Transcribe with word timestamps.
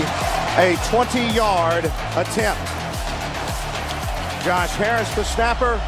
a 0.00 0.76
20-yard 0.88 1.84
attempt. 2.16 2.62
Josh 4.44 4.74
Harris, 4.74 5.12
the 5.14 5.24
snapper. 5.24 5.80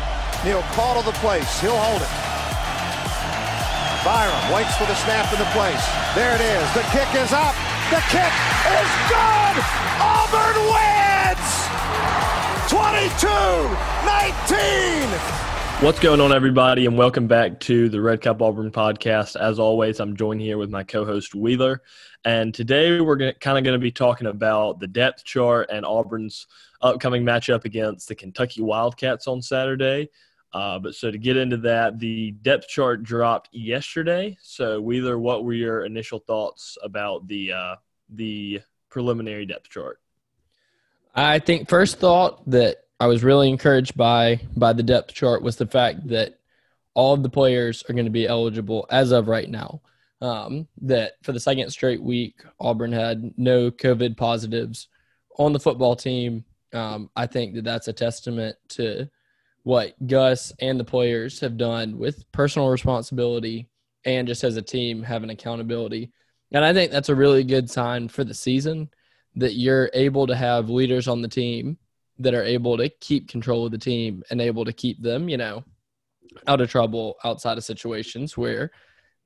He'll 0.42 0.62
call 0.76 1.00
to 1.00 1.06
the 1.06 1.16
place. 1.18 1.60
He'll 1.60 1.78
hold 1.78 2.02
it. 2.02 2.08
Byrum 4.04 4.54
waits 4.54 4.76
for 4.76 4.84
the 4.84 4.94
snap 5.06 5.32
in 5.32 5.38
the 5.38 5.46
place. 5.56 5.82
There 6.14 6.34
it 6.36 6.42
is. 6.44 6.74
The 6.76 6.84
kick 6.92 7.08
is 7.16 7.32
up. 7.32 7.56
The 7.88 8.04
kick 8.12 8.32
is 8.68 8.90
good. 9.08 9.56
Auburn 10.00 10.56
wins. 10.68 11.68
22-19. 12.68 15.43
What's 15.80 15.98
going 16.00 16.20
on, 16.20 16.32
everybody, 16.32 16.86
and 16.86 16.96
welcome 16.96 17.26
back 17.26 17.60
to 17.60 17.90
the 17.90 18.00
Red 18.00 18.22
Cup 18.22 18.40
Auburn 18.40 18.70
podcast. 18.70 19.36
As 19.36 19.58
always, 19.58 20.00
I'm 20.00 20.16
joined 20.16 20.40
here 20.40 20.56
with 20.56 20.70
my 20.70 20.82
co-host 20.82 21.34
Wheeler, 21.34 21.82
and 22.24 22.54
today 22.54 23.00
we're 23.00 23.18
kind 23.34 23.58
of 23.58 23.64
going 23.64 23.78
to 23.78 23.78
be 23.78 23.90
talking 23.90 24.28
about 24.28 24.80
the 24.80 24.86
depth 24.86 25.24
chart 25.24 25.68
and 25.70 25.84
Auburn's 25.84 26.46
upcoming 26.80 27.22
matchup 27.22 27.66
against 27.66 28.08
the 28.08 28.14
Kentucky 28.14 28.62
Wildcats 28.62 29.26
on 29.26 29.42
Saturday. 29.42 30.08
Uh, 30.54 30.78
but 30.78 30.94
so 30.94 31.10
to 31.10 31.18
get 31.18 31.36
into 31.36 31.58
that, 31.58 31.98
the 31.98 32.30
depth 32.30 32.68
chart 32.68 33.02
dropped 33.02 33.50
yesterday. 33.52 34.38
So 34.40 34.80
Wheeler, 34.80 35.18
what 35.18 35.44
were 35.44 35.52
your 35.52 35.84
initial 35.84 36.20
thoughts 36.20 36.78
about 36.82 37.26
the 37.26 37.52
uh, 37.52 37.74
the 38.08 38.62
preliminary 38.88 39.44
depth 39.44 39.68
chart? 39.68 40.00
I 41.14 41.40
think 41.40 41.68
first 41.68 41.98
thought 41.98 42.48
that 42.50 42.83
I 43.00 43.06
was 43.06 43.24
really 43.24 43.48
encouraged 43.48 43.96
by 43.96 44.40
by 44.56 44.72
the 44.72 44.82
depth 44.82 45.14
chart 45.14 45.42
was 45.42 45.56
the 45.56 45.66
fact 45.66 46.06
that 46.08 46.38
all 46.94 47.12
of 47.12 47.22
the 47.22 47.28
players 47.28 47.82
are 47.88 47.92
going 47.92 48.04
to 48.04 48.10
be 48.10 48.26
eligible 48.26 48.86
as 48.90 49.10
of 49.10 49.28
right 49.28 49.50
now. 49.50 49.80
Um, 50.20 50.68
that 50.82 51.14
for 51.22 51.32
the 51.32 51.40
second 51.40 51.68
straight 51.70 52.02
week, 52.02 52.42
Auburn 52.60 52.92
had 52.92 53.34
no 53.36 53.70
COVID 53.70 54.16
positives 54.16 54.88
on 55.38 55.52
the 55.52 55.60
football 55.60 55.96
team. 55.96 56.44
Um, 56.72 57.10
I 57.14 57.26
think 57.26 57.54
that 57.54 57.64
that's 57.64 57.88
a 57.88 57.92
testament 57.92 58.56
to 58.70 59.10
what 59.64 59.94
Gus 60.06 60.52
and 60.60 60.78
the 60.78 60.84
players 60.84 61.40
have 61.40 61.56
done 61.56 61.98
with 61.98 62.30
personal 62.32 62.68
responsibility 62.68 63.68
and 64.04 64.28
just 64.28 64.44
as 64.44 64.56
a 64.56 64.62
team 64.62 65.02
having 65.02 65.30
accountability. 65.30 66.12
And 66.52 66.64
I 66.64 66.72
think 66.72 66.92
that's 66.92 67.08
a 67.08 67.14
really 67.14 67.42
good 67.44 67.68
sign 67.68 68.08
for 68.08 68.24
the 68.24 68.34
season 68.34 68.90
that 69.36 69.54
you're 69.54 69.90
able 69.94 70.26
to 70.26 70.36
have 70.36 70.70
leaders 70.70 71.08
on 71.08 71.22
the 71.22 71.28
team 71.28 71.78
that 72.18 72.34
are 72.34 72.44
able 72.44 72.76
to 72.76 72.88
keep 73.00 73.28
control 73.28 73.66
of 73.66 73.72
the 73.72 73.78
team 73.78 74.22
and 74.30 74.40
able 74.40 74.64
to 74.64 74.72
keep 74.72 75.02
them, 75.02 75.28
you 75.28 75.36
know, 75.36 75.64
out 76.46 76.60
of 76.60 76.70
trouble 76.70 77.16
outside 77.24 77.58
of 77.58 77.64
situations 77.64 78.36
where 78.36 78.70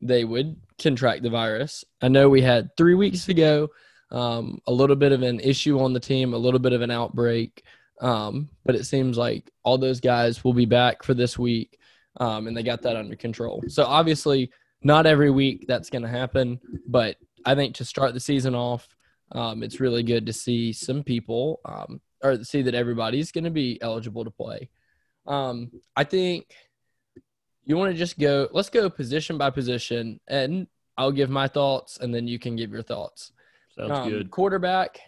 they 0.01 0.25
would 0.25 0.57
contract 0.79 1.23
the 1.23 1.31
virus. 1.31 1.85
I 2.01 2.09
know 2.09 2.29
we 2.29 2.43
had 2.43 2.77
three 2.77 2.95
weeks 2.95 3.29
ago 3.29 3.69
um, 4.11 4.61
a 4.67 4.73
little 4.73 4.97
bit 4.97 5.13
of 5.13 5.23
an 5.23 5.41
issue 5.41 5.81
on 5.81 5.93
the 5.93 6.01
team, 6.01 6.33
a 6.33 6.39
little 6.39 6.61
bit 6.61 6.73
of 6.73 6.83
an 6.83 6.91
outbreak, 6.91 7.63
um, 8.01 8.49
but 8.65 8.75
it 8.75 8.85
seems 8.85 9.19
like 9.19 9.51
all 9.65 9.77
those 9.77 10.01
guys 10.01 10.45
will 10.45 10.55
be 10.55 10.67
back 10.67 11.03
for 11.03 11.15
this 11.15 11.39
week, 11.39 11.79
um, 12.19 12.47
and 12.47 12.57
they 12.57 12.63
got 12.63 12.83
that 12.83 12.97
under 12.97 13.17
control. 13.17 13.63
So 13.69 13.85
obviously, 13.85 14.51
not 14.83 15.07
every 15.07 15.31
week 15.31 15.67
that's 15.67 15.91
going 15.91 16.03
to 16.03 16.09
happen, 16.09 16.61
but 16.87 17.17
I 17.45 17.55
think 17.55 17.75
to 17.77 17.85
start 17.85 18.15
the 18.15 18.21
season 18.21 18.55
off, 18.55 18.89
um, 19.33 19.63
it's 19.63 19.81
really 19.81 20.03
good 20.03 20.27
to 20.27 20.33
see 20.33 20.73
some 20.73 21.03
people 21.03 21.61
um, 21.65 22.01
or 22.23 22.43
see 22.45 22.63
that 22.63 22.75
everybody's 22.75 23.33
going 23.33 23.45
to 23.45 23.51
be 23.51 23.79
eligible 23.81 24.25
to 24.25 24.31
play. 24.31 24.69
Um, 25.27 25.71
I 25.97 26.05
think 26.05 26.47
you 27.65 27.77
want 27.77 27.93
to 27.93 27.99
just 27.99 28.19
go. 28.19 28.49
Let's 28.53 28.71
go 28.71 28.89
position 28.89 29.39
by 29.39 29.51
position, 29.51 30.21
and 30.27 30.67
I'll 30.97 31.13
give 31.13 31.31
my 31.31 31.49
thoughts, 31.49 31.99
and 31.99 32.15
then 32.15 32.27
you 32.27 32.39
can 32.39 32.57
give 32.57 32.73
your 32.73 32.83
thoughts. 32.83 33.33
Sounds 33.77 33.93
um, 33.93 34.09
good. 34.09 34.31
Quarterback, 34.31 35.01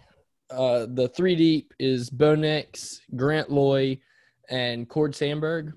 uh, 0.50 0.86
the 0.88 1.08
three 1.08 1.34
deep 1.34 1.74
is 1.78 2.10
Bo 2.10 2.34
Nix, 2.34 3.00
Grant 3.16 3.50
Loy, 3.50 3.98
and 4.48 4.88
Cord 4.88 5.14
Sandberg. 5.14 5.72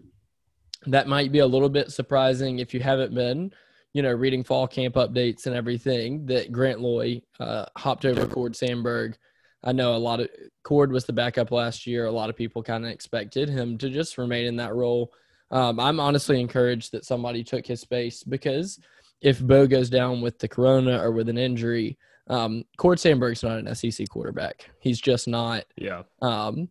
That 0.86 1.08
might 1.08 1.32
be 1.32 1.40
a 1.40 1.48
little 1.48 1.70
bit 1.70 1.92
surprising 1.92 2.60
if 2.60 2.74
you 2.74 2.82
haven't 2.82 3.16
been, 3.16 3.54
you 3.94 4.02
know, 4.02 4.12
reading 4.12 4.44
fall 4.44 4.68
camp 4.68 4.96
updates 4.96 5.48
and 5.48 5.56
everything. 5.56 6.26
That 6.26 6.52
Grant 6.52 6.82
Loy 6.82 7.22
uh, 7.40 7.66
hopped 7.78 8.06
over 8.06 8.28
Cord 8.28 8.56
Sandberg 8.56 9.18
I 9.64 9.72
know 9.72 9.96
a 9.96 9.98
lot 9.98 10.20
of 10.20 10.30
Cord 10.64 10.92
was 10.92 11.06
the 11.06 11.14
backup 11.14 11.52
last 11.52 11.88
year. 11.88 12.06
A 12.06 12.12
lot 12.12 12.30
of 12.30 12.36
people 12.36 12.62
kind 12.62 12.86
of 12.86 12.92
expected 12.92 13.50
him 13.50 13.78
to 13.78 13.90
just 13.90 14.18
remain 14.18 14.46
in 14.46 14.58
that 14.58 14.76
role. 14.76 15.14
Um, 15.52 15.80
I'm 15.80 16.00
honestly 16.00 16.40
encouraged 16.42 16.92
that 16.92 17.06
somebody 17.06 17.44
took 17.44 17.66
his 17.66 17.80
space 17.80 18.24
because 18.24 18.80
if 19.22 19.40
Bo 19.40 19.68
goes 19.68 19.90
down 19.90 20.22
with 20.22 20.40
the 20.40 20.48
corona 20.48 21.02
or 21.02 21.12
with 21.12 21.30
an 21.30 21.38
injury, 21.38 21.98
um, 22.28 22.64
Cord 22.78 23.00
Sandberg's 23.00 23.44
not 23.44 23.60
an 23.60 23.74
SEC 23.76 24.10
quarterback. 24.10 24.70
He's 24.80 25.00
just 25.00 25.28
not. 25.28 25.66
Yeah. 25.78 26.04
Um, 26.22 26.70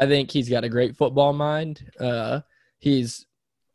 I 0.00 0.06
think 0.06 0.30
he's 0.30 0.48
got 0.48 0.64
a 0.64 0.68
great 0.68 0.96
football 0.96 1.32
mind. 1.32 1.90
Uh, 2.00 2.40
he's 2.78 3.26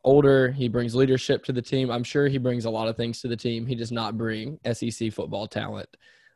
older. 0.04 0.52
He 0.52 0.68
brings 0.68 0.94
leadership 0.94 1.44
to 1.44 1.52
the 1.52 1.62
team. 1.62 1.90
I'm 1.90 2.04
sure 2.04 2.28
he 2.28 2.38
brings 2.38 2.66
a 2.66 2.70
lot 2.70 2.88
of 2.88 2.96
things 2.96 3.20
to 3.22 3.28
the 3.28 3.36
team. 3.36 3.66
He 3.66 3.74
does 3.74 3.92
not 3.92 4.18
bring 4.18 4.58
SEC 4.72 5.12
football 5.12 5.46
talent 5.46 5.88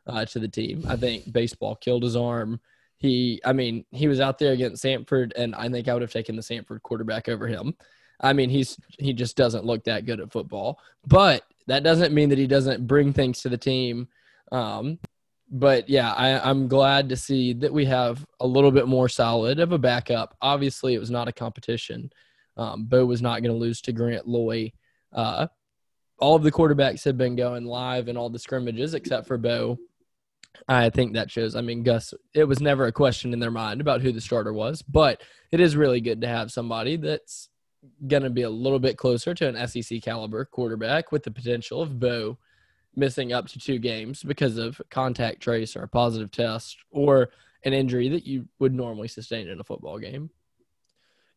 uh, 0.07 0.25
to 0.25 0.39
the 0.39 0.47
team. 0.47 0.83
I 0.87 0.95
think 0.95 1.31
baseball 1.31 1.75
killed 1.75 2.03
his 2.03 2.15
arm. 2.15 2.59
He, 2.97 3.41
I 3.43 3.53
mean, 3.53 3.85
he 3.91 4.07
was 4.07 4.19
out 4.19 4.39
there 4.39 4.53
against 4.53 4.83
Samford, 4.83 5.31
and 5.35 5.53
I 5.55 5.69
think 5.69 5.87
I 5.87 5.93
would 5.93 6.01
have 6.01 6.13
taken 6.13 6.35
the 6.35 6.41
Samford 6.41 6.81
quarterback 6.81 7.27
over 7.27 7.47
him. 7.47 7.75
I 8.21 8.33
mean, 8.33 8.49
he's 8.49 8.77
he 8.97 9.13
just 9.13 9.35
doesn't 9.35 9.65
look 9.65 9.83
that 9.83 10.05
good 10.05 10.21
at 10.21 10.31
football, 10.31 10.79
but 11.05 11.43
that 11.67 11.83
doesn't 11.83 12.13
mean 12.13 12.29
that 12.29 12.37
he 12.37 12.47
doesn't 12.47 12.87
bring 12.87 13.11
things 13.11 13.41
to 13.41 13.49
the 13.49 13.57
team. 13.57 14.07
Um, 14.51 14.99
but 15.51 15.89
yeah, 15.89 16.13
I, 16.13 16.49
I'm 16.49 16.67
glad 16.67 17.09
to 17.09 17.15
see 17.15 17.53
that 17.53 17.73
we 17.73 17.85
have 17.85 18.25
a 18.39 18.47
little 18.47 18.71
bit 18.71 18.87
more 18.87 19.09
solid 19.09 19.59
of 19.59 19.71
a 19.71 19.77
backup. 19.77 20.35
Obviously, 20.41 20.93
it 20.93 20.99
was 20.99 21.11
not 21.11 21.27
a 21.27 21.33
competition. 21.33 22.11
Um, 22.57 22.85
Bo 22.85 23.05
was 23.05 23.21
not 23.21 23.41
going 23.41 23.53
to 23.53 23.59
lose 23.59 23.81
to 23.81 23.91
Grant 23.91 24.27
Loy. 24.27 24.71
Uh, 25.13 25.47
all 26.19 26.35
of 26.35 26.43
the 26.43 26.51
quarterbacks 26.51 27.03
have 27.03 27.17
been 27.17 27.35
going 27.35 27.65
live 27.65 28.07
in 28.07 28.17
all 28.17 28.29
the 28.29 28.39
scrimmages 28.39 28.93
except 28.93 29.27
for 29.27 29.37
Bo. 29.37 29.77
I 30.67 30.89
think 30.89 31.13
that 31.13 31.31
shows. 31.31 31.55
I 31.55 31.61
mean, 31.61 31.83
Gus, 31.83 32.13
it 32.33 32.45
was 32.45 32.61
never 32.61 32.85
a 32.85 32.91
question 32.91 33.33
in 33.33 33.39
their 33.39 33.51
mind 33.51 33.81
about 33.81 34.01
who 34.01 34.11
the 34.11 34.21
starter 34.21 34.53
was, 34.53 34.81
but 34.81 35.21
it 35.51 35.59
is 35.59 35.75
really 35.75 36.01
good 36.01 36.21
to 36.21 36.27
have 36.27 36.51
somebody 36.51 36.97
that's 36.97 37.49
going 38.07 38.23
to 38.23 38.29
be 38.29 38.43
a 38.43 38.49
little 38.49 38.79
bit 38.79 38.97
closer 38.97 39.33
to 39.33 39.47
an 39.47 39.67
SEC 39.67 40.01
caliber 40.01 40.45
quarterback 40.45 41.11
with 41.11 41.23
the 41.23 41.31
potential 41.31 41.81
of 41.81 41.99
Bo 41.99 42.37
missing 42.95 43.33
up 43.33 43.47
to 43.47 43.59
two 43.59 43.77
games 43.77 44.23
because 44.23 44.57
of 44.57 44.81
contact 44.89 45.41
trace 45.41 45.75
or 45.75 45.83
a 45.83 45.87
positive 45.87 46.31
test 46.31 46.77
or 46.91 47.29
an 47.63 47.73
injury 47.73 48.09
that 48.09 48.25
you 48.25 48.47
would 48.59 48.73
normally 48.73 49.07
sustain 49.07 49.49
in 49.49 49.59
a 49.59 49.63
football 49.63 49.99
game. 49.99 50.29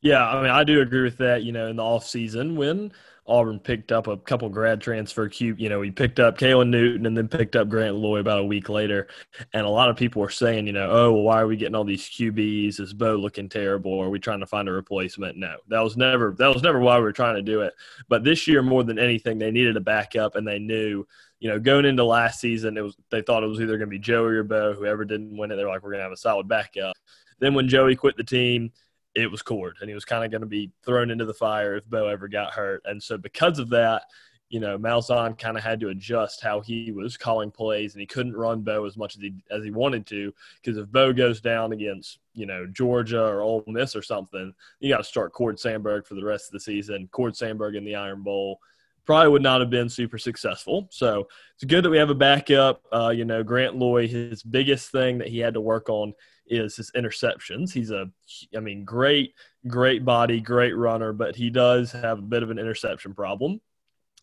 Yeah, 0.00 0.26
I 0.26 0.42
mean, 0.42 0.50
I 0.50 0.64
do 0.64 0.80
agree 0.80 1.02
with 1.02 1.18
that. 1.18 1.42
You 1.42 1.52
know, 1.52 1.68
in 1.68 1.76
the 1.76 1.82
off 1.82 2.06
season 2.06 2.56
when 2.56 2.92
Auburn 3.28 3.60
picked 3.60 3.92
up 3.92 4.06
a 4.06 4.16
couple 4.16 4.48
grad 4.48 4.80
transfer 4.80 5.28
cube. 5.28 5.60
You 5.60 5.68
know, 5.68 5.82
he 5.82 5.90
picked 5.90 6.18
up 6.18 6.38
Kalen 6.38 6.70
Newton 6.70 7.04
and 7.04 7.16
then 7.16 7.28
picked 7.28 7.56
up 7.56 7.68
Grant 7.68 7.96
Loy 7.96 8.20
about 8.20 8.38
a 8.38 8.44
week 8.44 8.70
later. 8.70 9.08
And 9.52 9.66
a 9.66 9.68
lot 9.68 9.90
of 9.90 9.96
people 9.96 10.22
were 10.22 10.30
saying, 10.30 10.66
you 10.66 10.72
know, 10.72 10.88
oh, 10.90 11.12
well, 11.12 11.22
why 11.22 11.40
are 11.40 11.46
we 11.46 11.56
getting 11.56 11.74
all 11.74 11.84
these 11.84 12.08
QBs? 12.08 12.80
Is 12.80 12.94
Bo 12.94 13.16
looking 13.16 13.48
terrible? 13.50 14.00
Are 14.00 14.08
we 14.08 14.18
trying 14.18 14.40
to 14.40 14.46
find 14.46 14.66
a 14.68 14.72
replacement? 14.72 15.36
No, 15.36 15.56
that 15.68 15.80
was 15.80 15.96
never 15.96 16.34
that 16.38 16.52
was 16.52 16.62
never 16.62 16.80
why 16.80 16.96
we 16.96 17.02
were 17.02 17.12
trying 17.12 17.36
to 17.36 17.42
do 17.42 17.60
it. 17.60 17.74
But 18.08 18.24
this 18.24 18.46
year, 18.48 18.62
more 18.62 18.82
than 18.82 18.98
anything, 18.98 19.38
they 19.38 19.50
needed 19.50 19.76
a 19.76 19.80
backup, 19.80 20.34
and 20.34 20.46
they 20.48 20.58
knew, 20.58 21.06
you 21.38 21.50
know, 21.50 21.58
going 21.60 21.84
into 21.84 22.04
last 22.04 22.40
season, 22.40 22.78
it 22.78 22.82
was 22.82 22.96
they 23.10 23.20
thought 23.20 23.42
it 23.44 23.48
was 23.48 23.60
either 23.60 23.76
going 23.76 23.90
to 23.90 23.94
be 23.94 23.98
Joey 23.98 24.36
or 24.36 24.42
Bo. 24.44 24.72
Whoever 24.72 25.04
didn't 25.04 25.36
win 25.36 25.50
it, 25.50 25.56
they're 25.56 25.68
like, 25.68 25.82
we're 25.82 25.90
going 25.90 26.00
to 26.00 26.04
have 26.04 26.12
a 26.12 26.16
solid 26.16 26.48
backup. 26.48 26.96
Then 27.40 27.54
when 27.54 27.68
Joey 27.68 27.94
quit 27.94 28.16
the 28.16 28.24
team 28.24 28.72
it 29.14 29.30
was 29.30 29.42
Cord, 29.42 29.76
and 29.80 29.88
he 29.88 29.94
was 29.94 30.04
kind 30.04 30.24
of 30.24 30.30
going 30.30 30.42
to 30.42 30.46
be 30.46 30.70
thrown 30.84 31.10
into 31.10 31.24
the 31.24 31.34
fire 31.34 31.76
if 31.76 31.86
Bo 31.86 32.08
ever 32.08 32.28
got 32.28 32.52
hurt. 32.52 32.82
And 32.84 33.02
so, 33.02 33.16
because 33.16 33.58
of 33.58 33.70
that, 33.70 34.02
you 34.48 34.60
know, 34.60 34.78
Malzahn 34.78 35.38
kind 35.38 35.56
of 35.58 35.62
had 35.62 35.80
to 35.80 35.88
adjust 35.88 36.42
how 36.42 36.60
he 36.60 36.90
was 36.92 37.16
calling 37.16 37.50
plays, 37.50 37.94
and 37.94 38.00
he 38.00 38.06
couldn't 38.06 38.36
run 38.36 38.62
Bo 38.62 38.84
as 38.86 38.96
much 38.96 39.16
as 39.16 39.22
he 39.22 39.34
as 39.50 39.64
he 39.64 39.70
wanted 39.70 40.06
to 40.06 40.32
because 40.62 40.78
if 40.78 40.90
Bo 40.90 41.12
goes 41.12 41.40
down 41.40 41.72
against 41.72 42.18
you 42.34 42.46
know 42.46 42.66
Georgia 42.66 43.22
or 43.22 43.42
Ole 43.42 43.64
Miss 43.66 43.94
or 43.94 44.02
something, 44.02 44.54
you 44.80 44.88
got 44.88 44.98
to 44.98 45.04
start 45.04 45.32
Cord 45.32 45.58
Sandberg 45.58 46.06
for 46.06 46.14
the 46.14 46.24
rest 46.24 46.46
of 46.46 46.52
the 46.52 46.60
season. 46.60 47.08
Cord 47.12 47.36
Sandberg 47.36 47.74
in 47.74 47.84
the 47.84 47.96
Iron 47.96 48.22
Bowl 48.22 48.60
probably 49.04 49.30
would 49.30 49.42
not 49.42 49.60
have 49.60 49.70
been 49.70 49.88
super 49.88 50.18
successful. 50.18 50.86
So 50.90 51.28
it's 51.54 51.64
good 51.64 51.82
that 51.82 51.90
we 51.90 51.96
have 51.96 52.10
a 52.10 52.14
backup. 52.14 52.82
Uh, 52.92 53.08
you 53.08 53.24
know, 53.24 53.42
Grant 53.42 53.74
Loy, 53.74 54.06
his 54.06 54.42
biggest 54.42 54.92
thing 54.92 55.16
that 55.18 55.28
he 55.28 55.38
had 55.38 55.54
to 55.54 55.62
work 55.62 55.88
on 55.88 56.12
is 56.50 56.76
his 56.76 56.90
interceptions. 56.92 57.72
He's 57.72 57.90
a, 57.90 58.10
I 58.56 58.60
mean, 58.60 58.84
great, 58.84 59.34
great 59.66 60.04
body, 60.04 60.40
great 60.40 60.76
runner, 60.76 61.12
but 61.12 61.36
he 61.36 61.50
does 61.50 61.92
have 61.92 62.18
a 62.18 62.22
bit 62.22 62.42
of 62.42 62.50
an 62.50 62.58
interception 62.58 63.14
problem. 63.14 63.60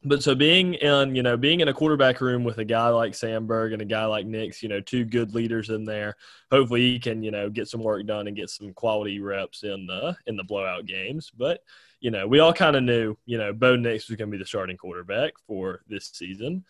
But 0.03 0.21
so 0.21 0.35
being 0.35 0.75
in, 0.75 1.15
you 1.15 1.23
know, 1.23 1.35
being 1.35 1.61
in 1.61 1.67
a 1.67 1.73
quarterback 1.73 2.21
room 2.21 2.43
with 2.43 2.59
a 2.59 2.65
guy 2.65 2.89
like 2.89 3.15
Sandberg 3.15 3.73
and 3.73 3.81
a 3.81 3.85
guy 3.85 4.05
like 4.05 4.27
Nix, 4.27 4.61
you 4.61 4.69
know, 4.69 4.79
two 4.79 5.03
good 5.03 5.33
leaders 5.33 5.71
in 5.71 5.83
there, 5.83 6.15
hopefully 6.51 6.81
he 6.81 6.99
can, 6.99 7.23
you 7.23 7.31
know, 7.31 7.49
get 7.49 7.67
some 7.67 7.81
work 7.81 8.05
done 8.05 8.27
and 8.27 8.35
get 8.35 8.51
some 8.51 8.71
quality 8.73 9.19
reps 9.19 9.63
in 9.63 9.87
the 9.87 10.15
in 10.27 10.35
the 10.37 10.43
blowout 10.43 10.85
games. 10.85 11.31
But 11.35 11.63
you 12.01 12.11
know, 12.11 12.27
we 12.27 12.37
all 12.37 12.53
kind 12.53 12.75
of 12.75 12.83
knew, 12.83 13.17
you 13.25 13.39
know, 13.39 13.51
Bo 13.51 13.75
Nix 13.75 14.07
was 14.07 14.17
going 14.17 14.29
to 14.29 14.37
be 14.37 14.41
the 14.41 14.47
starting 14.47 14.77
quarterback 14.77 15.33
for 15.47 15.81
this 15.87 16.11
season. 16.13 16.63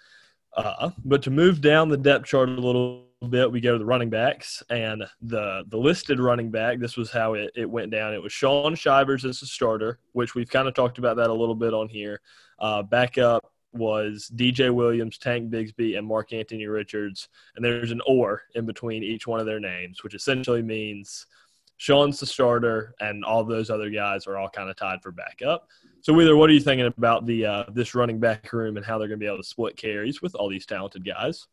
Uh, 0.55 0.91
but 1.03 1.21
to 1.23 1.29
move 1.29 1.59
down 1.59 1.89
the 1.89 1.97
depth 1.97 2.25
chart 2.25 2.47
a 2.47 2.53
little 2.53 3.07
bit, 3.25 3.51
we 3.51 3.61
go 3.61 3.73
to 3.73 3.79
the 3.79 3.85
running 3.85 4.09
backs 4.09 4.63
and 4.69 5.03
the 5.21 5.63
the 5.67 5.77
listed 5.77 6.19
running 6.19 6.51
back. 6.51 6.79
This 6.79 6.97
was 6.97 7.11
how 7.11 7.33
it, 7.33 7.51
it 7.55 7.69
went 7.69 7.91
down. 7.91 8.13
It 8.13 8.21
was 8.21 8.33
Shaun 8.33 8.75
Shivers 8.75 9.25
as 9.25 9.41
a 9.41 9.45
starter, 9.45 9.99
which 10.13 10.35
we've 10.35 10.49
kind 10.49 10.67
of 10.67 10.73
talked 10.73 10.97
about 10.97 11.17
that 11.17 11.29
a 11.29 11.33
little 11.33 11.55
bit 11.55 11.73
on 11.73 11.89
here. 11.89 12.21
Uh, 12.59 12.83
backup 12.83 13.51
was 13.73 14.31
DJ 14.35 14.73
Williams, 14.73 15.17
Tank 15.17 15.51
Bigsby, 15.51 15.97
and 15.97 16.07
Mark 16.07 16.31
Anthony 16.31 16.65
Richards. 16.65 17.27
And 17.55 17.65
there's 17.65 17.91
an 17.91 18.01
or 18.07 18.43
in 18.55 18.65
between 18.65 19.03
each 19.03 19.27
one 19.27 19.39
of 19.39 19.45
their 19.45 19.59
names, 19.59 20.03
which 20.03 20.15
essentially 20.15 20.61
means– 20.61 21.25
Shaun's 21.77 22.19
the 22.19 22.25
starter, 22.25 22.95
and 22.99 23.25
all 23.25 23.43
those 23.43 23.69
other 23.69 23.89
guys 23.89 24.27
are 24.27 24.37
all 24.37 24.49
kind 24.49 24.69
of 24.69 24.75
tied 24.75 25.01
for 25.01 25.11
backup. 25.11 25.67
So, 26.01 26.13
Wheeler, 26.13 26.37
what 26.37 26.49
are 26.49 26.53
you 26.53 26.59
thinking 26.59 26.85
about 26.85 27.25
the 27.25 27.45
uh, 27.45 27.63
this 27.73 27.95
running 27.95 28.19
back 28.19 28.53
room 28.53 28.77
and 28.77 28.85
how 28.85 28.97
they're 28.97 29.07
going 29.07 29.19
to 29.19 29.23
be 29.23 29.27
able 29.27 29.37
to 29.37 29.43
split 29.43 29.75
carries 29.75 30.21
with 30.21 30.35
all 30.35 30.49
these 30.49 30.65
talented 30.65 31.05
guys? 31.05 31.47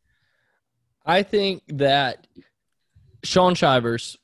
I 1.05 1.23
think 1.23 1.63
that 1.69 2.27
Shaun 3.25 3.55
Shivers 3.55 4.17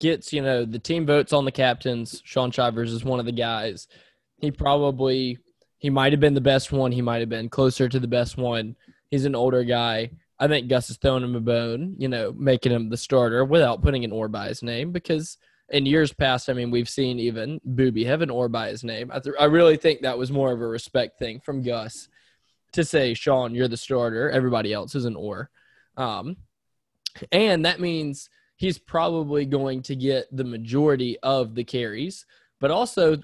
gets, 0.00 0.32
you 0.32 0.42
know, 0.42 0.64
the 0.64 0.78
team 0.78 1.06
votes 1.06 1.32
on 1.32 1.44
the 1.44 1.52
captains. 1.52 2.22
Shaun 2.24 2.50
Shivers 2.50 2.92
is 2.92 3.04
one 3.04 3.20
of 3.20 3.26
the 3.26 3.32
guys. 3.32 3.88
He 4.38 4.50
probably 4.50 5.38
he 5.78 5.90
might 5.90 6.12
have 6.12 6.20
been 6.20 6.34
the 6.34 6.40
best 6.40 6.72
one. 6.72 6.92
He 6.92 7.02
might 7.02 7.20
have 7.20 7.28
been 7.28 7.48
closer 7.48 7.88
to 7.88 7.98
the 7.98 8.06
best 8.06 8.36
one. 8.36 8.76
He's 9.10 9.24
an 9.24 9.34
older 9.34 9.64
guy. 9.64 10.10
I 10.38 10.46
think 10.46 10.68
Gus 10.68 10.90
is 10.90 10.96
throwing 10.98 11.24
him 11.24 11.36
a 11.36 11.40
bone, 11.40 11.96
you 11.98 12.08
know, 12.08 12.32
making 12.36 12.72
him 12.72 12.88
the 12.88 12.96
starter 12.96 13.44
without 13.44 13.82
putting 13.82 14.04
an 14.04 14.12
or 14.12 14.28
by 14.28 14.48
his 14.48 14.62
name 14.62 14.92
because 14.92 15.36
in 15.70 15.86
years 15.86 16.12
past, 16.12 16.48
I 16.48 16.52
mean, 16.52 16.70
we've 16.70 16.88
seen 16.88 17.18
even 17.18 17.60
Boobee 17.66 18.06
have 18.06 18.22
an 18.22 18.30
or 18.30 18.48
by 18.48 18.68
his 18.68 18.84
name. 18.84 19.10
I, 19.12 19.20
th- 19.20 19.36
I 19.38 19.44
really 19.44 19.76
think 19.76 20.00
that 20.00 20.18
was 20.18 20.32
more 20.32 20.52
of 20.52 20.60
a 20.60 20.66
respect 20.66 21.18
thing 21.18 21.40
from 21.40 21.62
Gus 21.62 22.08
to 22.72 22.84
say, 22.84 23.14
Shaun, 23.14 23.54
you're 23.54 23.68
the 23.68 23.76
starter. 23.76 24.30
Everybody 24.30 24.72
else 24.72 24.94
is 24.94 25.04
an 25.04 25.16
or. 25.16 25.50
Um, 26.00 26.36
and 27.30 27.64
that 27.66 27.80
means 27.80 28.30
he's 28.56 28.78
probably 28.78 29.44
going 29.44 29.82
to 29.82 29.96
get 29.96 30.34
the 30.34 30.44
majority 30.44 31.18
of 31.22 31.54
the 31.54 31.64
carries. 31.64 32.24
But 32.60 32.70
also, 32.70 33.18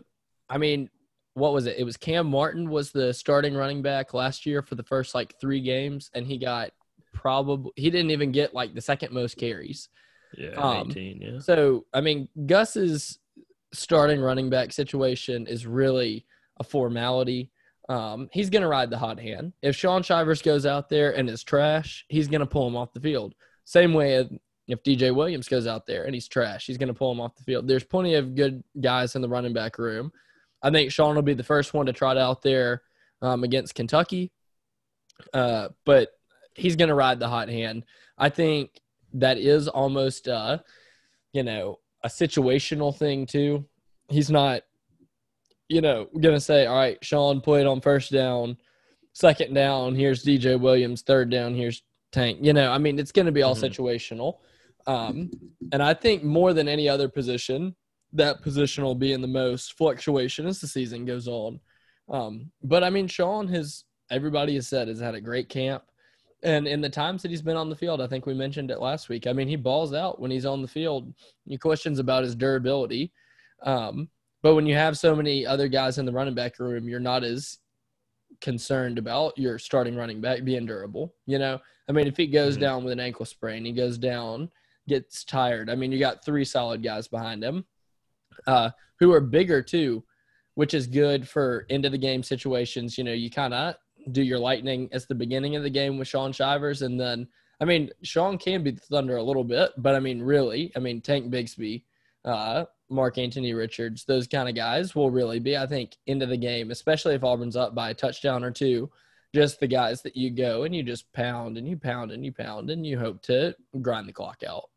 I 0.48 0.58
mean, 0.58 0.90
what 1.34 1.52
was 1.52 1.66
it? 1.66 1.76
It 1.78 1.84
was 1.84 1.96
Kam 1.96 2.26
Martin 2.26 2.70
was 2.70 2.92
the 2.92 3.12
starting 3.12 3.54
running 3.54 3.82
back 3.82 4.14
last 4.14 4.46
year 4.46 4.62
for 4.62 4.74
the 4.74 4.82
first 4.82 5.14
like 5.14 5.34
three 5.40 5.60
games, 5.60 6.10
and 6.14 6.26
he 6.26 6.38
got 6.38 6.70
probably 7.12 7.72
he 7.76 7.90
didn't 7.90 8.10
even 8.10 8.32
get 8.32 8.54
like 8.54 8.74
the 8.74 8.80
second 8.80 9.12
most 9.12 9.36
carries. 9.36 9.88
Yeah, 10.36 10.50
um, 10.50 10.90
18, 10.90 11.20
yeah. 11.20 11.38
So 11.38 11.84
I 11.92 12.00
mean, 12.00 12.28
Gus's 12.46 13.18
starting 13.72 14.20
running 14.20 14.48
back 14.48 14.72
situation 14.72 15.46
is 15.46 15.66
really 15.66 16.26
a 16.58 16.64
formality. 16.64 17.50
Um, 17.88 18.28
he's 18.32 18.50
going 18.50 18.62
to 18.62 18.68
ride 18.68 18.90
the 18.90 18.98
hot 18.98 19.20
hand. 19.20 19.52
If 19.62 19.76
Shaun 19.76 20.02
Shivers 20.02 20.42
goes 20.42 20.66
out 20.66 20.88
there 20.88 21.16
and 21.16 21.30
is 21.30 21.44
trash, 21.44 22.04
he's 22.08 22.28
going 22.28 22.40
to 22.40 22.46
pull 22.46 22.66
him 22.66 22.76
off 22.76 22.92
the 22.92 23.00
field. 23.00 23.34
Same 23.64 23.94
way 23.94 24.28
if 24.68 24.82
DJ 24.82 25.14
Williams 25.14 25.48
goes 25.48 25.66
out 25.66 25.86
there 25.86 26.04
and 26.04 26.14
he's 26.14 26.28
trash, 26.28 26.66
he's 26.66 26.78
going 26.78 26.88
to 26.88 26.94
pull 26.94 27.12
him 27.12 27.20
off 27.20 27.36
the 27.36 27.44
field. 27.44 27.68
There's 27.68 27.84
plenty 27.84 28.14
of 28.14 28.34
good 28.34 28.64
guys 28.80 29.14
in 29.14 29.22
the 29.22 29.28
running 29.28 29.52
back 29.52 29.78
room. 29.78 30.12
I 30.62 30.70
think 30.70 30.90
Shaun 30.90 31.14
will 31.14 31.22
be 31.22 31.34
the 31.34 31.44
first 31.44 31.74
one 31.74 31.86
to 31.86 31.92
trot 31.92 32.16
out 32.16 32.42
there 32.42 32.82
um, 33.22 33.44
against 33.44 33.74
Kentucky. 33.74 34.32
Uh, 35.32 35.68
but 35.84 36.10
he's 36.54 36.76
going 36.76 36.88
to 36.88 36.94
ride 36.94 37.20
the 37.20 37.28
hot 37.28 37.48
hand. 37.48 37.84
I 38.18 38.28
think 38.28 38.80
that 39.14 39.38
is 39.38 39.68
almost, 39.68 40.28
uh, 40.28 40.58
you 41.32 41.42
know, 41.42 41.78
a 42.02 42.08
situational 42.08 42.96
thing 42.96 43.26
too. 43.26 43.66
He's 44.08 44.30
not, 44.30 44.62
you 45.68 45.80
know, 45.80 46.06
going 46.20 46.34
to 46.34 46.40
say, 46.40 46.66
all 46.66 46.76
right, 46.76 46.98
Shaun 47.04 47.40
played 47.40 47.66
on 47.66 47.80
first 47.80 48.12
down, 48.12 48.56
second 49.12 49.54
down, 49.54 49.94
here's 49.94 50.24
DJ 50.24 50.58
Williams, 50.60 51.02
third 51.02 51.30
down, 51.30 51.54
here's 51.54 51.82
Tank. 52.12 52.38
You 52.40 52.52
know, 52.52 52.70
I 52.70 52.78
mean, 52.78 52.98
it's 52.98 53.12
going 53.12 53.26
to 53.26 53.32
be 53.32 53.42
all 53.42 53.56
mm-hmm. 53.56 53.64
situational. 53.64 54.38
Um, 54.86 55.30
and 55.72 55.82
I 55.82 55.94
think 55.94 56.22
more 56.22 56.52
than 56.52 56.68
any 56.68 56.88
other 56.88 57.08
position, 57.08 57.74
that 58.12 58.42
position 58.42 58.84
will 58.84 58.94
be 58.94 59.12
in 59.12 59.20
the 59.20 59.26
most 59.26 59.76
fluctuation 59.76 60.46
as 60.46 60.60
the 60.60 60.68
season 60.68 61.04
goes 61.04 61.26
on. 61.26 61.60
Um, 62.08 62.52
but 62.62 62.84
I 62.84 62.90
mean, 62.90 63.08
Shaun 63.08 63.48
has, 63.48 63.84
everybody 64.10 64.54
has 64.54 64.68
said, 64.68 64.88
has 64.88 65.00
had 65.00 65.14
a 65.14 65.20
great 65.20 65.48
camp. 65.48 65.82
And 66.42 66.68
in 66.68 66.80
the 66.80 66.88
times 66.88 67.22
that 67.22 67.30
he's 67.30 67.42
been 67.42 67.56
on 67.56 67.68
the 67.68 67.76
field, 67.76 68.00
I 68.00 68.06
think 68.06 68.26
we 68.26 68.34
mentioned 68.34 68.70
it 68.70 68.80
last 68.80 69.08
week. 69.08 69.26
I 69.26 69.32
mean, 69.32 69.48
he 69.48 69.56
balls 69.56 69.92
out 69.92 70.20
when 70.20 70.30
he's 70.30 70.46
on 70.46 70.62
the 70.62 70.68
field. 70.68 71.12
Any 71.48 71.58
questions 71.58 71.98
about 71.98 72.22
his 72.22 72.36
durability. 72.36 73.12
Um, 73.62 74.08
but 74.46 74.54
when 74.54 74.66
you 74.66 74.76
have 74.76 74.96
so 74.96 75.16
many 75.16 75.44
other 75.44 75.66
guys 75.66 75.98
in 75.98 76.06
the 76.06 76.12
running 76.12 76.36
back 76.36 76.60
room, 76.60 76.88
you're 76.88 77.00
not 77.00 77.24
as 77.24 77.58
concerned 78.40 78.96
about 78.96 79.36
your 79.36 79.58
starting 79.58 79.96
running 79.96 80.20
back 80.20 80.44
being 80.44 80.66
durable. 80.66 81.16
You 81.26 81.40
know, 81.40 81.58
I 81.88 81.92
mean, 81.92 82.06
if 82.06 82.16
he 82.16 82.28
goes 82.28 82.52
mm-hmm. 82.52 82.60
down 82.60 82.84
with 82.84 82.92
an 82.92 83.00
ankle 83.00 83.26
sprain, 83.26 83.64
he 83.64 83.72
goes 83.72 83.98
down, 83.98 84.48
gets 84.86 85.24
tired. 85.24 85.68
I 85.68 85.74
mean, 85.74 85.90
you 85.90 85.98
got 85.98 86.24
three 86.24 86.44
solid 86.44 86.80
guys 86.80 87.08
behind 87.08 87.42
him 87.42 87.64
uh, 88.46 88.70
who 89.00 89.12
are 89.12 89.20
bigger 89.20 89.62
too, 89.62 90.04
which 90.54 90.74
is 90.74 90.86
good 90.86 91.28
for 91.28 91.66
end 91.68 91.84
of 91.84 91.90
the 91.90 91.98
game 91.98 92.22
situations. 92.22 92.96
You 92.96 93.02
know, 93.02 93.14
you 93.14 93.30
kind 93.30 93.52
of 93.52 93.74
do 94.12 94.22
your 94.22 94.38
lightning 94.38 94.88
at 94.92 95.08
the 95.08 95.14
beginning 95.16 95.56
of 95.56 95.64
the 95.64 95.70
game 95.70 95.98
with 95.98 96.06
Shaun 96.06 96.30
Shivers, 96.30 96.82
and 96.82 97.00
then 97.00 97.26
I 97.60 97.64
mean 97.64 97.90
Shaun 98.04 98.38
can 98.38 98.62
be 98.62 98.70
the 98.70 98.80
Thunder 98.80 99.16
a 99.16 99.24
little 99.24 99.42
bit, 99.42 99.72
but 99.76 99.96
I 99.96 99.98
mean 99.98 100.22
really, 100.22 100.70
I 100.76 100.78
mean 100.78 101.00
Tank 101.00 101.32
Bigsby, 101.32 101.82
uh, 102.24 102.66
Mark 102.88 103.18
Anthony 103.18 103.52
Richards, 103.52 104.04
those 104.04 104.26
kind 104.26 104.48
of 104.48 104.54
guys 104.54 104.94
will 104.94 105.10
really 105.10 105.38
be, 105.38 105.56
I 105.56 105.66
think, 105.66 105.96
into 106.06 106.26
the 106.26 106.36
game, 106.36 106.70
especially 106.70 107.14
if 107.14 107.24
Auburn's 107.24 107.56
up 107.56 107.74
by 107.74 107.90
a 107.90 107.94
touchdown 107.94 108.44
or 108.44 108.50
two. 108.50 108.90
Just 109.34 109.60
the 109.60 109.66
guys 109.66 110.02
that 110.02 110.16
you 110.16 110.30
go 110.30 110.62
and 110.62 110.74
you 110.74 110.82
just 110.82 111.12
pound 111.12 111.58
and 111.58 111.68
you 111.68 111.76
pound 111.76 112.10
and 112.10 112.24
you 112.24 112.32
pound 112.32 112.70
and 112.70 112.86
you 112.86 112.98
hope 112.98 113.22
to 113.22 113.54
grind 113.82 114.08
the 114.08 114.12
clock 114.12 114.42
out. 114.48 114.70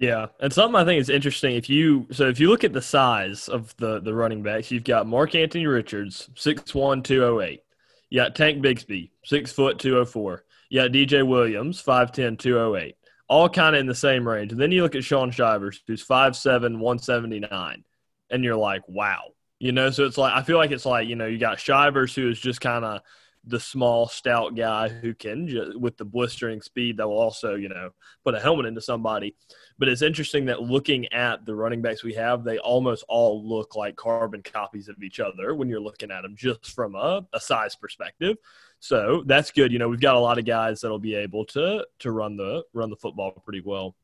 Yeah, 0.00 0.26
and 0.40 0.52
something 0.52 0.80
I 0.80 0.84
think 0.86 0.98
is 0.98 1.10
interesting 1.10 1.56
if 1.56 1.68
you 1.68 2.06
so 2.10 2.26
if 2.26 2.40
you 2.40 2.48
look 2.48 2.64
at 2.64 2.72
the 2.72 2.80
size 2.80 3.48
of 3.48 3.76
the 3.76 4.00
the 4.00 4.14
running 4.14 4.42
backs, 4.42 4.70
you've 4.70 4.84
got 4.84 5.06
Mark 5.06 5.34
Anthony 5.34 5.66
Richards, 5.66 6.30
6'1", 6.36 7.04
208. 7.04 7.62
You 8.08 8.20
got 8.20 8.34
Tank 8.34 8.64
Bigsby, 8.64 9.10
six 9.24 9.52
foot 9.52 9.78
two 9.78 9.98
oh 9.98 10.06
four. 10.06 10.44
You 10.70 10.80
got 10.80 10.92
DJ 10.92 11.26
Williams, 11.26 11.82
5'10", 11.82 12.38
208. 12.38 12.96
All 13.30 13.48
kind 13.48 13.76
of 13.76 13.80
in 13.80 13.86
the 13.86 13.94
same 13.94 14.26
range. 14.26 14.50
And 14.50 14.60
then 14.60 14.72
you 14.72 14.82
look 14.82 14.96
at 14.96 15.04
Shaun 15.04 15.30
Shivers, 15.30 15.80
who's 15.86 16.04
5'7", 16.04 16.62
179. 16.62 17.84
And 18.28 18.44
you're 18.44 18.56
like, 18.56 18.82
wow. 18.88 19.20
You 19.60 19.70
know, 19.70 19.90
so 19.90 20.04
it's 20.04 20.18
like 20.18 20.34
I 20.34 20.42
feel 20.42 20.56
like 20.56 20.72
it's 20.72 20.84
like, 20.84 21.06
you 21.06 21.14
know, 21.14 21.26
you 21.26 21.38
got 21.38 21.60
Shivers 21.60 22.12
who 22.14 22.28
is 22.28 22.40
just 22.40 22.60
kind 22.60 22.84
of 22.84 23.02
the 23.44 23.60
small, 23.60 24.08
stout 24.08 24.56
guy 24.56 24.88
who 24.88 25.14
can, 25.14 25.48
just, 25.48 25.78
with 25.78 25.96
the 25.96 26.04
blistering 26.04 26.60
speed, 26.60 26.96
that 26.96 27.08
will 27.08 27.18
also, 27.18 27.54
you 27.54 27.68
know, 27.68 27.90
put 28.24 28.34
a 28.34 28.40
helmet 28.40 28.66
into 28.66 28.80
somebody. 28.80 29.34
But 29.78 29.88
it's 29.88 30.02
interesting 30.02 30.46
that 30.46 30.60
looking 30.62 31.10
at 31.12 31.46
the 31.46 31.54
running 31.54 31.82
backs 31.82 32.02
we 32.02 32.14
have, 32.14 32.44
they 32.44 32.58
almost 32.58 33.04
all 33.08 33.48
look 33.48 33.76
like 33.76 33.96
carbon 33.96 34.42
copies 34.42 34.88
of 34.88 35.02
each 35.02 35.20
other 35.20 35.54
when 35.54 35.68
you're 35.68 35.80
looking 35.80 36.10
at 36.10 36.22
them 36.22 36.34
just 36.36 36.72
from 36.72 36.94
a, 36.96 37.24
a 37.32 37.40
size 37.40 37.76
perspective. 37.76 38.36
So 38.80 39.22
that's 39.26 39.50
good. 39.50 39.72
You 39.72 39.78
know, 39.78 39.88
we've 39.88 40.00
got 40.00 40.16
a 40.16 40.20
lot 40.20 40.38
of 40.38 40.46
guys 40.46 40.80
that'll 40.80 40.98
be 40.98 41.14
able 41.14 41.44
to 41.46 41.86
to 42.00 42.10
run 42.10 42.36
the 42.36 42.64
run 42.72 42.90
the 42.90 42.96
football 42.96 43.30
pretty 43.44 43.60
well. 43.60 43.94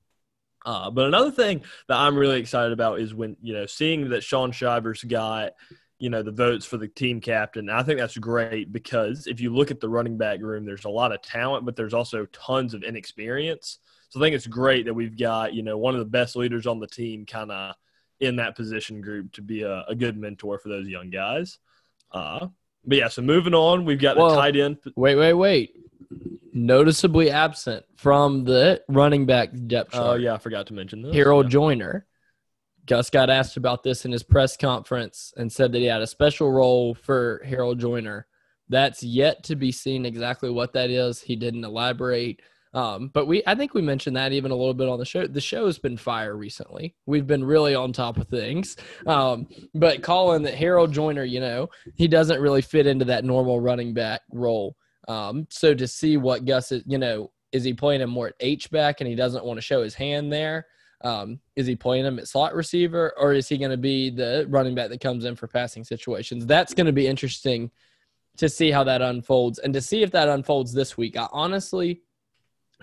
Uh, 0.64 0.90
but 0.90 1.06
another 1.06 1.30
thing 1.30 1.62
that 1.88 1.96
I'm 1.96 2.16
really 2.16 2.40
excited 2.40 2.72
about 2.72 3.00
is 3.00 3.14
when 3.14 3.36
you 3.40 3.54
know 3.54 3.66
seeing 3.66 4.10
that 4.10 4.22
Shaun 4.22 4.52
Shivers 4.52 5.02
got 5.02 5.52
you 5.98 6.10
know 6.10 6.22
the 6.22 6.30
votes 6.30 6.66
for 6.66 6.76
the 6.76 6.88
team 6.88 7.20
captain. 7.20 7.70
I 7.70 7.82
think 7.82 7.98
that's 7.98 8.18
great 8.18 8.72
because 8.72 9.26
if 9.26 9.40
you 9.40 9.54
look 9.54 9.70
at 9.70 9.80
the 9.80 9.88
running 9.88 10.18
back 10.18 10.40
room, 10.42 10.66
there's 10.66 10.84
a 10.84 10.90
lot 10.90 11.12
of 11.12 11.22
talent, 11.22 11.64
but 11.64 11.74
there's 11.74 11.94
also 11.94 12.26
tons 12.26 12.74
of 12.74 12.82
inexperience. 12.82 13.78
So 14.10 14.20
I 14.20 14.22
think 14.22 14.36
it's 14.36 14.46
great 14.46 14.84
that 14.86 14.94
we've 14.94 15.18
got 15.18 15.54
you 15.54 15.62
know 15.62 15.78
one 15.78 15.94
of 15.94 16.00
the 16.00 16.04
best 16.04 16.36
leaders 16.36 16.66
on 16.66 16.80
the 16.80 16.86
team, 16.86 17.24
kind 17.24 17.50
of 17.50 17.74
in 18.20 18.36
that 18.36 18.56
position 18.56 19.00
group 19.00 19.32
to 19.32 19.42
be 19.42 19.62
a, 19.62 19.84
a, 19.88 19.94
good 19.94 20.16
mentor 20.16 20.58
for 20.58 20.70
those 20.70 20.88
young 20.88 21.10
guys. 21.10 21.58
Uh, 22.10 22.46
but 22.86 22.98
yeah, 22.98 23.08
so 23.08 23.22
moving 23.22 23.54
on, 23.54 23.84
we've 23.84 24.00
got 24.00 24.16
well, 24.16 24.30
the 24.30 24.36
tight 24.36 24.56
end. 24.56 24.78
Wait, 24.94 25.16
wait, 25.16 25.34
wait. 25.34 25.74
Noticeably 26.52 27.30
absent 27.30 27.84
from 27.96 28.44
the 28.44 28.82
running 28.88 29.26
back 29.26 29.50
depth 29.66 29.90
oh, 29.94 29.98
chart. 29.98 30.06
Oh 30.06 30.14
yeah, 30.14 30.34
I 30.34 30.38
forgot 30.38 30.66
to 30.68 30.74
mention 30.74 31.02
this. 31.02 31.14
Harold 31.14 31.46
yeah. 31.46 31.50
Joiner. 31.50 32.06
Gus 32.86 33.10
got 33.10 33.30
asked 33.30 33.56
about 33.56 33.82
this 33.82 34.04
in 34.04 34.12
his 34.12 34.22
press 34.22 34.56
conference 34.56 35.34
and 35.36 35.52
said 35.52 35.72
that 35.72 35.78
he 35.78 35.86
had 35.86 36.02
a 36.02 36.06
special 36.06 36.52
role 36.52 36.94
for 36.94 37.42
Harold 37.44 37.80
Joiner. 37.80 38.28
That's 38.68 39.02
yet 39.02 39.42
to 39.44 39.56
be 39.56 39.72
seen 39.72 40.06
exactly 40.06 40.50
what 40.50 40.72
that 40.74 40.90
is. 40.90 41.20
He 41.20 41.34
didn't 41.34 41.64
elaborate. 41.64 42.40
Um, 42.74 43.08
but 43.08 43.26
we, 43.26 43.42
I 43.46 43.54
think 43.54 43.74
we 43.74 43.82
mentioned 43.82 44.16
that 44.16 44.32
even 44.32 44.50
a 44.50 44.56
little 44.56 44.74
bit 44.74 44.88
on 44.88 44.98
the 44.98 45.04
show. 45.04 45.26
The 45.26 45.40
show 45.40 45.66
has 45.66 45.78
been 45.78 45.96
fire 45.96 46.36
recently. 46.36 46.94
We've 47.06 47.26
been 47.26 47.44
really 47.44 47.74
on 47.74 47.92
top 47.92 48.18
of 48.18 48.28
things. 48.28 48.76
Um, 49.06 49.46
but 49.74 50.02
calling 50.02 50.42
that 50.42 50.54
Harold 50.54 50.92
Joiner, 50.92 51.24
you 51.24 51.40
know, 51.40 51.70
he 51.94 52.08
doesn't 52.08 52.40
really 52.40 52.62
fit 52.62 52.86
into 52.86 53.06
that 53.06 53.24
normal 53.24 53.60
running 53.60 53.94
back 53.94 54.22
role. 54.30 54.76
Um, 55.08 55.46
so 55.50 55.74
to 55.74 55.86
see 55.86 56.16
what 56.16 56.44
Gus 56.44 56.72
is, 56.72 56.82
you 56.86 56.98
know, 56.98 57.30
is 57.52 57.64
he 57.64 57.72
playing 57.72 58.02
him 58.02 58.10
more 58.10 58.28
at 58.28 58.34
H 58.40 58.70
back 58.70 59.00
and 59.00 59.08
he 59.08 59.14
doesn't 59.14 59.44
want 59.44 59.56
to 59.56 59.62
show 59.62 59.82
his 59.82 59.94
hand 59.94 60.32
there? 60.32 60.66
Um, 61.02 61.40
is 61.54 61.66
he 61.66 61.76
playing 61.76 62.04
him 62.04 62.18
at 62.18 62.28
slot 62.28 62.54
receiver 62.54 63.12
or 63.18 63.32
is 63.32 63.48
he 63.48 63.58
going 63.58 63.70
to 63.70 63.76
be 63.76 64.10
the 64.10 64.46
running 64.48 64.74
back 64.74 64.90
that 64.90 65.00
comes 65.00 65.24
in 65.24 65.36
for 65.36 65.46
passing 65.46 65.84
situations? 65.84 66.46
That's 66.46 66.74
going 66.74 66.86
to 66.86 66.92
be 66.92 67.06
interesting 67.06 67.70
to 68.38 68.48
see 68.48 68.70
how 68.70 68.84
that 68.84 69.02
unfolds 69.02 69.58
and 69.58 69.72
to 69.74 69.80
see 69.80 70.02
if 70.02 70.10
that 70.12 70.28
unfolds 70.28 70.72
this 70.72 70.96
week. 70.96 71.16
I 71.16 71.28
honestly 71.32 72.02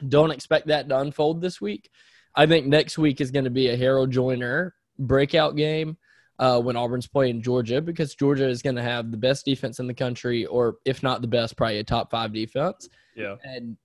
don't 0.08 0.32
expect 0.32 0.68
that 0.68 0.90
to 0.90 1.00
unfold 1.00 1.42
this 1.42 1.62
week. 1.62 1.90
I 2.36 2.46
think 2.46 2.66
next 2.66 2.98
week 2.98 3.22
is 3.22 3.32
going 3.32 3.46
to 3.46 3.52
be 3.52 3.70
a 3.70 3.78
Harold 3.78 4.12
Joiner 4.12 4.74
breakout 4.98 5.56
game 5.56 5.98
uh, 6.40 6.60
when 6.60 6.76
Auburn's 6.76 7.08
playing 7.08 7.42
Georgia 7.42 7.82
because 7.82 8.16
Georgia 8.16 8.48
is 8.48 8.62
going 8.62 8.76
to 8.76 8.82
have 8.82 9.12
the 9.12 9.18
best 9.18 9.46
defense 9.46 9.80
in 9.80 9.88
the 9.88 9.94
country, 9.94 10.46
or 10.46 10.78
if 10.86 11.04
not 11.04 11.22
the 11.22 11.28
best, 11.28 11.56
probably 11.56 11.80
a 11.80 11.84
top 11.84 12.10
five 12.10 12.34
defense. 12.34 12.90
Yeah. 13.16 13.36
And 13.44 13.78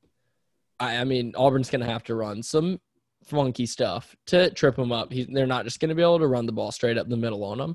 I, 0.81 0.97
I 0.97 1.05
mean, 1.05 1.35
Auburn's 1.37 1.71
going 1.71 1.83
to 1.83 1.91
have 1.91 2.05
to 2.05 2.15
run 2.15 2.43
some 2.43 2.81
funky 3.25 3.67
stuff 3.67 4.17
to 4.27 4.51
trip 4.51 4.77
them 4.77 4.93
up. 4.93 5.13
He, 5.13 5.25
they're 5.31 5.47
not 5.47 5.65
just 5.65 5.81
going 5.81 5.91
to 5.91 5.95
be 5.95 6.03
able 6.03 6.21
to 6.21 6.27
run 6.27 6.47
the 6.47 6.53
ball 6.53 6.73
straight 6.73 6.97
up 6.97 7.09
the 7.09 7.17
middle 7.17 7.45
on 7.45 7.59
them. 7.59 7.75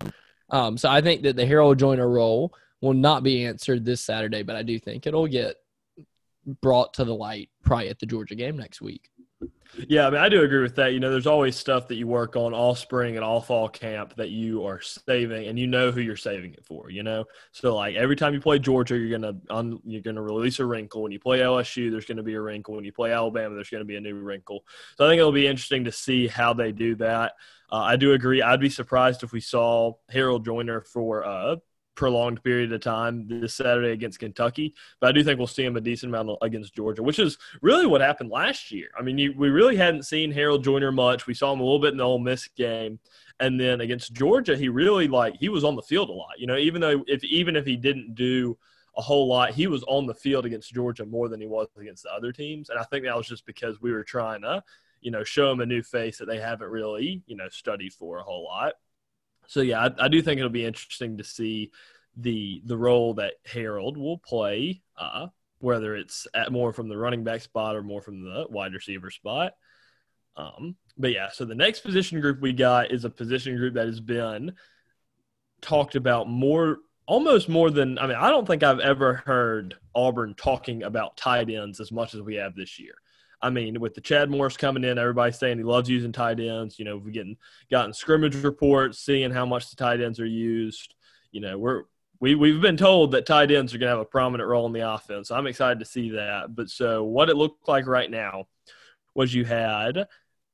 Um, 0.50 0.78
so 0.78 0.90
I 0.90 1.02
think 1.02 1.24
that 1.24 1.36
the 1.36 1.46
Harold 1.46 1.80
Joiner 1.80 2.10
role 2.10 2.54
will 2.82 2.94
not 2.94 3.24
be 3.24 3.46
answered 3.46 3.86
this 3.86 4.02
Saturday, 4.02 4.44
but 4.44 4.56
I 4.56 4.64
do 4.64 4.78
think 4.80 5.08
it'll 5.08 5.28
get 5.28 5.56
brought 6.62 6.94
to 6.96 7.04
the 7.04 7.16
light 7.16 7.50
probably 7.64 7.90
at 7.90 8.00
the 8.00 8.06
Georgia 8.06 8.36
game 8.36 8.58
next 8.58 8.82
week. 8.82 9.10
Yeah, 9.88 10.06
I 10.06 10.10
mean, 10.12 10.22
I 10.22 10.30
do 10.30 10.44
agree 10.44 10.62
with 10.62 10.76
that. 10.76 10.94
You 10.94 11.00
know, 11.00 11.10
there's 11.10 11.26
always 11.26 11.56
stuff 11.56 11.88
that 11.88 11.96
you 11.96 12.06
work 12.06 12.36
on 12.36 12.54
all 12.54 12.76
spring 12.76 13.16
and 13.16 13.26
all 13.26 13.42
fall 13.42 13.68
camp 13.68 14.16
that 14.18 14.30
you 14.30 14.66
are 14.66 14.80
saving, 14.80 15.48
and 15.48 15.58
you 15.58 15.66
know 15.66 15.92
who 15.92 16.00
you're 16.00 16.16
saving 16.16 16.54
it 16.54 16.64
for. 16.64 16.92
You 16.92 17.02
know, 17.02 17.26
so 17.52 17.76
like 17.76 17.96
every 17.96 18.16
time 18.16 18.36
you 18.36 18.40
play 18.40 18.60
Georgia, 18.60 18.96
you're 18.96 19.18
gonna 19.18 19.36
un, 19.50 19.80
you're 19.84 20.02
gonna 20.02 20.22
release 20.22 20.60
a 20.60 20.66
wrinkle. 20.66 21.02
When 21.02 21.12
you 21.12 21.20
play 21.20 21.40
LSU, 21.40 21.90
there's 21.90 22.06
gonna 22.06 22.24
be 22.24 22.36
a 22.36 22.42
wrinkle. 22.42 22.76
When 22.76 22.86
you 22.86 22.94
play 22.94 23.12
Alabama, 23.12 23.56
there's 23.56 23.70
gonna 23.70 23.84
be 23.84 23.96
a 23.96 24.02
new 24.02 24.16
wrinkle. 24.16 24.64
So 24.96 25.06
I 25.06 25.10
think 25.10 25.20
it'll 25.20 25.32
be 25.32 25.48
interesting 25.48 25.86
to 25.86 25.92
see 25.92 26.28
how 26.28 26.54
they 26.54 26.72
do 26.72 26.96
that. 26.96 27.34
Uh, 27.72 27.78
I 27.78 27.96
do 27.96 28.14
agree. 28.14 28.44
I'd 28.44 28.60
be 28.60 28.70
surprised 28.70 29.24
if 29.24 29.32
we 29.32 29.42
saw 29.42 29.94
Harold 30.10 30.46
Joiner 30.46 30.82
for 30.82 31.26
uh, 31.26 31.56
prolonged 31.96 32.44
period 32.44 32.72
of 32.74 32.82
time 32.82 33.28
this 33.28 33.56
Saturday 33.56 33.92
against 33.92 34.20
Kentucky. 34.20 34.74
But 35.00 35.08
I 35.08 35.12
do 35.12 35.24
think 35.24 35.38
we'll 35.38 35.48
see 35.48 35.66
him 35.66 35.78
a 35.78 35.82
decent 35.82 36.14
amount 36.14 36.38
against 36.42 36.74
Georgia, 36.74 37.04
which 37.04 37.20
is 37.20 37.38
really 37.62 37.86
what 37.86 38.02
happened 38.02 38.32
last 38.32 38.72
year. 38.72 38.90
I 38.98 39.02
mean, 39.02 39.18
you, 39.18 39.34
we 39.38 39.50
really 39.50 39.76
hadn't 39.76 40.04
seen 40.04 40.32
Harold 40.32 40.64
Joiner 40.64 40.92
much. 40.92 41.28
We 41.28 41.34
saw 41.34 41.54
him 41.54 41.60
a 41.60 41.64
little 41.64 41.80
bit 41.80 41.92
in 41.92 41.98
the 41.98 42.04
Ole 42.04 42.20
Miss 42.20 42.48
game. 42.48 43.00
And 43.40 43.60
then 43.60 43.82
against 43.82 44.14
Georgia, 44.14 44.56
he 44.56 44.70
really 44.70 45.08
like 45.08 45.36
he 45.40 45.50
was 45.50 45.64
on 45.64 45.76
the 45.76 45.82
field 45.82 46.10
a 46.10 46.14
lot. 46.14 46.40
You 46.40 46.48
know, 46.48 46.58
even 46.58 46.82
though 46.82 47.04
if 47.08 47.24
even 47.24 47.56
if 47.56 47.66
he 47.66 47.76
didn't 47.76 48.16
do 48.16 48.58
a 48.96 49.02
whole 49.02 49.28
lot, 49.28 49.52
he 49.52 49.68
was 49.68 49.84
on 49.84 50.06
the 50.06 50.14
field 50.14 50.46
against 50.46 50.74
Georgia 50.74 51.06
more 51.06 51.28
than 51.28 51.42
he 51.42 51.48
was 51.48 51.68
against 51.80 52.04
the 52.04 52.14
other 52.14 52.32
teams. 52.32 52.70
And 52.70 52.80
I 52.80 52.84
think 52.84 53.06
that 53.06 53.18
was 53.18 53.28
just 53.28 53.46
because 53.46 53.82
we 53.82 53.92
were 53.92 54.04
trying 54.04 54.44
to, 54.44 54.64
you 55.02 55.12
know, 55.12 55.24
show 55.24 55.52
him 55.52 55.62
a 55.62 55.66
new 55.66 55.82
face 55.82 56.20
that 56.20 56.26
they 56.26 56.40
haven't 56.40 56.70
really, 56.70 57.24
you 57.26 57.36
know, 57.36 57.50
studied 57.50 57.94
for 57.94 58.20
a 58.20 58.24
whole 58.24 58.44
lot. 58.46 58.74
So 59.48 59.62
yeah, 59.62 59.82
I, 59.82 60.06
I, 60.06 60.08
do 60.08 60.22
think 60.22 60.40
it'll 60.40 60.50
be 60.50 60.66
interesting 60.66 61.18
to 61.18 61.24
see 61.24 61.72
the 62.18 62.62
the 62.66 62.78
role 62.78 63.16
that 63.16 63.34
Harold 63.46 63.98
will 63.98 64.18
play, 64.18 64.82
uh, 64.98 65.28
whether 65.60 65.96
it's 65.96 66.28
at 66.34 66.52
more 66.52 66.74
from 66.74 66.88
the 66.88 66.98
running 66.98 67.24
back 67.24 67.42
spot 67.42 67.76
or 67.76 67.84
more 67.84 68.02
from 68.02 68.22
the 68.24 68.46
wide 68.50 68.74
receiver 68.74 69.12
spot. 69.12 69.54
Um, 70.36 70.76
but 70.98 71.12
yeah, 71.12 71.30
so 71.30 71.46
the 71.46 71.56
next 71.56 71.82
position 71.82 72.22
group 72.22 72.42
we 72.42 72.54
got 72.54 72.92
is 72.92 73.06
a 73.06 73.10
position 73.10 73.58
group 73.58 73.76
that 73.76 73.88
has 73.88 74.00
been 74.00 74.54
talked 75.62 75.96
about 75.96 76.30
more, 76.30 76.80
almost 77.06 77.50
more 77.50 77.72
than 77.72 77.98
I 77.98 78.08
mean, 78.08 78.18
I 78.18 78.30
don't 78.30 78.48
think 78.48 78.64
I've 78.64 78.80
ever 78.80 79.16
heard 79.26 79.76
Auburn 79.96 80.36
talking 80.36 80.84
about 80.84 81.18
tight 81.18 81.50
ends 81.50 81.80
as 81.80 81.92
much 81.92 82.14
as 82.14 82.22
we 82.22 82.36
have 82.36 82.56
this 82.56 82.80
year. 82.80 82.96
I 83.44 83.50
mean, 83.50 83.82
with 83.82 83.94
the 83.94 84.02
Chad 84.02 84.32
Morris 84.32 84.56
coming 84.56 84.86
in, 84.86 84.98
everybody's 84.98 85.38
saying 85.38 85.58
he 85.58 85.66
loves 85.66 85.90
using 85.90 86.14
tight 86.14 86.40
ends. 86.40 86.80
You 86.80 86.86
know, 86.86 86.96
we've 86.98 87.14
getting 87.14 87.36
gotten 87.70 87.94
scrimmage 87.94 88.36
reports, 88.38 89.00
seeing 89.00 89.32
how 89.32 89.46
much 89.46 89.70
the 89.70 89.76
tight 89.76 90.00
ends 90.00 90.20
are 90.22 90.26
used. 90.26 90.96
You 91.32 91.42
know, 91.42 91.58
we're 91.60 91.84
we 92.22 92.36
we've 92.36 92.62
been 92.62 92.78
told 92.78 93.12
that 93.12 93.26
tight 93.26 93.52
ends 93.52 93.74
are 93.74 93.78
going 93.78 93.90
to 93.90 93.98
have 93.98 94.00
a 94.00 94.06
prominent 94.06 94.48
role 94.48 94.66
in 94.66 94.72
the 94.72 94.90
offense. 94.90 95.30
I'm 95.30 95.46
excited 95.46 95.80
to 95.80 95.86
see 95.86 96.12
that. 96.12 96.56
But 96.56 96.70
so 96.70 97.04
what 97.04 97.30
it 97.30 97.36
looked 97.36 97.68
like 97.68 97.86
right 97.86 98.10
now 98.10 98.48
was 99.14 99.34
you 99.34 99.44
had 99.44 100.08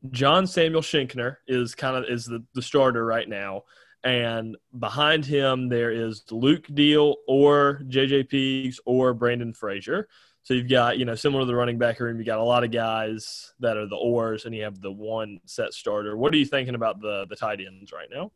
John 0.09 0.47
Samuel 0.47 0.81
Schinkner 0.81 1.37
is 1.47 1.75
kind 1.75 1.95
of 1.95 2.05
is 2.09 2.25
the, 2.25 2.43
the 2.55 2.61
starter 2.63 3.05
right 3.05 3.29
now. 3.29 3.65
And 4.03 4.57
behind 4.79 5.25
him 5.25 5.69
there 5.69 5.91
is 5.91 6.23
Luke 6.31 6.65
Deal 6.73 7.17
or 7.27 7.81
JJ 7.87 8.29
Pegues 8.29 8.79
or 8.85 9.13
Brandon 9.13 9.53
Frazier. 9.53 10.07
So 10.43 10.53
you've 10.53 10.69
got, 10.69 10.97
you 10.97 11.05
know, 11.05 11.15
similar 11.15 11.43
to 11.43 11.45
the 11.45 11.55
running 11.55 11.77
back 11.77 11.99
room, 11.99 12.17
you 12.17 12.25
got 12.25 12.39
a 12.39 12.43
lot 12.43 12.63
of 12.63 12.71
guys 12.71 13.53
that 13.59 13.77
are 13.77 13.87
the 13.87 13.95
oars, 13.95 14.45
and 14.45 14.55
you 14.55 14.63
have 14.63 14.81
the 14.81 14.91
one 14.91 15.39
set 15.45 15.73
starter. 15.73 16.17
What 16.17 16.33
are 16.33 16.37
you 16.37 16.45
thinking 16.45 16.75
about 16.75 17.01
the 17.01 17.25
the 17.29 17.35
tight 17.35 17.59
ends 17.59 17.91
right 17.91 18.09
now? 18.11 18.31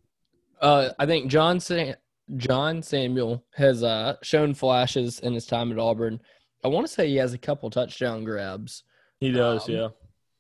Uh, 0.62 0.90
I 1.00 1.06
think 1.06 1.32
John 1.32 1.60
Sa- 1.60 1.94
John 2.38 2.82
Samuel 2.82 3.44
has 3.56 3.84
uh, 3.84 4.16
shown 4.22 4.54
flashes 4.54 5.20
in 5.20 5.34
his 5.34 5.46
time 5.46 5.72
at 5.72 5.80
Auburn. 5.80 6.20
I 6.64 6.68
want 6.68 6.88
to 6.88 6.94
say 6.94 7.08
he 7.08 7.18
has 7.18 7.34
a 7.34 7.38
couple 7.38 7.70
touchdown 7.70 8.24
grabs. 8.24 8.84
He 9.20 9.32
does, 9.32 9.68
um, 9.68 9.76
yeah. 9.76 9.88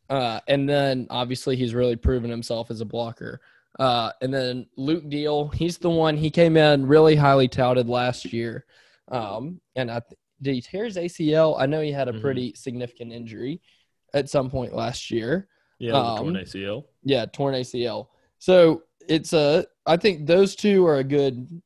Uh, 0.10 0.40
and 0.48 0.70
then 0.70 1.08
obviously 1.10 1.56
he's 1.56 1.74
really 1.74 1.96
proven 1.96 2.30
himself 2.30 2.70
as 2.72 2.82
a 2.82 2.86
blocker. 2.86 3.42
Uh, 3.80 4.12
and 4.22 4.34
then 4.34 4.68
Luke 4.78 5.10
Deal, 5.10 5.48
he's 5.50 5.78
the 5.78 5.90
one 5.90 6.16
he 6.16 6.30
came 6.30 6.56
in 6.58 6.86
really 6.86 7.16
highly 7.16 7.48
touted 7.48 7.90
last 7.90 8.32
year. 8.32 8.66
Um, 9.12 9.60
and 9.76 9.90
I 9.90 10.00
th- 10.00 10.20
did 10.44 10.56
he 10.56 10.62
tear 10.62 10.86
his 10.86 10.98
ACL? 10.98 11.56
I 11.60 11.66
know 11.66 11.82
he 11.82 11.92
had 11.92 12.08
a 12.08 12.12
mm-hmm. 12.12 12.22
pretty 12.22 12.54
significant 12.56 13.12
injury 13.12 13.62
at 14.14 14.30
some 14.30 14.50
point 14.50 14.76
last 14.76 15.10
year. 15.10 15.48
Yeah, 15.80 15.94
um, 15.94 16.18
torn 16.20 16.34
ACL. 16.36 16.86
Yeah, 17.04 17.26
torn 17.26 17.56
ACL. 17.56 18.08
So 18.40 18.84
it's 19.08 19.34
a. 19.34 19.66
I 19.86 19.98
think 19.98 20.28
those 20.28 20.56
two 20.56 20.86
are 20.86 20.98
a 20.98 21.04
good. 21.04 21.62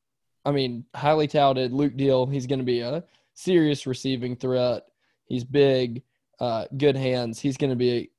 I 0.46 0.51
mean, 0.51 0.86
highly 0.96 1.27
touted 1.27 1.74
Luke 1.74 1.98
Deal. 1.98 2.25
He's 2.25 2.48
going 2.48 2.60
to 2.60 2.65
be 2.65 2.79
a 2.79 3.03
serious 3.34 3.86
receiving 3.86 4.36
threat. 4.36 4.84
He's 5.25 5.43
big, 5.43 6.03
uh, 6.39 6.65
good 6.77 6.96
hands. 6.96 7.39
He's 7.39 7.57
going 7.57 7.69
to 7.69 7.75
be 7.75 8.12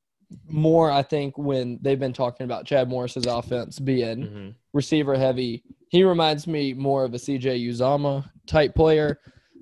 more. 0.47 0.91
I 0.91 1.03
think 1.03 1.38
when 1.38 1.79
they've 1.81 1.99
been 1.99 2.12
talking 2.12 2.45
about 2.45 2.67
Chad 2.67 2.88
Morris's 2.88 3.27
offense 3.27 3.79
being 3.79 4.19
mm-hmm. 4.19 4.49
receiver 4.73 5.17
heavy, 5.17 5.62
he 5.88 6.05
reminds 6.05 6.47
me 6.47 6.75
more 6.75 7.05
of 7.05 7.15
a 7.15 7.19
CJ 7.19 7.67
Uzomah 7.67 8.29
type 8.47 8.75
player. 8.75 9.19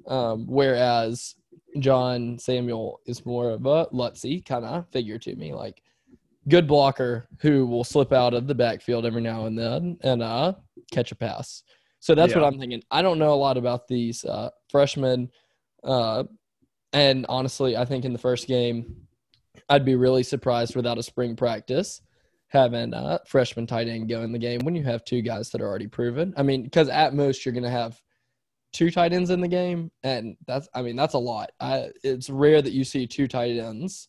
Um, 0.06 0.46
whereas 0.46 1.34
John 1.78 2.38
Samuel 2.38 3.00
is 3.06 3.26
more 3.26 3.50
of 3.50 3.66
a 3.66 3.86
Lutzy 3.86 4.44
kind 4.44 4.64
of 4.64 4.88
figure 4.90 5.18
to 5.18 5.36
me, 5.36 5.52
like 5.52 5.82
good 6.48 6.66
blocker 6.66 7.28
who 7.40 7.66
will 7.66 7.84
slip 7.84 8.12
out 8.12 8.34
of 8.34 8.46
the 8.46 8.54
backfield 8.54 9.04
every 9.04 9.22
now 9.22 9.46
and 9.46 9.58
then 9.58 9.98
and 10.02 10.22
uh, 10.22 10.52
catch 10.92 11.12
a 11.12 11.16
pass. 11.16 11.62
So 12.00 12.14
that's 12.14 12.32
yeah. 12.32 12.40
what 12.40 12.46
I'm 12.46 12.58
thinking. 12.58 12.82
I 12.90 13.02
don't 13.02 13.18
know 13.18 13.32
a 13.32 13.34
lot 13.34 13.56
about 13.56 13.88
these 13.88 14.24
uh, 14.24 14.50
freshmen. 14.70 15.30
Uh, 15.82 16.24
and 16.92 17.26
honestly, 17.28 17.76
I 17.76 17.84
think 17.84 18.04
in 18.04 18.12
the 18.12 18.18
first 18.18 18.46
game, 18.46 19.06
I'd 19.68 19.84
be 19.84 19.96
really 19.96 20.22
surprised 20.22 20.76
without 20.76 20.98
a 20.98 21.02
spring 21.02 21.34
practice 21.36 22.00
having 22.48 22.94
a 22.94 23.20
freshman 23.26 23.66
tight 23.66 23.88
end 23.88 24.08
go 24.08 24.22
in 24.22 24.32
the 24.32 24.38
game 24.38 24.60
when 24.62 24.76
you 24.76 24.84
have 24.84 25.04
two 25.04 25.20
guys 25.20 25.50
that 25.50 25.60
are 25.60 25.66
already 25.66 25.88
proven. 25.88 26.32
I 26.36 26.42
mean, 26.42 26.62
because 26.62 26.88
at 26.88 27.14
most 27.14 27.44
you're 27.44 27.52
going 27.52 27.64
to 27.64 27.70
have 27.70 28.00
two 28.76 28.90
tight 28.90 29.14
ends 29.14 29.30
in 29.30 29.40
the 29.40 29.48
game, 29.48 29.90
and 30.02 30.36
that's 30.46 30.68
I 30.74 30.82
mean 30.82 30.96
that's 30.96 31.14
a 31.14 31.18
lot. 31.18 31.50
I, 31.58 31.88
it's 32.04 32.28
rare 32.28 32.60
that 32.60 32.74
you 32.74 32.84
see 32.84 33.06
two 33.06 33.26
tight 33.26 33.56
ends, 33.56 34.08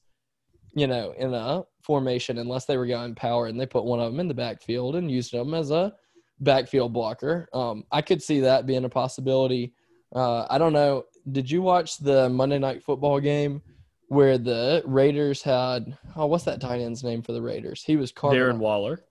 you 0.76 0.88
know, 0.88 1.14
in 1.18 1.34
a 1.34 1.64
formation 1.84 2.38
unless 2.38 2.66
they 2.66 2.76
were 2.76 2.86
going 2.86 3.16
power 3.16 3.48
and 3.48 3.58
they 3.58 3.66
put 3.66 3.86
one 3.86 4.02
of 4.02 4.12
them 4.12 4.20
in 4.20 4.28
the 4.28 4.34
backfield 4.34 4.98
and 4.98 5.10
used 5.10 5.32
them 5.32 5.54
as 5.54 5.72
a 5.72 5.94
backfield 6.42 6.92
blocker. 6.92 7.48
Um, 7.54 7.86
I 7.94 8.02
could 8.02 8.22
see 8.22 8.42
that 8.42 8.66
being 8.66 8.84
a 8.84 8.90
possibility. 8.90 9.74
Uh, 10.14 10.46
I 10.50 10.58
don't 10.58 10.74
know. 10.74 11.06
Did 11.32 11.50
you 11.50 11.62
watch 11.62 11.98
the 11.98 12.30
Monday 12.30 12.60
Night 12.60 12.84
Football 12.84 13.22
game 13.22 13.62
where 14.10 14.38
the 14.38 14.84
Raiders 14.86 15.42
had? 15.42 15.98
Oh, 16.18 16.26
what's 16.26 16.44
that 16.44 16.60
tight 16.60 16.82
end's 16.82 17.06
name 17.06 17.22
for 17.22 17.32
the 17.32 17.42
Raiders? 17.42 17.84
He 17.84 17.96
was 17.96 18.12
Carter. 18.12 18.52
Darren 18.52 18.58
Waller. 18.58 19.06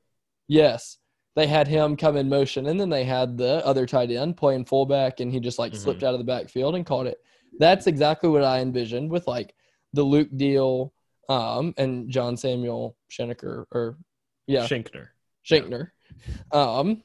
Yes, 0.48 0.98
they 1.36 1.46
had 1.46 1.68
him 1.68 1.96
come 1.96 2.16
in 2.16 2.30
motion, 2.30 2.66
and 2.66 2.80
then 2.80 2.88
they 2.88 3.04
had 3.04 3.36
the 3.36 3.64
other 3.64 3.86
tight 3.86 4.10
end 4.10 4.38
playing 4.38 4.64
fullback, 4.64 5.20
and 5.20 5.30
he 5.30 5.38
just 5.38 5.58
like 5.58 5.72
mm-hmm. 5.72 5.82
slipped 5.82 6.02
out 6.02 6.14
of 6.14 6.18
the 6.18 6.24
backfield 6.24 6.74
and 6.74 6.86
caught 6.86 7.06
it. 7.06 7.18
That's 7.58 7.86
exactly 7.86 8.30
what 8.30 8.42
I 8.42 8.60
envisioned 8.60 9.10
with 9.10 9.26
like 9.26 9.54
the 9.92 10.02
Luke 10.02 10.30
Deal 10.34 10.94
um, 11.28 11.74
and 11.76 12.10
John 12.10 12.36
Samuel 12.36 12.96
Scheneker 13.10 13.66
or 13.70 13.98
yeah 14.46 14.66
Schinkner 14.66 15.08
Schinkner. 15.48 15.90
Um, 16.52 17.02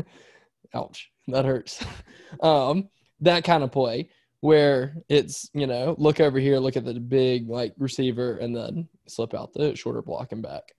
ouch, 0.74 1.10
that 1.28 1.44
hurts. 1.44 1.84
Um, 2.42 2.90
that 3.20 3.42
kind 3.42 3.64
of 3.64 3.72
play 3.72 4.10
where 4.40 4.98
it's 5.08 5.48
you 5.54 5.66
know 5.66 5.94
look 5.96 6.20
over 6.20 6.38
here, 6.38 6.58
look 6.58 6.76
at 6.76 6.84
the 6.84 7.00
big 7.00 7.48
like 7.48 7.72
receiver, 7.78 8.36
and 8.36 8.54
then 8.54 8.86
slip 9.06 9.32
out 9.32 9.54
the 9.54 9.74
shorter 9.74 10.02
blocking 10.02 10.42
back. 10.42 10.74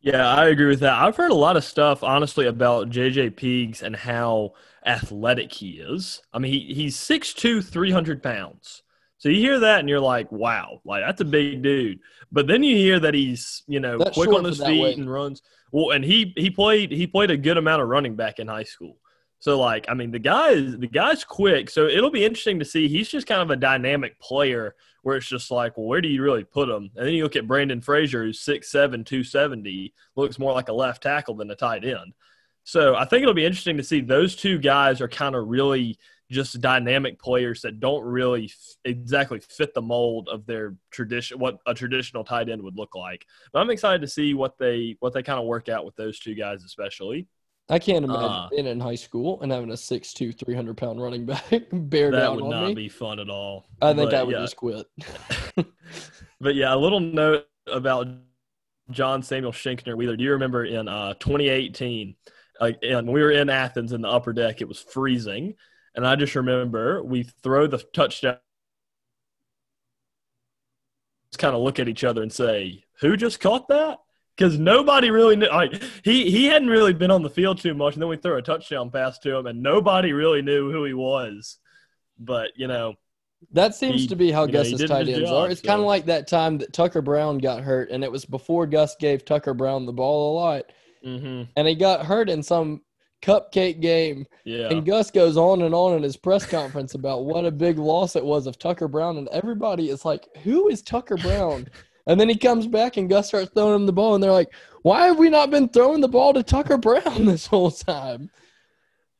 Yeah, 0.00 0.26
I 0.26 0.46
agree 0.48 0.66
with 0.68 0.80
that. 0.80 0.94
I've 0.94 1.16
heard 1.16 1.30
a 1.30 1.34
lot 1.34 1.56
of 1.56 1.64
stuff, 1.64 2.02
honestly, 2.02 2.46
about 2.46 2.88
JJ 2.88 3.30
Pegues 3.30 3.82
and 3.82 3.94
how 3.94 4.54
athletic 4.84 5.52
he 5.52 5.72
is. 5.72 6.22
I 6.32 6.38
mean, 6.38 6.52
he, 6.52 6.72
he's 6.74 6.96
6'2", 6.96 7.60
300 7.60 8.22
pounds. 8.22 8.82
So 9.18 9.28
you 9.28 9.36
hear 9.40 9.58
that 9.60 9.80
and 9.80 9.88
you're 9.88 10.00
like, 10.00 10.32
wow, 10.32 10.80
like 10.86 11.02
that's 11.04 11.20
a 11.20 11.26
big 11.26 11.60
dude. 11.62 12.00
But 12.32 12.46
then 12.46 12.62
you 12.62 12.74
hear 12.76 12.98
that 13.00 13.12
he's, 13.12 13.62
you 13.66 13.78
know, 13.78 13.98
That's 13.98 14.14
quick 14.14 14.32
on 14.32 14.44
his 14.44 14.58
feet 14.62 14.96
and 14.96 15.12
runs. 15.12 15.42
Well, 15.72 15.90
and 15.90 16.02
he 16.02 16.32
he 16.36 16.48
played 16.50 16.90
he 16.90 17.06
played 17.06 17.30
a 17.30 17.36
good 17.36 17.58
amount 17.58 17.82
of 17.82 17.88
running 17.88 18.16
back 18.16 18.38
in 18.38 18.48
high 18.48 18.64
school. 18.64 18.96
So 19.40 19.58
like, 19.58 19.86
I 19.88 19.94
mean, 19.94 20.10
the 20.10 20.18
guy 20.18 20.50
is 20.50 20.78
the 20.78 20.86
guy's 20.86 21.24
quick. 21.24 21.70
So 21.70 21.86
it'll 21.86 22.10
be 22.10 22.24
interesting 22.24 22.58
to 22.58 22.64
see. 22.64 22.88
He's 22.88 23.08
just 23.08 23.26
kind 23.26 23.42
of 23.42 23.50
a 23.50 23.56
dynamic 23.56 24.20
player 24.20 24.76
where 25.02 25.16
it's 25.16 25.28
just 25.28 25.50
like, 25.50 25.76
well, 25.76 25.86
where 25.86 26.02
do 26.02 26.08
you 26.08 26.22
really 26.22 26.44
put 26.44 26.68
him? 26.68 26.90
And 26.94 27.06
then 27.06 27.14
you 27.14 27.22
look 27.22 27.36
at 27.36 27.46
Brandon 27.46 27.80
Frazier, 27.80 28.22
who's 28.24 28.44
6'7", 28.44 29.04
270, 29.06 29.94
looks 30.14 30.38
more 30.38 30.52
like 30.52 30.68
a 30.68 30.74
left 30.74 31.02
tackle 31.02 31.34
than 31.34 31.50
a 31.50 31.56
tight 31.56 31.84
end. 31.84 32.12
So 32.64 32.94
I 32.94 33.06
think 33.06 33.22
it'll 33.22 33.34
be 33.34 33.46
interesting 33.46 33.78
to 33.78 33.82
see 33.82 34.00
those 34.00 34.36
two 34.36 34.58
guys 34.58 35.00
are 35.00 35.08
kind 35.08 35.34
of 35.34 35.48
really 35.48 35.98
just 36.30 36.60
dynamic 36.60 37.18
players 37.18 37.62
that 37.62 37.80
don't 37.80 38.04
really 38.04 38.44
f- 38.44 38.76
exactly 38.84 39.40
fit 39.40 39.74
the 39.74 39.82
mold 39.82 40.28
of 40.28 40.46
their 40.46 40.76
tradition, 40.90 41.38
what 41.38 41.58
a 41.66 41.74
traditional 41.74 42.22
tight 42.22 42.48
end 42.48 42.62
would 42.62 42.76
look 42.76 42.94
like. 42.94 43.26
But 43.52 43.60
I'm 43.60 43.70
excited 43.70 44.02
to 44.02 44.06
see 44.06 44.34
what 44.34 44.56
they 44.58 44.96
what 45.00 45.12
they 45.12 45.22
kind 45.22 45.40
of 45.40 45.46
work 45.46 45.68
out 45.68 45.84
with 45.84 45.96
those 45.96 46.20
two 46.20 46.34
guys, 46.34 46.62
especially. 46.62 47.26
I 47.70 47.78
can't 47.78 48.04
imagine 48.04 48.24
Uh. 48.24 48.48
being 48.50 48.66
in 48.66 48.80
high 48.80 48.96
school 48.96 49.40
and 49.42 49.50
having 49.52 49.70
a 49.70 49.76
6'2", 49.76 50.32
300 50.32 50.76
pound 50.76 51.00
running 51.00 51.24
back 51.24 51.44
bear 51.72 52.10
down 52.10 52.22
on 52.22 52.36
me. 52.36 52.42
That 52.42 52.44
would 52.46 52.50
not 52.50 52.66
me. 52.68 52.74
be 52.74 52.88
fun 52.88 53.18
at 53.20 53.30
all. 53.30 53.66
I 53.80 53.94
think 53.94 54.10
But, 54.10 54.18
I 54.18 54.22
would 54.24 54.34
yeah. 54.34 54.40
just 54.42 54.56
quit. 54.56 54.86
But 56.40 56.54
yeah, 56.54 56.74
a 56.74 56.76
little 56.76 57.00
note 57.00 57.46
about 57.66 58.08
John 58.90 59.22
Samuel 59.22 59.52
Schenkner 59.52 59.94
Wheeler. 59.96 60.16
Do 60.16 60.24
you 60.24 60.32
remember 60.32 60.64
in 60.64 60.88
uh, 60.88 61.14
2018, 61.14 62.16
like, 62.60 62.78
and 62.82 63.12
we 63.12 63.22
were 63.22 63.30
in 63.30 63.50
Athens 63.50 63.92
in 63.92 64.00
the 64.00 64.08
upper 64.08 64.32
deck, 64.32 64.60
it 64.60 64.68
was 64.68 64.80
freezing. 64.80 65.54
And 65.94 66.06
I 66.06 66.16
just 66.16 66.34
remember 66.34 67.02
we 67.02 67.24
throw 67.42 67.66
the 67.66 67.78
touchdown, 67.92 68.38
just 71.30 71.38
kind 71.38 71.54
of 71.54 71.62
look 71.62 71.78
at 71.78 71.88
each 71.88 72.04
other 72.04 72.22
and 72.22 72.32
say, 72.32 72.84
who 73.00 73.16
just 73.16 73.40
caught 73.40 73.68
that? 73.68 73.98
Because 74.40 74.58
nobody 74.58 75.10
really 75.10 75.36
knew. 75.36 75.48
Like, 75.48 75.82
he, 76.02 76.30
he 76.30 76.46
hadn't 76.46 76.68
really 76.70 76.94
been 76.94 77.10
on 77.10 77.22
the 77.22 77.28
field 77.28 77.60
too 77.60 77.74
much. 77.74 77.92
And 77.94 78.00
then 78.02 78.08
we 78.08 78.16
throw 78.16 78.38
a 78.38 78.42
touchdown 78.42 78.90
pass 78.90 79.18
to 79.18 79.36
him, 79.36 79.46
and 79.46 79.62
nobody 79.62 80.14
really 80.14 80.40
knew 80.40 80.72
who 80.72 80.84
he 80.84 80.94
was. 80.94 81.58
But, 82.18 82.52
you 82.56 82.66
know, 82.66 82.94
That 83.52 83.74
seems 83.74 84.02
He- 84.02 84.06
to 84.08 84.16
be 84.16 84.30
how 84.30 84.46
you 84.46 84.52
know, 84.52 84.62
Gus's 84.62 84.88
tight 84.88 85.08
ends 85.08 85.28
job, 85.28 85.44
are. 85.44 85.50
It's 85.50 85.60
kind 85.60 85.80
of 85.80 85.86
like 85.86 86.06
that 86.06 86.26
time 86.26 86.56
that 86.58 86.72
Tucker 86.72 87.02
Brown 87.02 87.36
got 87.38 87.62
hurt, 87.62 87.90
and 87.90 88.02
it 88.02 88.10
was 88.10 88.24
before 88.24 88.66
Gus 88.66 88.96
gave 88.96 89.24
Tucker 89.26 89.52
Brown 89.54 89.84
the 89.86 89.92
ball 89.92 90.32
a 90.32 90.34
lot, 90.38 90.64
hmm 91.04 91.42
and 91.56 91.66
he 91.68 91.74
got 91.74 92.04
hurt 92.06 92.28
in 92.30 92.42
some 92.42 92.82
cupcake 93.22 93.80
game. 93.80 94.26
yeah. 94.44 94.68
And 94.70 94.84
Gus 94.86 95.10
goes 95.10 95.36
on 95.36 95.62
and 95.62 95.74
on 95.74 95.96
in 95.96 96.02
his 96.02 96.16
press 96.16 96.46
conference 96.46 96.94
about 96.94 97.24
what 97.26 97.44
a 97.44 97.50
big 97.50 97.78
loss 97.78 98.16
it 98.16 98.24
was 98.24 98.46
of 98.46 98.58
Tucker 98.58 98.88
Brown, 98.88 99.16
and 99.18 99.28
everybody 99.28 99.88
is 99.90 100.04
like, 100.06 100.26
"Who 100.44 100.68
is 100.68 100.80
Tucker 100.82 101.16
Brown?" 101.18 101.66
and 102.10 102.20
then 102.20 102.28
he 102.28 102.36
comes 102.36 102.66
back, 102.66 102.96
and 102.96 103.08
Gus 103.08 103.28
starts 103.28 103.52
throwing 103.54 103.76
him 103.76 103.86
the 103.86 103.92
ball, 103.92 104.14
and 104.14 104.22
they're 104.22 104.32
like, 104.32 104.52
"Why 104.82 105.06
have 105.06 105.18
we 105.18 105.30
not 105.30 105.50
been 105.50 105.68
throwing 105.68 106.00
the 106.00 106.08
ball 106.08 106.32
to 106.34 106.42
Tucker 106.42 106.76
Brown 106.76 107.24
this 107.24 107.46
whole 107.46 107.70
time?" 107.70 108.30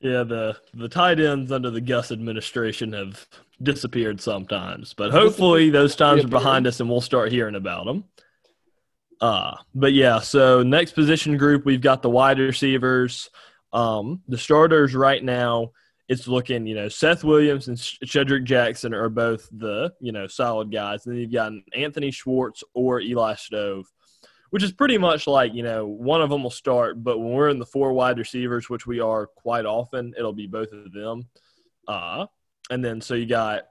Yeah, 0.01 0.25
the 0.25 0.57
the 0.75 0.89
tight 0.89 1.21
ends 1.21 1.53
under 1.53 1.71
the 1.71 1.81
Gus 1.81 2.11
administration 2.11 2.93
have 2.95 3.29
disappeared 3.63 4.21
sometimes, 4.21 4.93
but 4.93 5.13
hopefully 5.13 5.71
those 5.71 5.95
times 5.95 6.25
are 6.25 6.29
behind 6.29 6.67
us 6.67 6.81
and 6.81 6.91
we'll 6.91 7.01
start 7.01 7.31
hearing 7.31 7.55
about 7.55 7.87
them. 7.87 8.05
Uh, 9.21 9.55
but 9.73 9.93
yeah, 9.93 10.19
so 10.19 10.63
next 10.63 10.93
position 10.93 11.37
group 11.37 11.65
we've 11.65 11.83
got 11.83 12.03
the 12.03 12.11
wide 12.11 12.41
receivers. 12.41 13.31
Um, 13.73 14.23
the 14.27 14.39
starters 14.39 14.97
right 14.97 15.23
now, 15.23 15.73
it's 16.11 16.27
looking, 16.27 16.67
you 16.67 16.75
know, 16.75 16.89
Seth 16.89 17.23
Williams 17.23 17.69
and 17.69 17.79
Sh- 17.79 17.99
Shedrick 18.05 18.45
Jackson 18.45 18.93
are 18.93 19.09
both 19.09 19.49
the, 19.53 19.93
you 20.01 20.11
know, 20.11 20.27
solid 20.27 20.73
guys. 20.73 21.07
And 21.07 21.15
then 21.15 21.21
you've 21.23 21.33
got 21.33 21.53
Anthony 21.75 22.11
Schwartz 22.11 22.63
or 22.75 23.01
Eli 23.01 23.35
Stove 23.37 23.91
which 24.51 24.65
is 24.65 24.73
pretty 24.73 24.99
much 24.99 25.29
like 25.29 25.55
you 25.55 25.63
know 25.63 25.87
one 25.87 26.21
of 26.21 26.29
them 26.29 26.43
will 26.43 26.51
start 26.51 27.05
but 27.05 27.19
when 27.21 27.31
we're 27.31 27.51
in 27.51 27.61
the 27.61 27.65
four 27.65 27.93
wide 27.93 28.19
receivers 28.19 28.69
which 28.69 28.85
we 28.85 28.99
are 28.99 29.29
quite 29.29 29.65
often 29.65 30.13
it'll 30.19 30.33
be 30.33 30.49
both 30.49 30.73
of 30.73 30.93
them 30.93 31.23
uh 31.87 32.27
and 32.69 32.85
then 32.85 33.01
so 33.01 33.15
you 33.15 33.27
got 33.27 33.69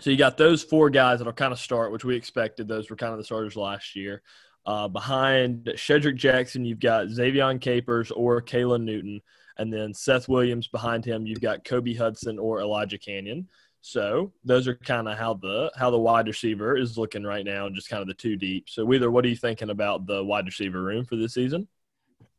so 0.00 0.10
you 0.10 0.18
got 0.18 0.36
those 0.36 0.62
four 0.62 0.90
guys 0.90 1.18
that'll 1.18 1.32
kind 1.32 1.50
of 1.50 1.58
start 1.58 1.92
which 1.92 2.04
we 2.04 2.14
expected 2.14 2.68
those 2.68 2.90
were 2.90 2.96
kind 2.96 3.12
of 3.12 3.18
the 3.18 3.24
starters 3.24 3.56
last 3.56 3.96
year 3.96 4.20
uh, 4.64 4.88
behind 4.88 5.64
Shedrick 5.74 6.16
Jackson, 6.16 6.64
you've 6.64 6.78
got 6.78 7.08
Xavion 7.08 7.60
Capers 7.60 8.10
or 8.10 8.40
Kayla 8.40 8.80
Newton. 8.80 9.20
And 9.58 9.72
then 9.72 9.92
Seth 9.92 10.28
Williams 10.28 10.68
behind 10.68 11.04
him, 11.04 11.26
you've 11.26 11.40
got 11.40 11.64
Kobe 11.64 11.94
Hudson 11.94 12.38
or 12.38 12.60
Elijah 12.60 12.98
Canion. 12.98 13.46
So 13.80 14.32
those 14.44 14.68
are 14.68 14.76
kind 14.76 15.08
of 15.08 15.18
how 15.18 15.34
the 15.34 15.70
how 15.76 15.90
the 15.90 15.98
wide 15.98 16.28
receiver 16.28 16.76
is 16.76 16.96
looking 16.96 17.24
right 17.24 17.44
now, 17.44 17.68
just 17.68 17.88
kind 17.88 18.00
of 18.00 18.06
the 18.06 18.14
two 18.14 18.36
deep. 18.36 18.68
So 18.68 18.84
Wheeler, 18.84 19.10
what 19.10 19.24
are 19.24 19.28
you 19.28 19.36
thinking 19.36 19.70
about 19.70 20.06
the 20.06 20.22
wide 20.22 20.46
receiver 20.46 20.82
room 20.82 21.04
for 21.04 21.16
this 21.16 21.34
season? 21.34 21.66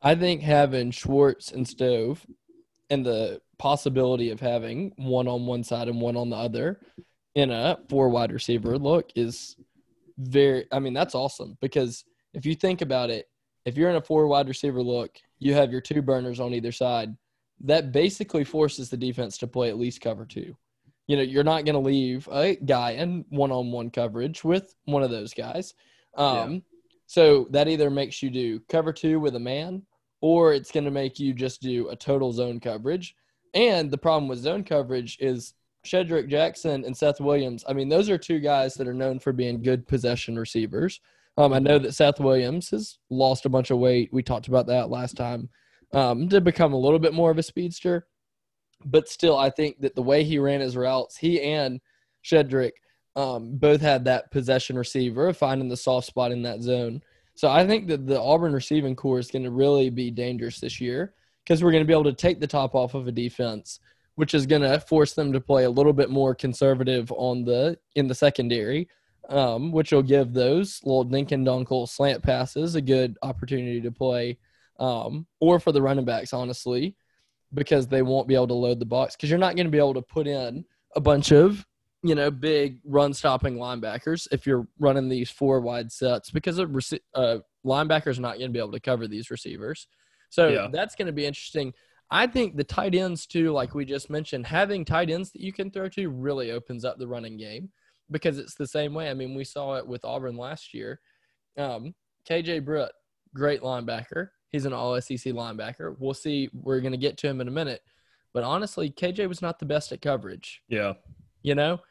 I 0.02 0.16
think 0.16 0.42
having 0.42 0.92
Schwartz 0.92 1.52
and 1.52 1.68
Stove 1.68 2.26
and 2.90 3.06
the 3.06 3.42
possibility 3.58 4.30
of 4.30 4.40
having 4.40 4.94
one 4.98 5.28
on 5.28 5.46
one 5.46 5.64
side 5.64 5.88
and 5.88 6.00
one 6.00 6.16
on 6.16 6.30
the 6.30 6.36
other 6.36 6.80
in 7.36 7.52
a 7.52 7.78
four 7.90 8.10
wide 8.10 8.32
receiver 8.32 8.78
look 8.78 9.10
is 9.16 9.56
very 10.18 10.66
I 10.72 10.80
mean 10.80 10.94
that's 10.94 11.16
awesome 11.16 11.58
because 11.62 12.06
if 12.34 12.46
you 12.46 12.56
think 12.56 12.82
about 12.82 13.10
it 13.10 13.30
if 13.66 13.78
you're 13.78 13.90
in 13.90 13.96
a 13.96 14.02
four 14.02 14.28
wide 14.28 14.48
receiver 14.48 14.82
look 14.82 15.18
you 15.44 15.54
have 15.54 15.72
your 15.72 15.82
two 15.82 16.02
burners 16.02 16.40
on 16.40 16.54
either 16.54 16.72
side 16.72 17.16
that 17.60 17.92
basically 17.92 18.44
forces 18.44 18.90
the 18.90 18.98
defense 18.98 19.38
to 19.38 19.48
play 19.48 19.70
at 19.70 19.78
least 19.78 20.02
cover 20.02 20.26
two 20.26 20.56
you 21.08 21.16
know 21.16 21.24
you're 21.24 21.44
not 21.44 21.66
going 21.66 21.74
to 21.74 21.80
leave 21.80 22.28
a 22.32 22.56
guy 22.56 22.92
in 22.92 23.26
one-on-one 23.30 23.90
coverage 23.90 24.44
with 24.44 24.76
one 24.86 25.04
of 25.04 25.12
those 25.12 25.34
guys 25.34 25.74
um 26.18 26.64
so 27.06 27.48
that 27.52 27.68
either 27.68 27.90
makes 27.90 28.24
you 28.24 28.30
do 28.30 28.60
cover 28.70 28.94
two 28.94 29.20
with 29.20 29.36
a 29.36 29.40
man 29.40 29.84
or 30.24 30.54
it's 30.54 30.72
going 30.72 30.86
to 30.86 30.90
make 30.90 31.20
you 31.20 31.34
just 31.34 31.62
do 31.62 31.90
a 31.90 31.96
total 31.98 32.32
zone 32.32 32.58
coverage. 32.58 33.14
And 33.54 33.92
the 33.92 33.98
problem 33.98 34.30
with 34.30 34.40
zone 34.40 34.64
coverage 34.64 35.18
is 35.20 35.54
Shedrick 35.86 36.30
Jackson 36.30 36.86
and 36.86 36.96
Seth 36.96 37.20
Williams. 37.20 37.66
I 37.68 37.74
mean, 37.74 37.90
those 37.90 38.10
are 38.10 38.18
two 38.18 38.40
guys 38.40 38.74
that 38.76 38.88
are 38.88 38.94
known 38.94 39.20
for 39.20 39.34
being 39.34 39.62
good 39.62 39.86
possession 39.86 40.40
receivers. 40.40 41.02
Um, 41.38 41.54
I 41.54 41.60
know 41.60 41.80
that 41.80 41.94
Seth 41.94 42.20
Williams 42.20 42.70
has 42.70 43.00
lost 43.10 43.46
a 43.46 43.50
bunch 43.50 43.72
of 43.72 43.80
weight. 43.80 44.10
We 44.12 44.22
talked 44.22 44.48
about 44.48 44.68
that 44.68 44.90
last 44.90 45.16
time 45.16 45.50
um, 45.94 46.30
to 46.30 46.42
become 46.42 46.74
a 46.74 46.80
little 46.80 47.00
bit 47.00 47.14
more 47.14 47.32
of 47.32 47.38
a 47.38 47.44
speedster. 47.44 48.08
But 48.86 49.08
still, 49.08 49.38
I 49.38 49.50
think 49.50 49.80
that 49.82 49.96
the 49.96 50.04
way 50.04 50.24
he 50.24 50.38
ran 50.38 50.62
his 50.62 50.76
routes, 50.76 51.18
he 51.18 51.42
and 51.42 51.80
Shedrick 52.24 52.72
um, 53.16 53.58
both 53.58 53.82
had 53.82 54.06
that 54.06 54.32
possession 54.32 54.78
receiver 54.78 55.34
finding 55.34 55.70
the 55.70 55.78
soft 55.78 56.08
spot 56.08 56.32
in 56.32 56.42
that 56.44 56.62
zone. 56.62 57.02
So 57.36 57.50
I 57.50 57.66
think 57.66 57.88
that 57.88 58.06
the 58.06 58.20
Auburn 58.20 58.54
receiving 58.54 58.96
core 58.96 59.20
is 59.20 59.32
going 59.32 59.44
to 59.44 59.52
really 59.52 59.90
be 59.90 60.12
dangerous 60.12 60.60
this 60.60 60.80
year 60.80 61.14
because 61.44 61.64
we're 61.64 61.72
going 61.72 61.84
to 61.84 61.88
be 61.88 61.94
able 61.94 62.04
to 62.06 62.14
take 62.14 62.40
the 62.40 62.48
top 62.48 62.76
off 62.76 62.94
of 62.94 63.08
a 63.08 63.12
defense, 63.12 63.80
which 64.16 64.34
is 64.34 64.46
going 64.46 64.62
to 64.62 64.80
force 64.80 65.14
them 65.14 65.34
to 65.34 65.42
play 65.42 65.64
a 65.64 65.70
little 65.70 65.94
bit 65.94 66.10
more 66.10 66.36
conservative 66.36 67.12
on 67.14 67.44
the 67.44 67.78
in 67.96 68.08
the 68.08 68.16
secondary, 68.16 68.88
um, 69.30 69.72
which 69.72 69.92
will 69.92 70.04
give 70.04 70.34
those 70.34 70.80
little 70.84 71.04
dink 71.04 71.32
and 71.32 71.46
dunkle 71.46 71.88
slant 71.88 72.24
passes 72.24 72.76
a 72.76 72.82
good 72.82 73.18
opportunity 73.22 73.82
to 73.82 73.92
play, 73.92 74.38
um, 74.80 75.26
or 75.40 75.60
for 75.60 75.72
the 75.72 75.82
running 75.82 76.06
backs, 76.06 76.34
honestly, 76.34 76.96
because 77.54 77.88
they 77.88 78.02
won't 78.02 78.28
be 78.28 78.36
able 78.36 78.48
to 78.48 78.54
load 78.54 78.80
the 78.80 78.86
box 78.86 79.16
because 79.16 79.30
you're 79.30 79.40
not 79.40 79.56
going 79.56 79.68
to 79.68 79.72
be 79.72 79.78
able 79.78 79.94
to 79.94 80.02
put 80.02 80.28
in 80.28 80.66
a 80.96 81.02
bunch 81.02 81.32
of 81.32 81.66
you 82.06 82.16
know, 82.16 82.30
big 82.30 82.80
run 82.84 83.14
stopping 83.14 83.56
linebackers 83.56 84.28
if 84.32 84.46
you're 84.46 84.68
running 84.78 85.08
these 85.08 85.30
four 85.30 85.62
wide 85.62 85.90
sets 85.90 86.30
because 86.30 86.60
a 86.60 86.66
rece- 86.66 87.00
uh, 87.16 87.38
linebackers 87.66 88.18
are 88.18 88.22
not 88.22 88.38
going 88.38 88.50
to 88.50 88.54
be 88.54 88.60
able 88.60 88.74
to 88.74 88.80
cover 88.80 89.08
these 89.08 89.32
receivers. 89.32 89.88
So 90.30 90.50
Yeah. 90.50 90.68
that's 90.72 90.96
going 90.96 91.06
to 91.06 91.14
be 91.14 91.26
interesting. 91.26 91.74
I 92.12 92.28
think 92.28 92.58
the 92.58 92.64
tight 92.66 92.94
ends 92.94 93.26
too, 93.26 93.52
like 93.52 93.74
we 93.74 93.86
just 93.86 94.10
mentioned, 94.10 94.46
having 94.46 94.84
tight 94.84 95.10
ends 95.10 95.32
that 95.32 95.42
you 95.42 95.54
can 95.54 95.72
throw 95.72 95.88
to 95.90 96.10
really 96.10 96.52
opens 96.52 96.84
up 96.84 96.98
the 96.98 97.08
running 97.08 97.38
game 97.38 97.70
because 98.14 98.38
it's 98.40 98.56
the 98.56 98.68
same 98.68 98.94
way. 98.94 99.10
I 99.10 99.14
mean, 99.14 99.36
we 99.36 99.44
saw 99.44 99.76
it 99.76 99.86
with 99.86 100.06
Auburn 100.06 100.38
last 100.38 100.74
year. 100.74 101.02
Um, 101.58 101.94
KJ 102.30 102.64
Britt, 102.64 102.92
great 103.34 103.62
linebacker. 103.62 104.30
He's 104.50 104.66
an 104.66 104.72
all 104.72 105.00
SEC 105.02 105.34
linebacker. 105.34 105.96
We'll 106.00 106.14
see. 106.14 106.50
We're 106.54 106.80
going 106.80 106.92
to 106.94 106.98
get 106.98 107.18
to 107.18 107.28
him 107.28 107.42
in 107.42 107.48
a 107.50 107.52
minute. 107.52 107.82
But 108.34 108.44
honestly, 108.44 108.90
KJ 108.90 109.28
was 109.28 109.42
not 109.42 109.60
the 109.60 109.66
best 109.66 109.92
at 109.92 110.02
coverage 110.02 110.62
Yeah. 110.70 110.94
you 111.42 111.56
know 111.56 111.82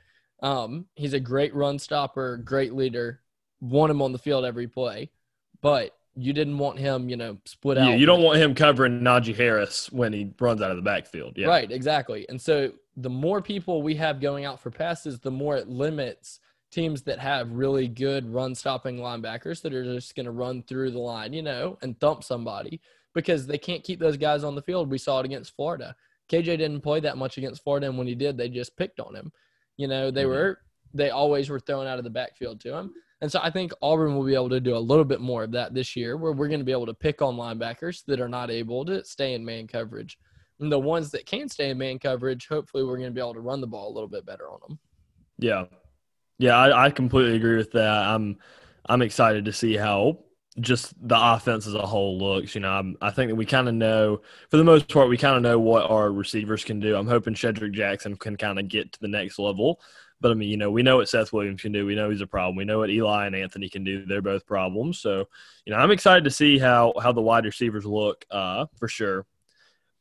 um, 0.43 0.87
he's 0.97 1.13
a 1.13 1.21
great 1.21 1.55
run 1.55 1.79
stopper 1.79 2.37
great 2.39 2.73
leader 2.75 3.21
want 3.61 3.91
him 3.93 4.03
on 4.03 4.11
the 4.11 4.19
field 4.19 4.45
every 4.45 4.67
play 4.67 5.09
but 5.61 5.93
you 6.17 6.33
didn't 6.33 6.59
want 6.59 6.81
him 6.81 7.09
you 7.09 7.17
know 7.17 7.39
split 7.45 7.79
out 7.79 7.89
Yeah, 7.89 7.95
you 7.95 8.07
don't 8.07 8.23
want 8.23 8.39
him 8.41 8.55
covering 8.57 9.01
Najee 9.03 9.37
Harris 9.37 9.93
when 9.93 10.13
he 10.13 10.33
runs 10.41 10.61
out 10.61 10.71
of 10.73 10.77
the 10.77 10.83
backfield. 10.83 11.35
Yeah. 11.37 11.47
right 11.47 11.71
exactly 11.71 12.27
and 12.29 12.41
so 12.41 12.73
the 12.97 13.11
more 13.11 13.41
people 13.41 13.83
we 13.83 13.95
have 13.97 14.21
going 14.21 14.45
out 14.45 14.61
for 14.61 14.71
passes, 14.71 15.19
the 15.19 15.31
more 15.31 15.57
it 15.57 15.69
limits 15.69 16.41
teams 16.71 17.03
that 17.03 17.19
have 17.19 17.53
really 17.53 17.87
good 17.87 18.33
run 18.33 18.55
stopping 18.55 18.99
linebackers 18.99 19.61
that 19.63 19.75
are 19.75 19.85
just 19.85 20.15
going 20.15 20.27
to 20.27 20.33
run 20.33 20.63
through 20.63 20.91
the 20.91 20.99
line, 20.99 21.33
you 21.33 21.43
know, 21.43 21.79
and 21.83 21.99
thump 22.01 22.25
somebody 22.25 22.81
because 23.15 23.47
they 23.47 23.59
can't 23.59 23.85
keep 23.85 24.01
those 24.01 24.17
guys 24.17 24.43
on 24.43 24.55
the 24.55 24.63
field. 24.63 24.91
We 24.91 24.99
saw 24.99 25.21
it 25.21 25.27
against 25.27 25.55
Florida. 25.55 25.95
KJ 26.31 26.45
didn't 26.45 26.81
play 26.81 27.01
that 27.01 27.19
much 27.19 27.37
against 27.37 27.63
Florida, 27.63 27.89
and 27.89 27.99
when 27.99 28.07
he 28.07 28.15
did, 28.15 28.37
they 28.39 28.49
just 28.49 28.77
picked 28.77 29.01
on 29.01 29.15
him. 29.15 29.33
You 29.77 29.87
know, 29.87 30.11
they 30.11 30.23
mm-hmm. 30.23 30.31
were 30.31 30.59
they 30.95 31.11
always 31.11 31.49
were 31.49 31.61
thrown 31.61 31.87
out 31.87 31.99
of 31.99 32.05
the 32.05 32.11
backfield 32.11 32.61
to 32.61 32.77
him. 32.77 32.93
And 33.23 33.31
so 33.31 33.41
I 33.43 33.51
think 33.51 33.73
Auburn 33.81 34.15
will 34.15 34.27
be 34.27 34.35
able 34.35 34.51
to 34.51 34.61
do 34.61 34.77
a 34.77 34.79
little 34.79 35.05
bit 35.05 35.21
more 35.21 35.45
of 35.45 35.53
that 35.53 35.75
this 35.75 35.95
year, 35.95 36.17
where 36.17 36.33
we're 36.33 36.49
going 36.49 36.61
to 36.61 36.67
be 36.67 36.73
able 36.73 36.87
to 36.87 36.95
pick 36.95 37.23
on 37.23 37.37
linebackers 37.37 38.05
that 38.07 38.21
are 38.21 38.29
not 38.29 38.51
able 38.51 38.85
to 38.87 39.05
stay 39.05 39.35
in 39.35 39.45
man 39.45 39.67
coverage. 39.67 40.19
And 40.61 40.71
the 40.71 40.79
ones 40.79 41.11
that 41.11 41.27
can 41.27 41.49
stay 41.49 41.71
in 41.71 41.79
man 41.79 41.99
coverage, 41.99 42.47
hopefully, 42.47 42.85
we're 42.85 42.97
going 42.97 43.09
to 43.09 43.15
be 43.15 43.21
able 43.21 43.35
to 43.35 43.41
run 43.41 43.61
the 43.61 43.67
ball 43.67 43.91
a 43.91 43.95
little 43.95 44.09
bit 44.09 44.25
better 44.25 44.49
on 44.49 44.61
them. 44.67 44.79
Yeah, 45.38 45.65
yeah, 46.38 46.57
I, 46.57 46.87
I 46.87 46.91
completely 46.91 47.37
agree 47.37 47.57
with 47.57 47.73
that. 47.73 47.88
I'm 47.88 48.38
I'm 48.87 49.03
excited 49.03 49.45
to 49.47 49.53
see 49.53 49.77
how 49.77 50.19
just 50.61 50.95
the 51.09 51.17
offense 51.19 51.67
as 51.67 51.75
a 51.75 51.87
whole 51.87 52.19
looks. 52.19 52.55
You 52.55 52.61
know, 52.61 52.71
I'm, 52.71 52.97
i 53.01 53.11
think 53.11 53.31
that 53.31 53.37
we 53.37 53.47
kind 53.47 53.69
of 53.69 53.75
know, 53.75 54.21
for 54.51 54.57
the 54.57 54.65
most 54.65 54.88
part, 54.88 55.09
we 55.09 55.17
kind 55.17 55.37
of 55.37 55.43
know 55.43 55.59
what 55.59 55.91
our 55.91 56.12
receivers 56.12 56.65
can 56.65 56.81
do. 56.81 56.97
I'm 56.97 57.07
hoping 57.07 57.35
Shedrick 57.35 57.73
Jackson 57.73 58.17
can 58.17 58.37
kind 58.37 58.59
of 58.59 58.69
get 58.69 58.93
to 58.93 59.01
the 59.01 59.09
next 59.09 59.38
level. 59.38 59.81
But 60.21 60.31
I 60.31 60.35
mean, 60.35 60.51
you 60.51 60.57
know, 60.57 60.71
we 60.71 60.83
know 60.83 60.99
what 60.99 61.09
Seth 61.09 61.33
Williams 61.33 61.62
can 61.62 61.73
do. 61.73 61.87
We 61.87 61.97
know 61.97 62.11
he's 62.11 62.21
a 62.21 62.27
problem. 62.27 62.55
We 62.57 62.65
know 62.65 62.79
what 62.79 62.91
Eli 62.91 63.27
and 63.27 63.35
Anthony 63.35 63.69
can 63.69 63.83
do. 63.83 64.05
They're 64.05 64.23
both 64.23 64.47
problems. 64.47 65.01
So, 65.01 65.27
you 65.65 65.73
know, 65.73 65.79
I'm 65.79 65.91
excited 65.91 66.25
to 66.25 66.31
see 66.31 66.59
how 66.59 66.93
how 67.03 67.12
the 67.12 67.21
wide 67.21 67.45
receivers 67.45 67.85
look 67.85 68.25
uh, 68.31 68.67
for 68.79 68.88
sure. 68.88 69.27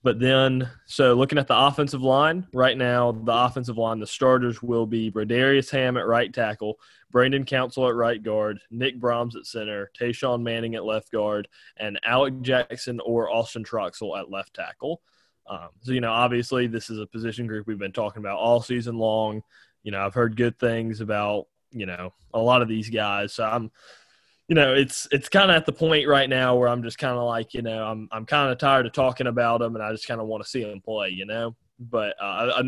But 0.03 0.19
then, 0.19 0.67
so 0.85 1.13
looking 1.13 1.37
at 1.37 1.47
the 1.47 1.57
offensive 1.57 2.01
line 2.01 2.47
right 2.53 2.77
now, 2.77 3.11
the 3.11 3.33
offensive 3.33 3.77
line, 3.77 3.99
the 3.99 4.07
starters 4.07 4.61
will 4.63 4.87
be 4.87 5.11
Brodarious 5.11 5.69
Hamm 5.69 5.95
at 5.95 6.07
right 6.07 6.33
tackle, 6.33 6.79
Brandon 7.11 7.45
Council 7.45 7.87
at 7.87 7.93
right 7.93 8.21
guard, 8.21 8.59
Nick 8.71 8.99
Brahms 8.99 9.35
at 9.35 9.45
center, 9.45 9.91
Tashawn 9.99 10.41
Manning 10.41 10.73
at 10.73 10.85
left 10.85 11.11
guard, 11.11 11.47
and 11.77 11.99
Alec 12.03 12.41
Jackson 12.41 12.99
or 13.01 13.29
Austin 13.29 13.63
Troxell 13.63 14.19
at 14.19 14.31
left 14.31 14.55
tackle. 14.55 15.01
Um, 15.47 15.69
so, 15.81 15.91
you 15.91 16.01
know, 16.01 16.11
obviously, 16.11 16.65
this 16.65 16.89
is 16.89 16.97
a 16.97 17.05
position 17.05 17.45
group 17.45 17.67
we've 17.67 17.77
been 17.77 17.91
talking 17.91 18.21
about 18.21 18.37
all 18.37 18.61
season 18.61 18.97
long. 18.97 19.43
You 19.83 19.91
know, 19.91 20.03
I've 20.03 20.13
heard 20.13 20.35
good 20.35 20.57
things 20.57 21.01
about, 21.01 21.47
you 21.71 21.85
know, 21.85 22.13
a 22.33 22.39
lot 22.39 22.61
of 22.61 22.67
these 22.67 22.89
guys. 22.89 23.33
So 23.33 23.43
I'm 23.43 23.71
you 24.51 24.55
know, 24.55 24.73
it's 24.73 25.07
it's 25.13 25.29
kind 25.29 25.49
of 25.49 25.55
at 25.55 25.65
the 25.65 25.71
point 25.71 26.09
right 26.09 26.27
now 26.27 26.57
where 26.57 26.67
I'm 26.67 26.83
just 26.83 26.97
kind 26.97 27.17
of 27.17 27.23
like, 27.23 27.53
you 27.53 27.61
know, 27.61 27.85
I'm 27.85 28.09
I'm 28.11 28.25
kind 28.25 28.51
of 28.51 28.57
tired 28.57 28.85
of 28.85 28.91
talking 28.91 29.27
about 29.27 29.61
them, 29.61 29.75
and 29.75 29.81
I 29.83 29.93
just 29.93 30.05
kind 30.05 30.19
of 30.19 30.27
want 30.27 30.43
to 30.43 30.49
see 30.49 30.61
them 30.61 30.81
play, 30.81 31.07
you 31.07 31.25
know. 31.25 31.55
But 31.79 32.21
uh, 32.21 32.51
a 32.57 32.63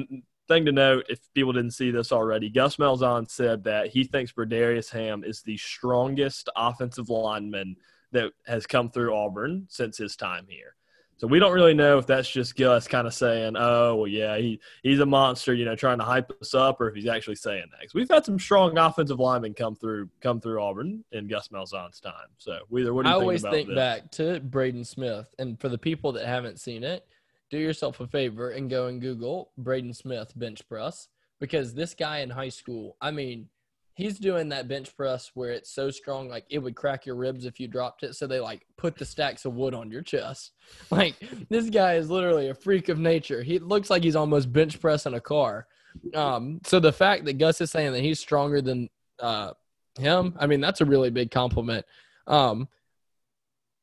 thing 0.48 0.64
to 0.64 0.72
note, 0.72 1.08
if 1.10 1.20
people 1.34 1.52
didn't 1.52 1.72
see 1.72 1.92
this 1.92 2.14
already, 2.14 2.50
Gus 2.50 2.78
Malzahn 2.78 3.30
said 3.30 3.66
that 3.66 3.88
he 3.88 4.06
thinks 4.06 4.32
Brodarious 4.32 4.90
Hamm 4.92 5.26
is 5.26 5.42
the 5.42 5.58
strongest 5.58 6.48
offensive 6.56 7.10
lineman 7.10 7.76
that 8.14 8.32
has 8.48 8.66
come 8.66 8.90
through 8.90 9.14
Auburn 9.14 9.66
since 9.68 9.98
his 9.98 10.16
time 10.16 10.46
here. 10.48 10.76
So 11.24 11.28
we 11.28 11.40
don't 11.40 11.54
really 11.54 11.74
know 11.74 11.98
if 12.00 12.06
that's 12.06 12.30
just 12.30 12.58
Gus 12.58 12.86
kind 12.86 13.08
of 13.08 13.14
saying, 13.14 13.56
"Oh, 13.56 13.96
well, 13.96 14.08
yeah, 14.08 14.36
he 14.36 14.60
he's 14.82 15.00
a 15.00 15.06
monster," 15.06 15.54
you 15.54 15.64
know, 15.64 15.74
trying 15.74 16.00
to 16.00 16.04
hype 16.04 16.30
us 16.42 16.54
up, 16.54 16.82
or 16.82 16.90
if 16.90 16.96
he's 16.96 17.08
actually 17.08 17.38
saying 17.38 17.68
that. 17.72 17.80
Cause 17.80 17.94
we've 17.94 18.10
had 18.10 18.26
some 18.26 18.38
strong 18.38 18.78
offensive 18.78 19.22
linemen 19.22 19.54
come 19.54 19.74
through 19.74 20.10
come 20.20 20.42
through 20.42 20.62
Auburn 20.62 21.06
in 21.14 21.30
Gus 21.30 21.48
Malzahn's 21.48 22.02
time. 22.02 22.28
So, 22.40 22.60
either 22.78 22.94
what 22.94 23.06
do 23.06 23.10
you 23.10 23.16
I 23.16 23.20
think 23.20 23.22
always 23.22 23.42
think 23.42 23.70
this? 23.70 23.76
back 23.76 24.12
to 24.12 24.42
Braden 24.42 24.84
Smith, 24.84 25.34
and 25.40 25.58
for 25.62 25.70
the 25.70 25.78
people 25.78 26.12
that 26.12 26.26
haven't 26.26 26.60
seen 26.60 26.84
it, 26.84 27.08
do 27.50 27.58
yourself 27.58 28.02
a 28.02 28.08
favor 28.08 28.50
and 28.50 28.70
go 28.70 28.88
and 28.88 29.00
Google 29.00 29.54
Braden 29.58 29.94
Smith 29.94 30.34
bench 30.36 30.68
press 30.68 31.08
because 31.40 31.74
this 31.74 31.94
guy 31.94 32.18
in 32.18 32.32
high 32.32 32.50
school, 32.50 32.98
I 33.00 33.12
mean, 33.12 33.48
he's 33.96 34.18
doing 34.18 34.50
that 34.50 34.68
bench 34.68 34.96
press 34.96 35.32
where 35.34 35.52
it's 35.52 35.70
so 35.70 35.92
strong 35.92 36.28
like 36.28 36.46
it 36.50 36.60
would 36.60 36.76
crack 36.76 37.06
your 37.06 37.16
ribs 37.16 37.46
if 37.46 37.60
you 37.60 37.68
dropped 37.68 38.04
it. 38.04 38.16
So 38.16 38.26
they 38.26 38.40
like 38.40 38.66
put 38.78 38.98
the 38.98 39.06
stacks 39.06 39.46
of 39.46 39.54
wood 39.54 39.74
on 39.74 39.92
your 39.92 40.02
chest. 40.02 40.52
Like 40.92 41.16
this 41.50 41.70
guy 41.70 41.96
is 41.96 42.10
literally 42.10 42.50
a 42.50 42.56
freak 42.56 42.90
of 42.90 43.00
nature. 43.00 43.44
He 43.44 43.60
looks 43.60 43.90
like 43.90 44.04
he's 44.04 44.16
almost 44.16 44.52
bench 44.52 44.80
pressing 44.80 45.14
a 45.14 45.20
car. 45.20 45.68
Um, 46.16 46.60
so 46.66 46.80
the 46.80 46.92
fact 46.92 47.26
that 47.26 47.38
gus 47.38 47.62
is 47.62 47.72
saying 47.72 47.94
that 47.94 48.02
he's 48.02 48.20
stronger 48.20 48.62
than 48.62 48.90
uh, 49.20 49.52
him 50.00 50.36
i 50.40 50.48
mean 50.48 50.60
that's 50.60 50.82
a 50.82 50.86
really 50.86 51.12
big 51.12 51.30
compliment. 51.32 51.86
Um, 52.26 52.68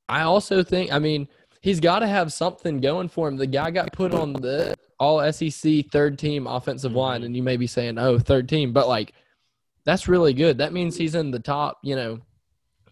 i 0.09 0.23
also 0.23 0.65
think 0.65 0.93
i 0.93 0.99
mean 0.99 1.29
he's 1.61 1.79
got 1.79 2.01
to 2.01 2.07
have 2.07 2.33
something 2.33 2.81
going 2.81 3.09
for 3.09 3.29
him. 3.29 3.37
The 3.37 3.47
guy 3.47 3.71
got 3.71 3.93
put 3.93 4.15
on 4.15 4.33
the 4.33 4.75
all 4.99 5.33
sec 5.33 5.63
third 5.93 6.19
team 6.19 6.47
offensive 6.47 6.93
line 6.93 7.23
and 7.23 7.37
you 7.37 7.43
may 7.43 7.57
be 7.57 7.67
saying 7.67 7.99
oh 7.99 8.19
third 8.19 8.49
team 8.49 8.73
but 8.73 8.89
like 8.89 9.13
that's 9.85 10.09
really 10.09 10.35
good. 10.35 10.59
That 10.59 10.73
means 10.73 10.97
he's 10.97 11.15
in 11.15 11.31
the 11.31 11.39
top, 11.39 11.79
you 11.83 11.97
know, 11.97 12.21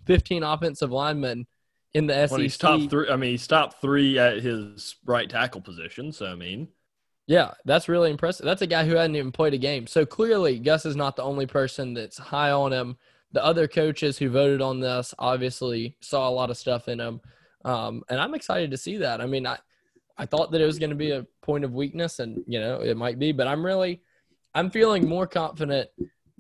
15 0.07 0.43
offensive 0.43 0.91
linemen 0.91 1.47
in 1.95 2.07
the 2.07 2.15
SEC. 2.15 2.31
Well, 2.31 2.41
he's 2.41 2.59
top 2.59 2.91
three. 2.91 3.09
I 3.09 3.17
mean, 3.17 3.31
he's 3.31 3.47
top 3.47 3.81
three 3.81 4.19
at 4.19 4.43
his 4.43 4.97
right 5.05 5.29
tackle 5.29 5.61
position. 5.61 6.13
So, 6.13 6.27
I 6.27 6.35
mean, 6.35 6.69
yeah, 7.27 7.53
that's 7.65 7.89
really 7.89 8.11
impressive. 8.11 8.47
That's 8.47 8.63
a 8.63 8.67
guy 8.67 8.87
who 8.87 8.95
hadn't 8.95 9.17
even 9.17 9.33
played 9.33 9.55
a 9.55 9.59
game. 9.59 9.87
So 9.87 10.07
clearly, 10.07 10.59
Gus 10.59 10.87
is 10.87 10.97
not 10.97 11.17
the 11.17 11.23
only 11.23 11.47
person 11.47 11.95
that's 11.95 12.19
high 12.19 12.51
on 12.51 12.73
him. 12.73 12.97
The 13.33 13.45
other 13.45 13.69
coaches 13.69 14.17
who 14.17 14.31
voted 14.31 14.63
on 14.63 14.81
this 14.81 15.15
obviously 15.19 15.97
saw 16.01 16.29
a 16.29 16.31
lot 16.31 16.49
of 16.49 16.57
stuff 16.57 16.89
in 16.89 16.99
him. 16.99 17.21
Um, 17.65 18.03
and 18.09 18.19
I'm 18.19 18.35
excited 18.35 18.71
to 18.71 18.79
see 18.79 18.97
that. 18.99 19.21
I 19.21 19.27
mean, 19.27 19.47
I, 19.47 19.59
I 20.17 20.25
thought 20.25 20.51
that 20.53 20.63
it 20.63 20.67
was 20.67 20.79
going 20.79 20.91
to 20.91 20.97
be 20.97 21.11
a 21.11 21.27
point 21.43 21.65
of 21.65 21.75
weakness, 21.75 22.19
and, 22.19 22.43
you 22.47 22.59
know, 22.59 22.81
it 22.81 22.97
might 22.97 23.19
be, 23.19 23.33
but 23.33 23.47
I'm 23.47 23.65
really, 23.65 24.01
I'm 24.55 24.71
feeling 24.71 25.07
more 25.07 25.27
confident 25.27 25.91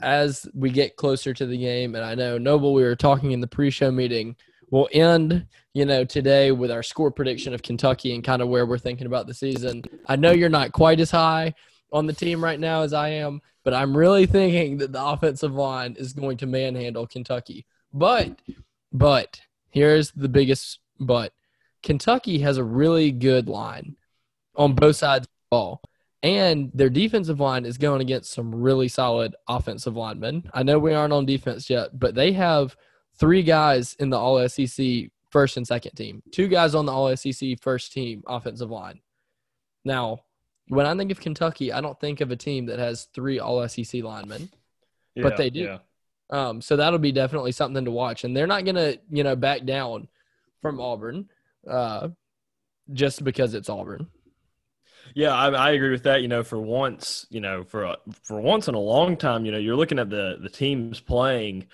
as 0.02 0.46
we 0.54 0.70
get 0.70 0.96
closer 0.96 1.32
to 1.34 1.46
the 1.46 1.58
game, 1.58 1.94
and 1.94 2.04
I 2.04 2.14
know 2.14 2.38
Noble, 2.38 2.74
we 2.74 2.82
were 2.82 2.96
talking 2.96 3.32
in 3.32 3.40
the 3.40 3.46
pre-show 3.46 3.90
meeting. 3.90 4.36
We'll 4.70 4.88
end, 4.92 5.46
you 5.72 5.86
know, 5.86 6.04
today 6.04 6.52
with 6.52 6.70
our 6.70 6.82
score 6.82 7.10
prediction 7.10 7.54
of 7.54 7.62
Kentucky 7.62 8.14
and 8.14 8.22
kind 8.22 8.42
of 8.42 8.48
where 8.48 8.66
we're 8.66 8.78
thinking 8.78 9.06
about 9.06 9.26
the 9.26 9.34
season. 9.34 9.82
I 10.06 10.16
know 10.16 10.30
you're 10.30 10.48
not 10.48 10.72
quite 10.72 11.00
as 11.00 11.10
high 11.10 11.54
on 11.92 12.06
the 12.06 12.12
team 12.12 12.44
right 12.44 12.60
now 12.60 12.82
as 12.82 12.92
I 12.92 13.08
am, 13.08 13.40
but 13.64 13.72
I'm 13.72 13.96
really 13.96 14.26
thinking 14.26 14.78
that 14.78 14.92
the 14.92 15.02
offensive 15.02 15.54
line 15.54 15.96
is 15.98 16.12
going 16.12 16.36
to 16.38 16.46
manhandle 16.46 17.06
Kentucky. 17.06 17.64
But, 17.92 18.40
but 18.92 19.40
here's 19.70 20.10
the 20.10 20.28
biggest 20.28 20.80
but: 21.00 21.32
Kentucky 21.82 22.40
has 22.40 22.58
a 22.58 22.64
really 22.64 23.10
good 23.10 23.48
line 23.48 23.96
on 24.54 24.74
both 24.74 24.96
sides 24.96 25.26
of 25.26 25.28
the 25.28 25.48
ball 25.50 25.82
and 26.22 26.70
their 26.74 26.90
defensive 26.90 27.40
line 27.40 27.64
is 27.64 27.78
going 27.78 28.00
against 28.00 28.32
some 28.32 28.54
really 28.54 28.88
solid 28.88 29.36
offensive 29.48 29.96
linemen. 29.96 30.50
I 30.52 30.62
know 30.62 30.78
we 30.78 30.94
aren't 30.94 31.12
on 31.12 31.26
defense 31.26 31.70
yet, 31.70 31.98
but 31.98 32.14
they 32.14 32.32
have 32.32 32.76
three 33.18 33.42
guys 33.42 33.94
in 34.00 34.10
the 34.10 34.18
All 34.18 34.46
SEC 34.48 35.10
first 35.30 35.56
and 35.56 35.66
second 35.66 35.92
team, 35.92 36.22
two 36.32 36.48
guys 36.48 36.74
on 36.74 36.86
the 36.86 36.92
All 36.92 37.14
SEC 37.16 37.60
first 37.60 37.92
team 37.92 38.22
offensive 38.26 38.70
line. 38.70 39.00
Now, 39.84 40.20
when 40.68 40.86
I 40.86 40.94
think 40.96 41.10
of 41.12 41.20
Kentucky, 41.20 41.72
I 41.72 41.80
don't 41.80 41.98
think 42.00 42.20
of 42.20 42.30
a 42.30 42.36
team 42.36 42.66
that 42.66 42.78
has 42.78 43.04
three 43.14 43.38
All 43.38 43.66
SEC 43.68 44.02
linemen, 44.02 44.48
yeah, 45.14 45.22
but 45.22 45.36
they 45.36 45.50
do. 45.50 45.60
Yeah. 45.60 45.78
Um, 46.30 46.60
so 46.60 46.76
that'll 46.76 46.98
be 46.98 47.12
definitely 47.12 47.52
something 47.52 47.84
to 47.84 47.90
watch, 47.90 48.24
and 48.24 48.36
they're 48.36 48.46
not 48.46 48.64
going 48.64 48.74
to, 48.74 48.98
you 49.08 49.24
know, 49.24 49.36
back 49.36 49.64
down 49.64 50.08
from 50.60 50.80
Auburn 50.80 51.28
uh, 51.68 52.08
just 52.92 53.24
because 53.24 53.54
it's 53.54 53.68
Auburn. 53.68 54.08
Yeah, 55.18 55.34
I, 55.34 55.48
I, 55.48 55.70
agree 55.72 55.90
with 55.90 56.04
that. 56.04 56.22
You 56.22 56.28
know, 56.28 56.44
for 56.44 56.60
once, 56.60 57.26
you 57.28 57.40
know, 57.40 57.64
for 57.64 57.82
a, 57.82 57.96
for 58.22 58.40
once 58.40 58.68
in 58.68 58.76
a 58.76 58.78
long 58.78 59.16
time, 59.16 59.44
you 59.44 59.50
know, 59.50 59.58
you're 59.58 59.74
looking 59.74 59.98
at 59.98 60.10
the 60.10 60.38
the 60.40 60.48
teams 60.48 61.00
playing, 61.00 61.66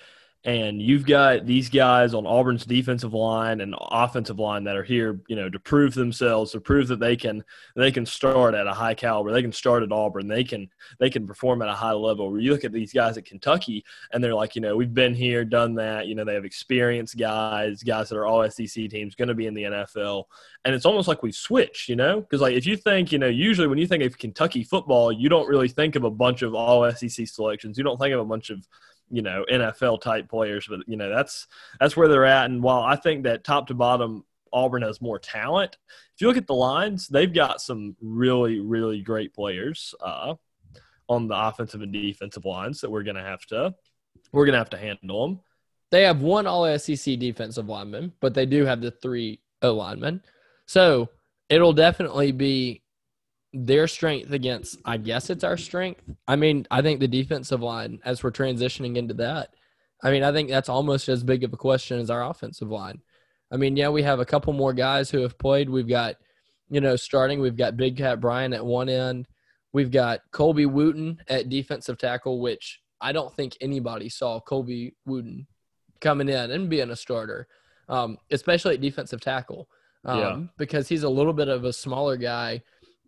and 0.46 0.80
you've 0.83 1.07
got 1.07 1.46
these 1.46 1.70
guys 1.70 2.12
on 2.12 2.26
Auburn's 2.26 2.66
defensive 2.66 3.14
line 3.14 3.62
and 3.62 3.74
offensive 3.80 4.38
line 4.38 4.64
that 4.64 4.76
are 4.76 4.83
here, 4.83 5.18
you 5.26 5.37
know, 5.37 5.48
to 5.48 5.59
prove 5.59 5.94
themselves, 5.94 6.52
to 6.52 6.61
prove 6.61 6.88
that 6.88 7.00
they 7.00 7.16
can 7.16 7.42
they 7.74 7.90
can 7.90 8.04
start 8.04 8.54
at 8.54 8.66
a 8.66 8.74
high 8.74 8.92
caliber, 8.92 9.33
they 9.33 9.40
can 9.40 9.52
start 9.52 9.83
at 9.83 9.90
Auburn, 9.90 10.28
they 10.28 10.44
can 10.44 10.68
they 10.98 11.09
can 11.09 11.26
perform 11.26 11.62
at 11.62 11.70
a 11.70 11.74
high 11.74 11.92
level. 11.92 12.30
Where 12.30 12.40
you 12.40 12.52
look 12.52 12.64
at 12.64 12.72
these 12.72 12.92
guys 12.92 13.16
at 13.16 13.24
Kentucky, 13.24 13.87
and 14.12 14.22
they're 14.22 14.35
like, 14.35 14.54
you 14.54 14.61
know, 14.61 14.76
we've 14.76 14.92
been 14.92 15.14
here, 15.14 15.46
done 15.46 15.74
that. 15.76 16.09
You 16.09 16.14
know, 16.14 16.26
they 16.26 16.35
have 16.35 16.44
experienced 16.44 17.16
guys, 17.16 17.83
guys 17.83 18.11
that 18.11 18.18
are 18.18 18.26
all 18.26 18.48
SEC 18.50 18.90
teams, 18.90 19.14
going 19.14 19.28
to 19.28 19.35
be 19.35 19.46
in 19.46 19.54
the 19.54 19.62
NFL, 19.62 20.24
and 20.66 20.74
it's 20.74 20.85
almost 20.85 21.09
like 21.09 21.22
we 21.22 21.33
switched, 21.33 21.88
you 21.88 21.96
know, 21.96 22.20
because 22.20 22.42
like 22.42 22.54
if 22.54 22.66
you 22.66 22.76
think, 22.76 23.12
you 23.12 23.18
know, 23.18 23.28
usually 23.28 23.66
when 23.66 23.78
you 23.78 23.87
think 23.87 24.04
of 24.04 24.18
Kentucky 24.18 24.62
football, 24.62 25.11
you 25.11 25.30
don't 25.30 25.48
really 25.48 25.68
think 25.68 25.96
of 25.96 26.04
a 26.04 26.11
bunch 26.11 26.42
of 26.42 26.54
all 26.54 26.90
SEC 26.92 27.26
selections. 27.26 27.78
You 27.78 27.85
don't 27.85 27.98
think 27.98 28.12
of 28.12 28.20
a 28.20 28.26
bunch 28.26 28.50
of 28.50 28.68
you 29.14 29.22
know 29.22 29.44
NFL 29.50 30.00
type 30.00 30.29
players, 30.29 30.66
but 30.68 30.81
you 30.87 30.96
know 30.96 31.09
that's 31.09 31.46
that's 31.79 31.96
where 31.96 32.09
they're 32.09 32.24
at. 32.24 32.46
And 32.46 32.62
while 32.62 32.83
I 32.83 32.96
think 32.96 33.22
that 33.24 33.44
top 33.44 33.68
to 33.68 33.74
bottom 33.74 34.24
Auburn 34.53 34.83
has 34.83 35.00
more 35.00 35.18
talent, 35.18 35.77
if 36.14 36.20
you 36.20 36.27
look 36.27 36.37
at 36.37 36.48
the 36.48 36.55
lines, 36.55 37.07
they've 37.07 37.33
got 37.33 37.61
some 37.61 37.96
really 38.00 38.59
really 38.59 39.00
great 39.00 39.33
players 39.33 39.94
uh, 40.00 40.35
on 41.09 41.29
the 41.29 41.37
offensive 41.37 41.83
and 41.83 41.92
defensive 41.92 42.44
lines 42.44 42.81
that 42.81 42.90
we're 42.90 43.05
gonna 43.05 43.22
have 43.22 43.46
to 43.46 43.72
we're 44.33 44.46
gonna 44.46 44.59
have 44.59 44.70
to 44.70 44.79
handle 44.79 45.29
them. 45.29 45.40
They 45.90 46.03
have 46.03 46.20
one 46.20 46.48
All 46.48 46.79
SEC 46.79 47.18
defensive 47.20 47.68
lineman, 47.68 48.12
but 48.20 48.35
they 48.35 48.46
do 48.46 48.64
have 48.64 48.81
the 48.81 48.90
three 48.90 49.40
O 49.62 49.74
linemen, 49.74 50.22
so 50.66 51.09
it'll 51.48 51.72
definitely 51.72 52.33
be 52.33 52.83
their 53.54 53.86
strength 53.86 54.32
against, 54.32 54.78
I 54.84 54.96
guess 54.96 55.30
it's 55.30 55.44
our 55.44 55.56
strength. 55.56 56.02
I 56.26 56.36
mean, 56.36 56.66
I 56.70 56.82
think 56.82 56.98
the 57.00 57.08
defensive 57.08 57.62
line, 57.62 58.00
as 58.04 58.22
we're 58.22 58.32
transitioning 58.32 58.96
into 58.96 59.14
that, 59.14 59.54
I 60.02 60.10
mean, 60.10 60.24
I 60.24 60.32
think 60.32 60.50
that's 60.50 60.68
almost 60.68 61.08
as 61.08 61.22
big 61.22 61.44
of 61.44 61.52
a 61.52 61.56
question 61.56 62.00
as 62.00 62.10
our 62.10 62.28
offensive 62.28 62.68
line. 62.68 63.00
I 63.52 63.56
mean, 63.56 63.76
yeah, 63.76 63.88
we 63.88 64.02
have 64.02 64.18
a 64.18 64.24
couple 64.24 64.52
more 64.52 64.72
guys 64.72 65.08
who 65.08 65.20
have 65.20 65.38
played. 65.38 65.70
We've 65.70 65.88
got, 65.88 66.16
you 66.68 66.80
know, 66.80 66.96
starting, 66.96 67.40
we've 67.40 67.56
got 67.56 67.76
Big 67.76 67.96
Kat 67.96 68.20
Bryant 68.20 68.54
at 68.54 68.66
one 68.66 68.88
end. 68.88 69.28
We've 69.72 69.90
got 69.90 70.20
Colby 70.32 70.66
Wooten 70.66 71.20
at 71.28 71.48
defensive 71.48 71.96
tackle, 71.96 72.40
which 72.40 72.80
I 73.00 73.12
don't 73.12 73.34
think 73.34 73.56
anybody 73.60 74.08
saw 74.08 74.40
Colby 74.40 74.94
Wooten 75.06 75.46
coming 76.00 76.28
in 76.28 76.50
and 76.50 76.68
being 76.68 76.90
a 76.90 76.96
starter, 76.96 77.46
um, 77.88 78.18
especially 78.30 78.74
at 78.74 78.80
defensive 78.80 79.20
tackle, 79.20 79.68
um, 80.04 80.18
yeah. 80.18 80.40
because 80.58 80.88
he's 80.88 81.04
a 81.04 81.08
little 81.08 81.32
bit 81.32 81.48
of 81.48 81.64
a 81.64 81.72
smaller 81.72 82.16
guy. 82.16 82.62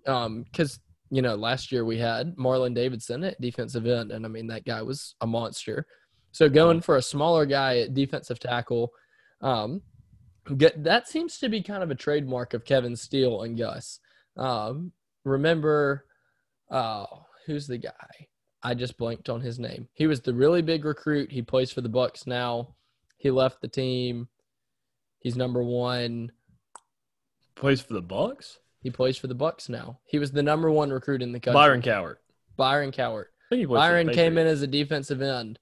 Because 0.07 0.75
um, 0.75 0.81
you 1.11 1.23
know, 1.23 1.35
last 1.35 1.71
year 1.71 1.85
we 1.85 1.99
had 1.99 2.37
Marlon 2.37 2.75
Davidson 2.75 3.25
at 3.25 3.41
defensive 3.41 3.87
end, 3.87 4.13
and 4.13 4.25
I 4.25 4.29
mean 4.29 4.47
that 4.49 4.65
guy 4.65 4.83
was 4.83 5.15
a 5.21 5.27
monster. 5.27 5.87
So 6.33 6.49
going 6.49 6.81
for 6.81 6.97
a 6.97 7.03
smaller 7.03 7.47
guy 7.47 7.79
at 7.79 7.95
defensive 7.95 8.39
tackle, 8.39 8.93
um, 9.41 9.83
get, 10.57 10.85
that 10.85 11.09
seems 11.09 11.39
to 11.39 11.49
be 11.49 11.63
kind 11.63 11.83
of 11.83 11.91
a 11.91 11.95
trademark 11.95 12.55
of 12.55 12.65
Kevin 12.65 12.97
Steele 12.97 13.43
and 13.43 13.57
Gus. 13.57 14.01
Um, 14.37 14.93
remember, 15.25 16.05
uh, 16.71 17.07
who's 17.47 17.67
the 17.67 17.79
guy? 17.79 18.29
I 18.63 18.75
just 18.75 18.99
blanked 18.99 19.29
on 19.29 19.41
his 19.41 19.59
name. 19.59 19.89
He 19.95 20.07
was 20.07 20.21
the 20.21 20.35
really 20.35 20.63
big 20.63 20.85
recruit. 20.85 21.31
He 21.31 21.41
plays 21.43 21.71
for 21.71 21.81
the 21.81 21.89
Bucks 21.89 22.27
now. 22.27 22.75
He 23.17 23.31
left 23.31 23.61
the 23.61 23.69
team. 23.69 24.29
He's 25.21 25.37
number 25.37 25.63
one. 25.63 26.33
Plays 27.55 27.81
for 27.81 27.95
the 27.95 28.03
Bucks. 28.03 28.59
He 28.81 28.91
plays 28.91 29.17
for 29.17 29.27
the 29.27 29.35
Bucks 29.35 29.69
now. 29.69 29.99
He 30.05 30.19
was 30.19 30.33
the 30.33 30.43
number 30.43 30.71
one 30.71 30.91
recruit 30.91 31.23
in 31.23 31.33
the 31.33 31.41
country. 31.41 31.55
Byron 31.55 31.83
Cowart. 31.83 32.17
Byron 32.57 32.93
Cowart. 32.93 33.27
Byron 33.51 34.11
came 34.11 34.39
in 34.39 34.47
as 34.47 34.63
a 34.63 34.67
defensive 34.67 35.23
end. 35.23 35.59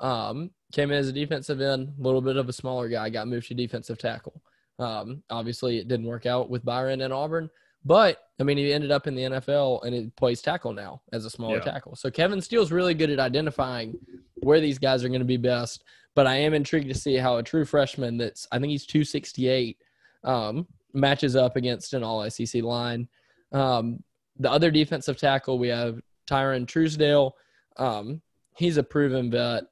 Um, 0.00 0.50
came 0.72 0.90
in 0.90 0.98
as 0.98 1.08
a 1.08 1.12
defensive 1.12 1.60
end, 1.60 1.94
a 1.98 2.02
little 2.02 2.20
bit 2.20 2.36
of 2.36 2.48
a 2.48 2.52
smaller 2.52 2.88
guy, 2.88 3.08
got 3.08 3.28
moved 3.28 3.48
to 3.48 3.54
defensive 3.54 3.98
tackle. 3.98 4.42
Um, 4.78 5.22
obviously, 5.30 5.78
it 5.78 5.88
didn't 5.88 6.06
work 6.06 6.26
out 6.26 6.50
with 6.50 6.64
Byron 6.64 7.00
and 7.00 7.12
Auburn, 7.12 7.48
but 7.84 8.18
I 8.38 8.42
mean, 8.42 8.58
he 8.58 8.72
ended 8.72 8.90
up 8.90 9.06
in 9.06 9.14
the 9.14 9.22
NFL 9.22 9.84
and 9.84 9.94
he 9.94 10.10
plays 10.16 10.42
tackle 10.42 10.72
now 10.72 11.00
as 11.12 11.24
a 11.24 11.30
smaller 11.30 11.58
yeah. 11.58 11.62
tackle. 11.62 11.96
So 11.96 12.10
Kevin 12.10 12.42
Steele's 12.42 12.72
really 12.72 12.94
good 12.94 13.10
at 13.10 13.20
identifying 13.20 13.96
where 14.42 14.60
these 14.60 14.78
guys 14.78 15.02
are 15.02 15.08
going 15.08 15.20
to 15.20 15.24
be 15.24 15.38
best. 15.38 15.84
But 16.14 16.26
I 16.26 16.36
am 16.36 16.54
intrigued 16.54 16.88
to 16.88 16.98
see 16.98 17.16
how 17.16 17.36
a 17.36 17.42
true 17.42 17.64
freshman 17.64 18.16
that's 18.16 18.48
I 18.50 18.58
think 18.58 18.70
he's 18.70 18.86
268 18.86 19.78
um, 20.24 20.66
matches 20.96 21.36
up 21.36 21.56
against 21.56 21.94
an 21.94 22.02
All 22.02 22.28
SEC 22.30 22.62
line. 22.62 23.08
Um, 23.52 24.02
the 24.38 24.50
other 24.50 24.70
defensive 24.70 25.16
tackle 25.16 25.58
we 25.58 25.68
have 25.68 26.00
Tyrone 26.26 26.66
Truesdell. 26.66 27.32
Um, 27.76 28.20
he's 28.56 28.76
a 28.76 28.82
proven 28.82 29.30
vet. 29.30 29.64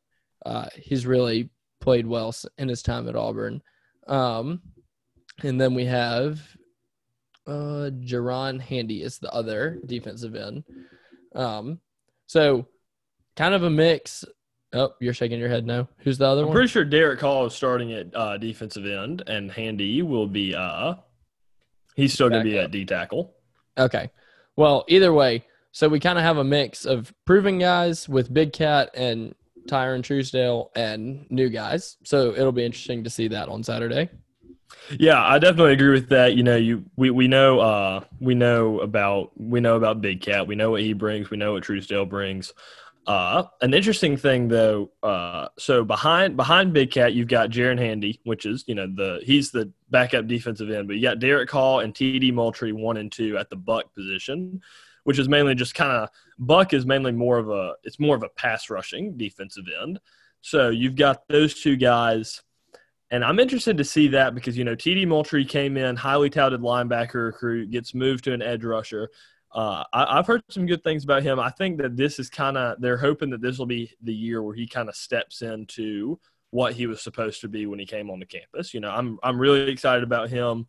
Uh, 0.45 0.67
he's 0.77 1.07
really 1.07 1.51
played 1.81 2.07
well 2.07 2.35
in 2.59 2.69
his 2.69 2.83
time 2.83 3.09
at 3.09 3.17
Auburn. 3.17 3.63
Um, 4.07 4.63
and 5.43 5.61
then 5.61 5.75
we 5.75 5.85
have 5.87 6.41
uh, 7.47 7.91
Jaren 8.01 8.61
Handy 8.61 9.03
is 9.03 9.19
the 9.19 9.31
other 9.33 9.81
defensive 9.87 10.35
end. 10.35 10.65
Um, 11.35 11.81
so 12.27 12.67
kind 13.37 13.55
of 13.55 13.65
a 13.65 13.71
mix. 13.71 14.25
Oh, 14.73 14.93
you're 15.01 15.15
shaking 15.15 15.39
your 15.39 15.49
head 15.49 15.67
no. 15.67 15.89
Who's 15.99 16.19
the 16.19 16.27
other 16.27 16.43
I'm 16.43 16.49
one? 16.49 16.55
pretty 16.55 16.69
sure 16.69 16.85
Derick 16.85 17.21
Hall 17.21 17.47
is 17.47 17.55
starting 17.55 17.93
at 17.93 18.15
uh, 18.15 18.39
defensive 18.39 18.87
end, 18.87 19.23
and 19.27 19.51
Handy 19.51 20.03
will 20.03 20.27
be 20.27 20.55
uh 20.55 20.95
he's 21.95 22.13
still 22.13 22.29
gonna 22.29 22.45
be 22.45 22.59
up. 22.59 22.65
at 22.65 22.71
D 22.71 22.85
tackle. 22.85 23.35
Okay. 23.79 24.11
Well, 24.57 24.85
either 24.89 25.13
way, 25.13 25.45
so 25.73 25.89
we 25.89 25.99
kind 25.99 26.19
of 26.19 26.25
have 26.25 26.37
a 26.37 26.45
mix 26.45 26.85
of 26.85 27.13
proven 27.25 27.59
guys 27.59 28.09
with 28.09 28.33
Big 28.33 28.53
Cat 28.53 28.91
and 28.95 29.35
Tyrone 29.67 30.03
Truesdell 30.03 30.69
and 30.77 31.27
new 31.31 31.49
guys. 31.49 31.97
So 32.05 32.33
it'll 32.33 32.53
be 32.53 32.65
interesting 32.65 33.05
to 33.05 33.11
see 33.11 33.29
that 33.29 33.49
on 33.49 33.63
Saturday. 33.63 34.11
Yeah, 34.99 35.23
I 35.23 35.39
definitely 35.39 35.73
agree 35.73 35.93
with 35.93 36.09
that. 36.11 36.35
You 36.35 36.43
know, 36.43 36.57
you 36.57 36.85
we, 36.97 37.11
we 37.11 37.29
know 37.29 37.61
uh 37.61 38.05
we 38.21 38.35
know 38.35 38.81
about 38.81 39.31
we 39.37 39.61
know 39.61 39.77
about 39.77 40.01
Big 40.01 40.21
Cat. 40.21 40.47
We 40.47 40.55
know 40.55 40.71
what 40.71 40.83
he 40.83 40.93
brings. 40.93 41.31
We 41.31 41.37
know 41.37 41.53
what 41.55 41.65
Truesdell 41.65 42.09
brings. 42.09 42.53
Uh, 43.07 43.45
an 43.61 43.75
interesting 43.75 44.17
thing 44.17 44.49
though, 44.49 44.91
uh, 45.03 45.49
so 45.59 45.85
behind 45.85 46.37
behind 46.37 46.73
Big 46.73 46.91
Cat, 46.91 47.13
you've 47.13 47.29
got 47.29 47.51
Jaren 47.51 47.79
Handy, 47.79 48.21
which 48.25 48.47
is 48.47 48.65
you 48.67 48.75
know 48.75 48.87
the 48.87 49.21
he's 49.25 49.51
the 49.51 49.71
backup 49.91 50.27
defensive 50.27 50.71
end, 50.71 50.89
but 50.89 50.97
you 50.97 51.03
got 51.03 51.19
Derick 51.19 51.51
Hall 51.51 51.81
and 51.81 51.95
T.D. 51.95 52.31
Moultrie 52.33 52.73
one 52.73 52.97
and 52.97 53.13
two 53.13 53.37
at 53.37 53.51
the 53.51 53.57
Buck 53.57 53.95
position, 53.95 54.63
which 55.05 55.19
is 55.19 55.29
mainly 55.29 55.55
just 55.55 55.75
kind 55.75 55.93
of 55.93 56.09
Buck 56.39 56.73
is 56.73 56.87
mainly 56.87 57.13
more 57.13 57.39
of 57.39 57.51
a 57.51 57.75
it's 57.85 58.01
more 58.01 58.17
of 58.17 58.23
a 58.23 58.31
pass 58.31 58.71
rushing 58.71 59.17
defensive 59.17 59.65
end. 59.83 60.01
So 60.41 60.71
you've 60.71 60.97
got 60.97 61.29
those 61.29 61.61
two 61.61 61.77
guys 61.77 62.43
and 63.15 63.25
I'm 63.25 63.39
interested 63.39 63.77
to 63.77 63.85
see 63.85 64.09
that 64.09 64.35
because, 64.35 64.59
you 64.59 64.65
know, 64.65 64.75
TD 64.75 65.07
Moultrie 65.07 65.45
came 65.45 65.77
in, 65.77 65.95
highly 65.95 66.31
touted 66.31 66.61
linebacker 66.61 67.27
recruit, 67.27 67.71
gets 67.71 67.95
moved 67.95 68.25
to 68.25 68.33
an 68.33 68.43
edge 68.43 68.65
rusher. 68.65 69.09
Uh, 69.55 69.85
I, 69.93 70.17
have 70.17 70.27
heard 70.27 70.43
some 70.51 70.67
good 70.67 70.83
things 70.83 71.05
about 71.05 71.23
him. 71.23 71.39
I 71.39 71.51
think 71.51 71.79
that 71.79 71.97
this 71.97 72.19
is 72.19 72.29
kind 72.29 72.57
of, 72.59 72.81
they're 72.81 72.97
hoping 72.97 73.31
that 73.31 73.41
this 73.41 73.57
will 73.57 73.67
be 73.67 73.93
the 74.03 74.13
year 74.13 74.43
where 74.43 74.55
he 74.55 74.67
kind 74.67 74.89
of 74.89 74.97
steps 74.97 75.43
into 75.43 76.19
what 76.51 76.73
he 76.75 76.89
was 76.89 77.03
supposed 77.03 77.41
to 77.43 77.49
be 77.49 77.67
when 77.67 77.79
he 77.79 77.87
came 77.87 78.11
on 78.11 78.19
the 78.19 78.27
campus. 78.27 78.75
You 78.75 78.81
know, 78.81 78.91
I'm, 78.91 79.19
I'm 79.23 79.39
really 79.39 79.71
excited 79.71 80.03
about 80.03 80.29
him. 80.29 80.67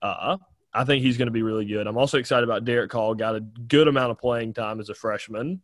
Uh, 0.00 0.38
I 0.72 0.84
think 0.84 1.02
he's 1.02 1.18
going 1.18 1.26
to 1.26 1.32
be 1.32 1.42
really 1.42 1.66
good. 1.66 1.86
I'm 1.86 1.98
also 1.98 2.18
excited 2.18 2.44
about 2.44 2.64
Derick 2.64 2.92
Hall, 2.92 3.14
got 3.14 3.36
a 3.36 3.40
good 3.40 3.88
amount 3.88 4.10
of 4.10 4.18
playing 4.18 4.54
time 4.54 4.80
as 4.80 4.88
a 4.88 4.94
freshman. 4.94 5.60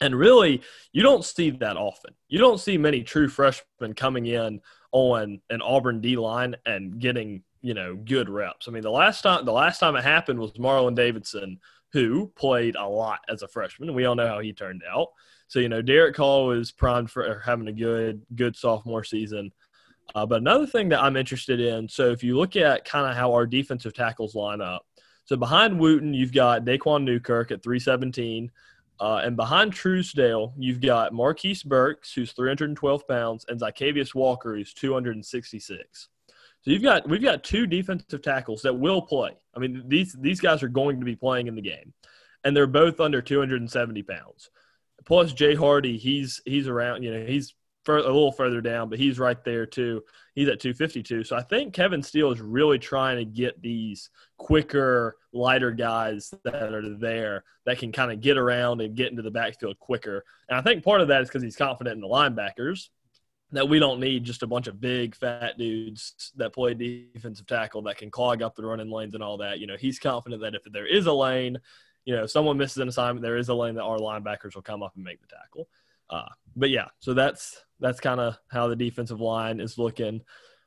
And 0.00 0.14
really, 0.14 0.62
you 0.92 1.02
don't 1.02 1.24
see 1.24 1.50
that 1.50 1.76
often. 1.76 2.14
You 2.28 2.38
don't 2.38 2.60
see 2.60 2.78
many 2.78 3.02
true 3.02 3.28
freshmen 3.28 3.94
coming 3.94 4.26
in 4.26 4.60
on 4.92 5.40
an 5.50 5.60
Auburn 5.60 6.00
D 6.00 6.16
line 6.16 6.56
and 6.64 6.98
getting 6.98 7.42
you 7.60 7.74
know 7.74 7.96
good 7.96 8.28
reps. 8.28 8.68
I 8.68 8.70
mean, 8.70 8.82
the 8.82 8.90
last 8.90 9.22
time 9.22 9.44
the 9.44 9.52
last 9.52 9.80
time 9.80 9.96
it 9.96 10.04
happened 10.04 10.38
was 10.38 10.52
Marlon 10.52 10.94
Davidson, 10.94 11.58
who 11.92 12.30
played 12.36 12.76
a 12.76 12.86
lot 12.86 13.20
as 13.28 13.42
a 13.42 13.48
freshman. 13.48 13.94
We 13.94 14.04
all 14.04 14.14
know 14.14 14.28
how 14.28 14.40
he 14.40 14.52
turned 14.52 14.82
out. 14.90 15.08
So 15.48 15.58
you 15.58 15.68
know, 15.68 15.82
Derick 15.82 16.16
Hall 16.16 16.46
was 16.46 16.70
primed 16.70 17.10
for 17.10 17.42
having 17.44 17.68
a 17.68 17.72
good 17.72 18.22
good 18.34 18.56
sophomore 18.56 19.04
season. 19.04 19.52
Uh, 20.14 20.24
but 20.24 20.40
another 20.40 20.66
thing 20.66 20.88
that 20.88 21.02
I'm 21.02 21.16
interested 21.16 21.60
in, 21.60 21.88
so 21.88 22.10
if 22.10 22.24
you 22.24 22.36
look 22.36 22.56
at 22.56 22.86
kind 22.86 23.06
of 23.06 23.14
how 23.14 23.32
our 23.32 23.46
defensive 23.46 23.92
tackles 23.92 24.34
line 24.34 24.62
up, 24.62 24.86
so 25.28 25.36
behind 25.36 25.78
Wooten, 25.78 26.14
you've 26.14 26.32
got 26.32 26.64
Daquan 26.64 27.04
Newkirk 27.04 27.50
at 27.50 27.62
317. 27.62 28.50
Uh, 28.98 29.20
and 29.22 29.36
behind 29.36 29.72
Truesdell, 29.72 30.54
you've 30.56 30.80
got 30.80 31.12
Marquise 31.12 31.62
Burks, 31.62 32.12
who's 32.14 32.32
312 32.32 33.06
pounds, 33.06 33.44
and 33.48 33.60
Zykeivous 33.60 34.14
Walker, 34.14 34.56
who's 34.56 34.72
266. 34.72 36.08
So 36.62 36.70
you've 36.70 36.82
got 36.82 37.08
we've 37.08 37.22
got 37.22 37.44
two 37.44 37.66
defensive 37.66 38.22
tackles 38.22 38.62
that 38.62 38.78
will 38.78 39.02
play. 39.02 39.32
I 39.54 39.60
mean, 39.60 39.84
these 39.86 40.16
these 40.18 40.40
guys 40.40 40.62
are 40.62 40.68
going 40.68 40.98
to 41.00 41.06
be 41.06 41.16
playing 41.16 41.46
in 41.46 41.54
the 41.54 41.62
game, 41.62 41.92
and 42.44 42.56
they're 42.56 42.66
both 42.66 43.00
under 43.00 43.22
270 43.22 44.02
pounds. 44.02 44.50
Plus 45.06 45.32
Jay 45.32 45.54
Hardy, 45.54 45.96
he's 45.96 46.40
he's 46.44 46.68
around. 46.68 47.02
You 47.02 47.14
know, 47.14 47.26
he's 47.26 47.54
a 47.86 47.92
little 47.92 48.32
further 48.32 48.60
down, 48.60 48.90
but 48.90 48.98
he's 48.98 49.18
right 49.18 49.42
there 49.44 49.66
too. 49.66 50.02
He's 50.34 50.48
at 50.48 50.60
252. 50.60 51.24
So 51.24 51.36
I 51.36 51.42
think 51.42 51.72
Kevin 51.72 52.02
Steele 52.02 52.30
is 52.30 52.40
really 52.40 52.78
trying 52.78 53.16
to 53.16 53.24
get 53.24 53.60
these 53.62 54.10
quicker, 54.36 55.16
lighter 55.32 55.70
guys 55.70 56.32
that 56.44 56.74
are 56.74 56.96
there 56.98 57.44
that 57.64 57.78
can 57.78 57.92
kind 57.92 58.12
of 58.12 58.20
get 58.20 58.36
around 58.36 58.80
and 58.80 58.94
get 58.94 59.10
into 59.10 59.22
the 59.22 59.30
backfield 59.30 59.78
quicker. 59.78 60.24
And 60.48 60.58
I 60.58 60.62
think 60.62 60.84
part 60.84 61.00
of 61.00 61.08
that 61.08 61.22
is 61.22 61.28
because 61.28 61.42
he's 61.42 61.56
confident 61.56 61.94
in 61.94 62.00
the 62.00 62.08
linebackers 62.08 62.88
that 63.52 63.68
we 63.68 63.78
don't 63.78 64.00
need 64.00 64.24
just 64.24 64.42
a 64.42 64.46
bunch 64.46 64.66
of 64.66 64.80
big 64.80 65.14
fat 65.14 65.56
dudes 65.56 66.32
that 66.36 66.52
play 66.52 66.74
defensive 66.74 67.46
tackle 67.46 67.82
that 67.82 67.96
can 67.96 68.10
clog 68.10 68.42
up 68.42 68.54
the 68.54 68.64
running 68.64 68.90
lanes 68.90 69.14
and 69.14 69.22
all 69.22 69.38
that. 69.38 69.58
You 69.58 69.66
know, 69.66 69.76
he's 69.78 69.98
confident 69.98 70.42
that 70.42 70.54
if 70.54 70.62
there 70.70 70.86
is 70.86 71.06
a 71.06 71.12
lane, 71.12 71.58
you 72.04 72.14
know, 72.14 72.24
if 72.24 72.30
someone 72.30 72.58
misses 72.58 72.78
an 72.78 72.88
assignment, 72.88 73.22
there 73.22 73.38
is 73.38 73.48
a 73.48 73.54
lane 73.54 73.74
that 73.76 73.84
our 73.84 73.98
linebackers 73.98 74.54
will 74.54 74.62
come 74.62 74.82
up 74.82 74.92
and 74.96 75.04
make 75.04 75.20
the 75.20 75.26
tackle. 75.26 75.68
Uh, 76.10 76.28
but 76.56 76.70
yeah, 76.70 76.88
so 77.00 77.14
that's 77.14 77.62
that's 77.80 78.00
kind 78.00 78.20
of 78.20 78.36
how 78.48 78.68
the 78.68 78.76
defensive 78.76 79.20
line 79.20 79.60
is 79.60 79.78
looking. 79.78 80.22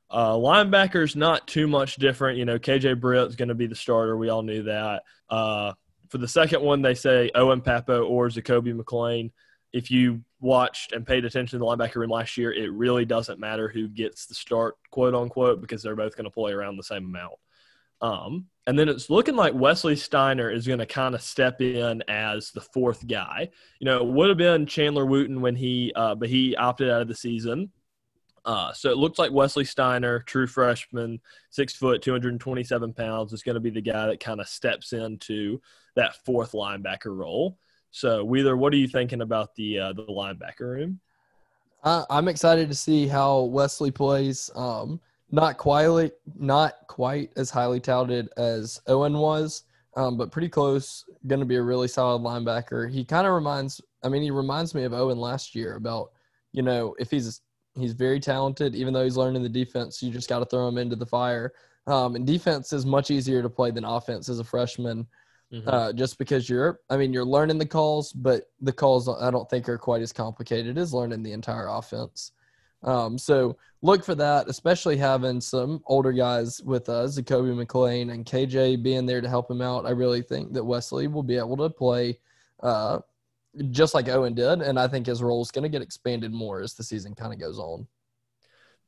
Uh, 0.09 0.33
linebackers 0.33 1.15
not 1.15 1.47
too 1.47 1.67
much 1.67 1.95
different. 1.95 2.37
You 2.37 2.45
know, 2.45 2.59
KJ 2.59 2.99
Britt's 2.99 3.35
going 3.35 3.49
to 3.49 3.55
be 3.55 3.67
the 3.67 3.75
starter. 3.75 4.17
We 4.17 4.29
all 4.29 4.43
knew 4.43 4.63
that. 4.63 5.03
Uh, 5.29 5.73
for 6.09 6.17
the 6.17 6.27
second 6.27 6.61
one, 6.61 6.81
they 6.81 6.93
say 6.95 7.31
Owen 7.33 7.61
Pappoe 7.61 8.03
or 8.03 8.27
Zakoby 8.27 8.75
McClain. 8.75 9.31
If 9.71 9.89
you 9.89 10.23
watched 10.41 10.91
and 10.91 11.05
paid 11.05 11.23
attention 11.23 11.59
to 11.59 11.63
the 11.63 11.65
linebacker 11.65 11.95
room 11.95 12.09
last 12.09 12.37
year, 12.37 12.51
it 12.51 12.71
really 12.71 13.05
doesn't 13.05 13.39
matter 13.39 13.69
who 13.69 13.87
gets 13.87 14.25
the 14.25 14.33
start, 14.33 14.75
quote 14.89 15.15
unquote, 15.15 15.61
because 15.61 15.81
they're 15.81 15.95
both 15.95 16.15
going 16.15 16.25
to 16.25 16.31
play 16.31 16.51
around 16.51 16.77
the 16.77 16.83
same 16.83 17.05
amount. 17.05 17.33
Um, 18.01 18.47
and 18.67 18.77
then 18.77 18.89
it's 18.89 19.09
looking 19.09 19.35
like 19.35 19.53
Wesley 19.53 19.95
Steiner 19.95 20.49
is 20.49 20.67
going 20.67 20.79
to 20.79 20.85
kind 20.85 21.15
of 21.15 21.21
step 21.21 21.61
in 21.61 22.03
as 22.07 22.51
the 22.51 22.61
fourth 22.61 23.07
guy. 23.07 23.49
You 23.79 23.85
know, 23.85 23.97
it 23.97 24.07
would 24.07 24.29
have 24.29 24.37
been 24.37 24.65
Chandler 24.65 25.05
Wooten 25.05 25.41
when 25.41 25.55
he, 25.55 25.93
uh, 25.95 26.15
but 26.15 26.29
he 26.29 26.55
opted 26.55 26.89
out 26.89 27.01
of 27.01 27.07
the 27.07 27.15
season. 27.15 27.71
Uh, 28.43 28.73
so 28.73 28.89
it 28.89 28.97
looks 28.97 29.19
like 29.19 29.31
Wesley 29.31 29.65
Steiner, 29.65 30.19
true 30.19 30.47
freshman, 30.47 31.19
six 31.51 31.75
foot, 31.75 32.01
227 32.01 32.93
pounds, 32.93 33.33
is 33.33 33.43
going 33.43 33.53
to 33.53 33.59
be 33.59 33.69
the 33.69 33.81
guy 33.81 34.07
that 34.07 34.19
kind 34.19 34.41
of 34.41 34.47
steps 34.47 34.93
into 34.93 35.61
that 35.95 36.15
fourth 36.25 36.53
linebacker 36.53 37.15
role. 37.15 37.57
So, 37.91 38.23
Wheeler, 38.23 38.57
what 38.57 38.73
are 38.73 38.77
you 38.77 38.87
thinking 38.87 39.21
about 39.21 39.53
the 39.55 39.79
uh, 39.79 39.93
the 39.93 40.05
linebacker 40.05 40.61
room? 40.61 40.99
Uh, 41.83 42.05
I'm 42.09 42.27
excited 42.27 42.69
to 42.69 42.75
see 42.75 43.07
how 43.07 43.41
Wesley 43.41 43.91
plays. 43.91 44.49
Um, 44.55 44.99
not 45.31 45.57
quite, 45.57 46.11
not 46.37 46.73
quite 46.87 47.31
as 47.35 47.49
highly 47.49 47.79
touted 47.79 48.29
as 48.37 48.81
Owen 48.87 49.17
was, 49.17 49.63
um, 49.95 50.17
but 50.17 50.31
pretty 50.31 50.49
close. 50.49 51.05
Going 51.27 51.39
to 51.39 51.45
be 51.45 51.55
a 51.55 51.61
really 51.61 51.87
solid 51.87 52.21
linebacker. 52.21 52.91
He 52.91 53.03
kind 53.03 53.25
of 53.25 53.33
reminds, 53.33 53.81
I 54.03 54.09
mean, 54.09 54.21
he 54.21 54.31
reminds 54.31 54.75
me 54.75 54.83
of 54.83 54.93
Owen 54.93 55.17
last 55.17 55.55
year 55.55 55.75
about, 55.75 56.11
you 56.51 56.61
know, 56.61 56.95
if 56.99 57.09
he's 57.09 57.41
he's 57.77 57.93
very 57.93 58.19
talented, 58.19 58.75
even 58.75 58.93
though 58.93 59.03
he's 59.03 59.17
learning 59.17 59.43
the 59.43 59.49
defense, 59.49 60.03
you 60.03 60.11
just 60.11 60.29
got 60.29 60.39
to 60.39 60.45
throw 60.45 60.67
him 60.67 60.77
into 60.77 60.95
the 60.95 61.05
fire. 61.05 61.53
Um, 61.87 62.15
and 62.15 62.27
defense 62.27 62.73
is 62.73 62.85
much 62.85 63.09
easier 63.09 63.41
to 63.41 63.49
play 63.49 63.71
than 63.71 63.85
offense 63.85 64.29
as 64.29 64.39
a 64.39 64.43
freshman. 64.43 65.07
Mm-hmm. 65.51 65.67
Uh, 65.67 65.91
just 65.91 66.17
because 66.17 66.49
you're, 66.49 66.79
I 66.89 66.95
mean, 66.95 67.11
you're 67.11 67.25
learning 67.25 67.57
the 67.57 67.65
calls, 67.65 68.13
but 68.13 68.49
the 68.61 68.71
calls 68.71 69.09
I 69.09 69.29
don't 69.29 69.49
think 69.49 69.67
are 69.67 69.77
quite 69.77 70.01
as 70.01 70.13
complicated 70.13 70.77
as 70.77 70.93
learning 70.93 71.23
the 71.23 71.33
entire 71.33 71.67
offense. 71.67 72.31
Um, 72.83 73.17
so 73.17 73.57
look 73.81 74.03
for 74.03 74.15
that, 74.15 74.47
especially 74.47 74.97
having 74.97 75.41
some 75.41 75.83
older 75.87 76.13
guys 76.13 76.61
with 76.63 76.89
us, 76.89 77.19
Zakoby 77.19 77.53
McClain 77.53 78.11
and 78.11 78.25
KJ 78.25 78.81
being 78.81 79.05
there 79.05 79.21
to 79.21 79.29
help 79.29 79.51
him 79.51 79.61
out. 79.61 79.85
I 79.85 79.91
really 79.91 80.21
think 80.21 80.53
that 80.53 80.63
Wesley 80.63 81.07
will 81.07 81.23
be 81.23 81.37
able 81.37 81.57
to 81.57 81.69
play 81.69 82.17
uh, 82.61 82.99
just 83.71 83.93
like 83.93 84.07
Owen 84.07 84.33
did, 84.33 84.61
and 84.61 84.79
I 84.79 84.87
think 84.87 85.05
his 85.05 85.21
role 85.21 85.41
is 85.41 85.51
going 85.51 85.63
to 85.63 85.69
get 85.69 85.81
expanded 85.81 86.31
more 86.31 86.61
as 86.61 86.73
the 86.73 86.83
season 86.83 87.13
kind 87.13 87.33
of 87.33 87.39
goes 87.39 87.59
on. 87.59 87.85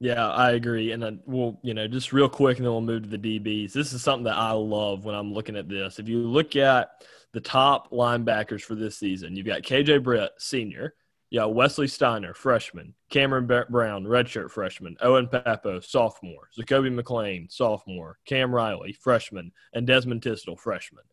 Yeah, 0.04 0.28
I 0.28 0.52
agree. 0.52 0.92
And 0.92 1.02
then 1.02 1.22
we'll, 1.26 1.58
you 1.64 1.74
know, 1.74 1.88
just 1.88 2.12
real 2.12 2.28
quick, 2.28 2.58
and 2.58 2.66
then 2.66 2.74
we'll 2.74 2.82
move 2.82 3.04
to 3.04 3.18
the 3.18 3.40
DBs. 3.40 3.72
This 3.72 3.94
is 3.94 4.02
something 4.02 4.26
that 4.26 4.36
I 4.36 4.52
love 4.52 5.06
when 5.06 5.16
I'm 5.16 5.34
looking 5.34 5.56
at 5.56 5.70
this. 5.70 5.98
If 5.98 6.10
you 6.10 6.28
look 6.28 6.58
at 6.58 6.90
the 7.32 7.40
top 7.40 7.90
linebackers 7.90 8.64
for 8.64 8.76
this 8.76 8.98
season, 8.98 9.34
you've 9.34 9.46
got 9.46 9.62
KJ 9.62 10.04
Britt, 10.04 10.32
senior. 10.38 10.94
You 11.30 11.40
got 11.40 11.56
Wesley 11.56 11.88
Steiner, 11.88 12.34
freshman. 12.34 12.96
Cameron 13.12 13.46
Brown, 13.46 14.04
redshirt 14.04 14.52
freshman. 14.52 14.98
Owen 15.00 15.30
Pappoe, 15.30 15.80
sophomore. 15.80 16.50
Zakoby 16.60 16.94
McClain, 16.94 17.50
sophomore. 17.50 18.18
Cam 18.26 18.54
Riley, 18.54 18.92
freshman. 18.92 19.54
And 19.72 19.88
Desmond 19.88 20.22
Tisdale, 20.22 20.58
freshman. 20.58 21.06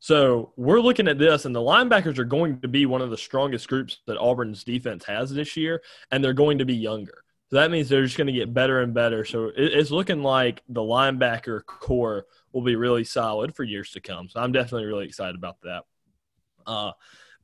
So 0.00 0.52
we're 0.56 0.80
looking 0.80 1.06
at 1.06 1.20
this, 1.20 1.44
and 1.44 1.54
the 1.54 1.60
linebackers 1.60 2.18
are 2.18 2.24
going 2.24 2.62
to 2.62 2.68
be 2.68 2.84
one 2.84 3.00
of 3.00 3.10
the 3.10 3.16
strongest 3.16 3.68
groups 3.68 4.00
that 4.08 4.18
Auburn's 4.18 4.64
defense 4.64 5.04
has 5.04 5.30
this 5.30 5.56
year, 5.56 5.82
and 6.10 6.24
they're 6.24 6.32
going 6.32 6.58
to 6.58 6.64
be 6.64 6.74
younger. 6.74 7.22
So 7.52 7.58
that 7.58 7.70
means 7.70 7.90
they're 7.90 8.02
just 8.02 8.16
going 8.16 8.28
to 8.28 8.32
get 8.32 8.54
better 8.54 8.80
and 8.80 8.94
better. 8.94 9.26
So 9.26 9.52
it's 9.54 9.90
looking 9.90 10.22
like 10.22 10.62
the 10.70 10.80
linebacker 10.80 11.62
corps 11.66 12.24
will 12.54 12.62
be 12.62 12.76
really 12.76 13.04
solid 13.04 13.54
for 13.54 13.62
years 13.62 13.90
to 13.90 14.00
come. 14.00 14.30
So 14.30 14.40
I'm 14.40 14.52
definitely 14.52 14.86
really 14.86 15.04
excited 15.04 15.36
about 15.36 15.60
that. 15.60 15.82
Uh, 16.66 16.92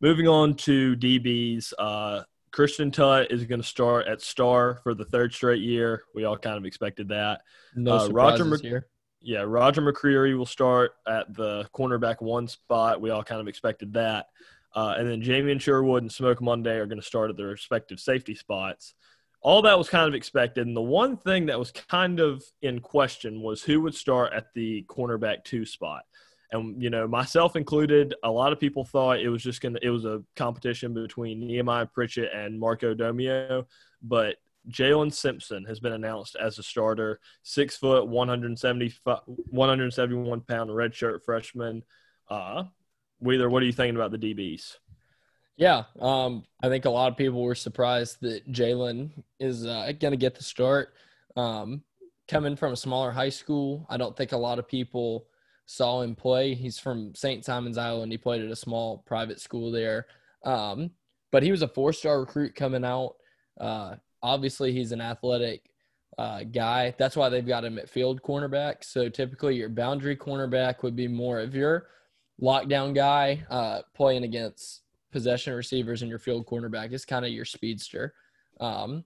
moving 0.01 0.27
on 0.27 0.55
to 0.55 0.97
DBs, 0.97 1.75
uh, 1.79 2.23
Christian 2.53 2.91
Tutt 2.91 3.31
is 3.31 3.45
going 3.45 3.61
to 3.61 3.67
start 3.67 4.07
at 4.07 4.23
star 4.23 4.81
for 4.83 4.95
the 4.95 5.05
third 5.05 5.35
straight 5.35 5.61
year. 5.61 6.05
We 6.15 6.25
all 6.25 6.39
kind 6.39 6.57
of 6.57 6.65
expected 6.65 7.09
that. 7.09 7.43
No 7.77 7.99
uh, 7.99 8.09
Roger 8.09 8.47
Mc- 8.47 8.63
here. 8.63 8.87
Yeah, 9.21 9.43
Roger 9.43 9.83
McCreary 9.83 10.39
will 10.39 10.47
start 10.47 10.93
at 11.07 11.35
the 11.35 11.69
cornerback 11.75 12.23
one 12.23 12.49
spot. 12.49 13.03
We 13.03 13.11
all 13.11 13.23
kind 13.23 13.43
of 13.43 13.49
expected 13.49 13.93
that. 13.93 14.29
Uh, 14.75 14.95
and 14.97 15.07
then 15.07 15.21
Jamien 15.21 15.61
Sherwood 15.61 16.03
and 16.03 16.11
Smoke 16.11 16.41
Monday 16.41 16.77
are 16.79 16.87
going 16.87 17.01
to 17.01 17.07
start 17.07 17.29
at 17.29 17.37
their 17.37 17.49
respective 17.49 18.01
safety 18.01 18.35
spots 18.35 18.95
all 19.41 19.63
that 19.63 19.79
was 19.79 19.89
kind 19.89 20.09
of 20.09 20.15
expected. 20.15 20.67
And 20.67 20.77
the 20.77 20.83
one 20.83 21.17
thing 21.17 21.47
that 21.47 21.59
was 21.59 21.71
kind 21.71 22.21
of 22.21 22.43
in 22.63 22.81
question 22.81 23.41
was 23.41 23.63
who 23.63 23.81
would 23.83 23.95
start 23.95 24.33
at 24.33 24.47
the 24.55 24.85
cornerback 24.89 25.45
two 25.45 25.65
spot. 25.65 26.03
And, 26.51 26.83
you 26.83 26.91
know, 26.91 27.07
myself 27.07 27.57
included, 27.57 28.15
a 28.23 28.31
lot 28.31 28.53
of 28.53 28.61
people 28.61 28.85
thought 28.85 29.21
it 29.21 29.29
was 29.29 29.43
just 29.43 29.61
going 29.61 29.75
to, 29.75 29.87
it 29.87 29.91
was 29.91 30.07
a 30.07 30.23
competition 30.35 30.95
between 30.95 31.41
Nehemiah 31.41 31.87
Pritchett 31.87 32.33
and 32.35 32.59
Marco 32.59 32.95
Domio. 32.95 33.67
But 34.03 34.37
Jaylin 34.71 35.13
Simpson 35.13 35.65
has 35.67 35.79
been 35.79 35.93
announced 35.93 36.37
as 36.41 36.59
a 36.59 36.63
starter, 36.63 37.21
six 37.43 37.77
foot, 37.77 38.09
170, 38.09 38.95
171 39.05 40.41
pound 40.41 40.71
redshirt 40.71 41.23
freshman. 41.25 41.83
Uh, 42.29 42.65
Wheeler, 43.21 43.51
what 43.51 43.63
are 43.63 43.67
you 43.67 43.73
thinking 43.73 43.97
about 43.97 44.11
the 44.11 44.19
DBs? 44.19 44.77
Yeah, 45.59 45.85
um, 45.99 46.45
I 46.63 46.69
think 46.69 46.85
a 46.85 46.91
lot 46.91 47.11
of 47.11 47.19
people 47.19 47.43
were 47.43 47.57
surprised 47.57 48.19
that 48.21 48.51
Jalen 48.51 49.11
is 49.41 49.67
uh, 49.67 49.91
going 49.99 50.13
to 50.13 50.17
get 50.17 50.37
the 50.37 50.45
start. 50.45 50.95
Um, 51.37 51.83
coming 52.29 52.55
from 52.55 52.73
a 52.73 52.77
smaller 52.77 53.11
high 53.11 53.29
school, 53.29 53.85
I 53.91 53.97
don't 53.97 54.17
think 54.17 54.31
a 54.31 54.37
lot 54.37 54.61
of 54.61 54.69
people 54.69 55.27
saw 55.67 56.01
him 56.03 56.15
play. 56.15 56.55
He's 56.55 56.79
from 56.79 57.13
St. 57.17 57.45
Simon's 57.45 57.77
Island. 57.77 58.13
He 58.13 58.19
played 58.19 58.41
at 58.41 58.53
a 58.53 58.57
small 58.57 58.99
private 58.99 59.41
school 59.41 59.73
there. 59.73 60.07
Um, 60.45 60.93
but 61.33 61.43
he 61.43 61.51
was 61.51 61.63
a 61.63 61.69
four 61.69 61.93
star 61.93 62.21
recruit 62.21 62.55
coming 62.55 62.85
out. 62.85 63.17
Uh, 63.61 63.97
obviously, 64.23 64.73
he's 64.73 64.93
an 64.93 65.01
athletic 65.01 65.71
uh, 66.19 66.45
guy. 66.45 66.95
That's 66.99 67.17
why 67.17 67.31
they've 67.31 67.45
got 67.45 67.65
him 67.65 67.81
at 67.81 67.91
field 67.91 68.23
cornerback. 68.23 68.85
So 68.85 69.09
typically, 69.09 69.57
your 69.57 69.71
boundary 69.71 70.17
cornerback 70.17 70.85
would 70.85 70.95
be 70.95 71.09
more 71.09 71.41
of 71.41 71.53
your 71.53 71.89
lockdown 72.41 72.95
guy 72.95 73.45
uh, 73.51 73.81
playing 73.97 74.23
against 74.23 74.83
possession 75.11 75.55
receivers 75.55 76.03
and 76.03 76.09
your 76.09 76.19
field 76.19 76.47
cornerback 76.47 76.93
is 76.93 77.05
kind 77.05 77.25
of 77.25 77.33
your 77.33 77.45
speedster. 77.45 78.15
Um, 78.61 79.05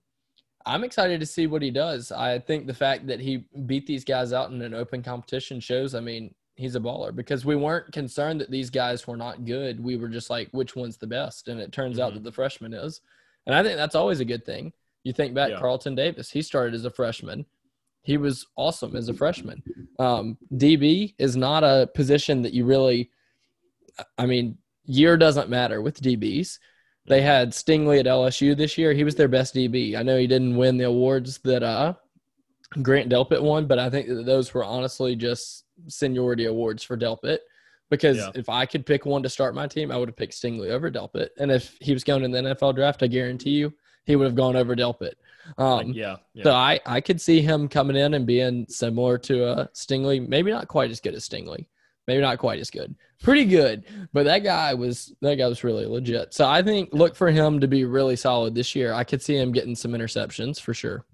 I'm 0.64 0.84
excited 0.84 1.20
to 1.20 1.26
see 1.26 1.46
what 1.46 1.62
he 1.62 1.70
does. 1.70 2.12
I 2.12 2.38
think 2.38 2.66
the 2.66 2.74
fact 2.74 3.06
that 3.08 3.20
he 3.20 3.44
beat 3.66 3.86
these 3.86 4.04
guys 4.04 4.32
out 4.32 4.50
in 4.50 4.62
an 4.62 4.74
open 4.74 5.02
competition 5.02 5.60
shows, 5.60 5.94
I 5.94 6.00
mean, 6.00 6.34
he's 6.54 6.76
a 6.76 6.80
baller 6.80 7.14
because 7.14 7.44
we 7.44 7.56
weren't 7.56 7.92
concerned 7.92 8.40
that 8.40 8.50
these 8.50 8.70
guys 8.70 9.06
were 9.06 9.16
not 9.16 9.44
good. 9.44 9.82
We 9.82 9.96
were 9.96 10.08
just 10.08 10.30
like, 10.30 10.48
which 10.52 10.76
one's 10.76 10.96
the 10.96 11.06
best? 11.06 11.48
And 11.48 11.60
it 11.60 11.72
turns 11.72 11.96
mm-hmm. 11.96 12.04
out 12.04 12.14
that 12.14 12.22
the 12.22 12.32
freshman 12.32 12.74
is. 12.74 13.00
And 13.46 13.54
I 13.54 13.62
think 13.62 13.76
that's 13.76 13.94
always 13.94 14.20
a 14.20 14.24
good 14.24 14.44
thing. 14.44 14.72
You 15.04 15.12
think 15.12 15.34
back, 15.34 15.50
yeah. 15.50 15.58
Carlton 15.58 15.94
Davis, 15.94 16.30
he 16.30 16.42
started 16.42 16.74
as 16.74 16.84
a 16.84 16.90
freshman. 16.90 17.44
He 18.02 18.16
was 18.16 18.46
awesome 18.56 18.94
as 18.94 19.08
a 19.08 19.14
freshman. 19.14 19.62
Um, 19.98 20.38
DB 20.54 21.14
is 21.18 21.36
not 21.36 21.64
a 21.64 21.88
position 21.94 22.42
that 22.42 22.52
you 22.52 22.64
really, 22.64 23.10
I 24.18 24.26
mean, 24.26 24.58
year 24.84 25.16
doesn't 25.16 25.48
matter 25.48 25.80
with 25.80 26.00
DBs. 26.00 26.58
They 27.06 27.20
had 27.20 27.50
Stingley 27.50 27.98
at 27.98 28.06
LSU 28.06 28.56
this 28.56 28.78
year. 28.78 28.92
He 28.92 29.04
was 29.04 29.16
their 29.16 29.28
best 29.28 29.54
DB. 29.54 29.96
I 29.96 30.02
know 30.02 30.16
he 30.16 30.26
didn't 30.26 30.56
win 30.56 30.76
the 30.76 30.86
awards 30.86 31.38
that 31.38 31.62
uh, 31.62 31.94
Grant 32.80 33.10
Delpit 33.10 33.42
won, 33.42 33.66
but 33.66 33.78
I 33.78 33.90
think 33.90 34.08
that 34.08 34.24
those 34.24 34.54
were 34.54 34.64
honestly 34.64 35.16
just 35.16 35.64
seniority 35.88 36.46
awards 36.46 36.82
for 36.82 36.96
Delpit. 36.96 37.38
Because 37.90 38.16
yeah. 38.16 38.30
if 38.34 38.48
I 38.48 38.64
could 38.64 38.86
pick 38.86 39.04
one 39.04 39.22
to 39.22 39.28
start 39.28 39.54
my 39.54 39.66
team, 39.66 39.90
I 39.90 39.98
would 39.98 40.08
have 40.08 40.16
picked 40.16 40.32
Stingley 40.32 40.70
over 40.70 40.90
Delpit. 40.90 41.28
And 41.38 41.50
if 41.50 41.76
he 41.80 41.92
was 41.92 42.04
going 42.04 42.24
in 42.24 42.30
the 42.30 42.40
NFL 42.40 42.74
draft, 42.74 43.02
I 43.02 43.06
guarantee 43.06 43.50
you 43.50 43.74
he 44.04 44.16
would 44.16 44.24
have 44.24 44.34
gone 44.34 44.56
over 44.56 44.74
Delpit. 44.74 45.14
Um, 45.58 45.92
yeah, 45.92 46.16
yeah, 46.34 46.44
So 46.44 46.52
I, 46.52 46.80
I 46.86 47.00
could 47.00 47.20
see 47.20 47.42
him 47.42 47.68
coming 47.68 47.96
in 47.96 48.14
and 48.14 48.26
being 48.26 48.66
similar 48.68 49.18
to 49.18 49.44
uh, 49.44 49.66
Stingley, 49.74 50.26
maybe 50.26 50.50
not 50.50 50.68
quite 50.68 50.90
as 50.90 51.00
good 51.00 51.14
as 51.14 51.28
Stingley, 51.28 51.66
maybe 52.06 52.20
not 52.20 52.38
quite 52.38 52.60
as 52.60 52.70
good. 52.70 52.94
Pretty 53.22 53.44
good 53.44 53.84
but 54.12 54.24
that 54.24 54.40
guy 54.40 54.74
was 54.74 55.14
that 55.20 55.36
guy 55.36 55.46
was 55.46 55.64
really 55.64 55.86
legit. 55.86 56.34
So 56.34 56.46
i 56.48 56.62
think 56.62 56.90
look 56.92 57.14
for 57.14 57.30
him 57.30 57.60
to 57.60 57.68
be 57.68 57.84
really 57.84 58.16
solid 58.16 58.54
this 58.54 58.74
year. 58.74 58.92
I 58.92 59.04
could 59.04 59.22
see 59.22 59.36
him 59.36 59.52
getting 59.52 59.74
some 59.74 59.92
interceptions 59.92 60.60
for 60.60 60.74
sure. 60.74 61.04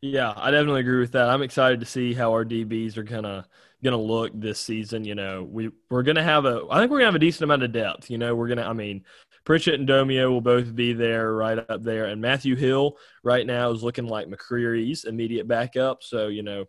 Yeah 0.00 0.34
i 0.36 0.50
definitely 0.50 0.80
agree 0.80 1.00
with 1.00 1.12
that. 1.12 1.28
I'm 1.28 1.42
excited 1.42 1.80
to 1.80 1.86
see 1.86 2.14
how 2.14 2.32
our 2.32 2.44
dbs 2.44 2.96
are 2.96 3.02
gonna 3.02 3.46
gonna 3.82 3.96
look 3.96 4.32
this 4.34 4.60
season. 4.60 5.04
You 5.04 5.14
know 5.14 5.42
we 5.42 5.70
we're 5.90 6.02
gonna 6.02 6.22
have 6.22 6.44
a 6.44 6.64
i 6.70 6.78
think 6.78 6.90
we're 6.90 6.98
gonna 6.98 7.08
have 7.08 7.14
a 7.14 7.18
decent 7.18 7.44
amount 7.44 7.62
of 7.62 7.72
depth 7.72 8.10
you 8.10 8.18
know? 8.18 8.34
We're 8.34 8.48
gonna 8.48 8.68
i 8.68 8.72
mean 8.72 9.04
Pritchett 9.44 9.78
and 9.78 9.88
Domio 9.88 10.30
will 10.30 10.40
both 10.40 10.74
be 10.74 10.94
there 10.94 11.34
right 11.34 11.58
up 11.68 11.82
there. 11.82 12.06
And 12.06 12.20
Matthew 12.20 12.56
Hill 12.56 12.96
right 13.22 13.46
now 13.46 13.70
is 13.72 13.82
looking 13.82 14.06
like 14.06 14.26
McCreary's 14.26 15.04
immediate 15.04 15.46
backup. 15.46 16.02
So, 16.02 16.28
you 16.28 16.42
know, 16.42 16.64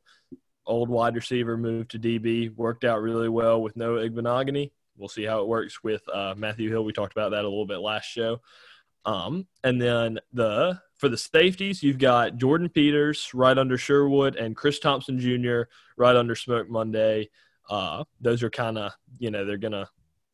old 0.65 0.89
wide 0.89 1.15
receiver 1.15 1.57
moved 1.57 1.91
to 1.91 1.99
DB, 1.99 2.55
worked 2.55 2.83
out 2.83 3.01
really 3.01 3.29
well 3.29 3.61
with 3.61 3.75
Noah 3.75 4.09
Igbinoghene. 4.09 4.71
We'll 4.97 5.09
see 5.09 5.23
how 5.23 5.41
it 5.41 5.47
works 5.47 5.83
with 5.83 6.01
uh, 6.09 6.33
Matthew 6.37 6.69
Hill. 6.69 6.85
We 6.85 6.93
talked 6.93 7.13
about 7.13 7.31
that 7.31 7.43
a 7.43 7.49
little 7.49 7.65
bit 7.65 7.77
last 7.77 8.05
show. 8.05 8.41
Um, 9.05 9.45
and 9.63 9.79
then 9.81 10.19
the 10.33 10.79
for 10.97 11.09
the 11.09 11.17
safeties, 11.17 11.83
you've 11.83 11.99
got 11.99 12.37
Jordan 12.37 12.69
Peters 12.69 13.29
right 13.33 13.57
under 13.57 13.77
Sherwood 13.77 14.35
and 14.35 14.55
Chris 14.55 14.79
Thompson 14.79 15.19
Jr. 15.19 15.63
right 15.97 16.15
under 16.15 16.35
Smoke 16.35 16.69
Monday. 16.69 17.29
Uh, 17.69 18.03
those 18.21 18.41
are 18.41 18.49
kind 18.49 18.77
of 18.77 18.93
you 19.19 19.31
know 19.31 19.45
they're 19.45 19.57
gonna. 19.57 19.89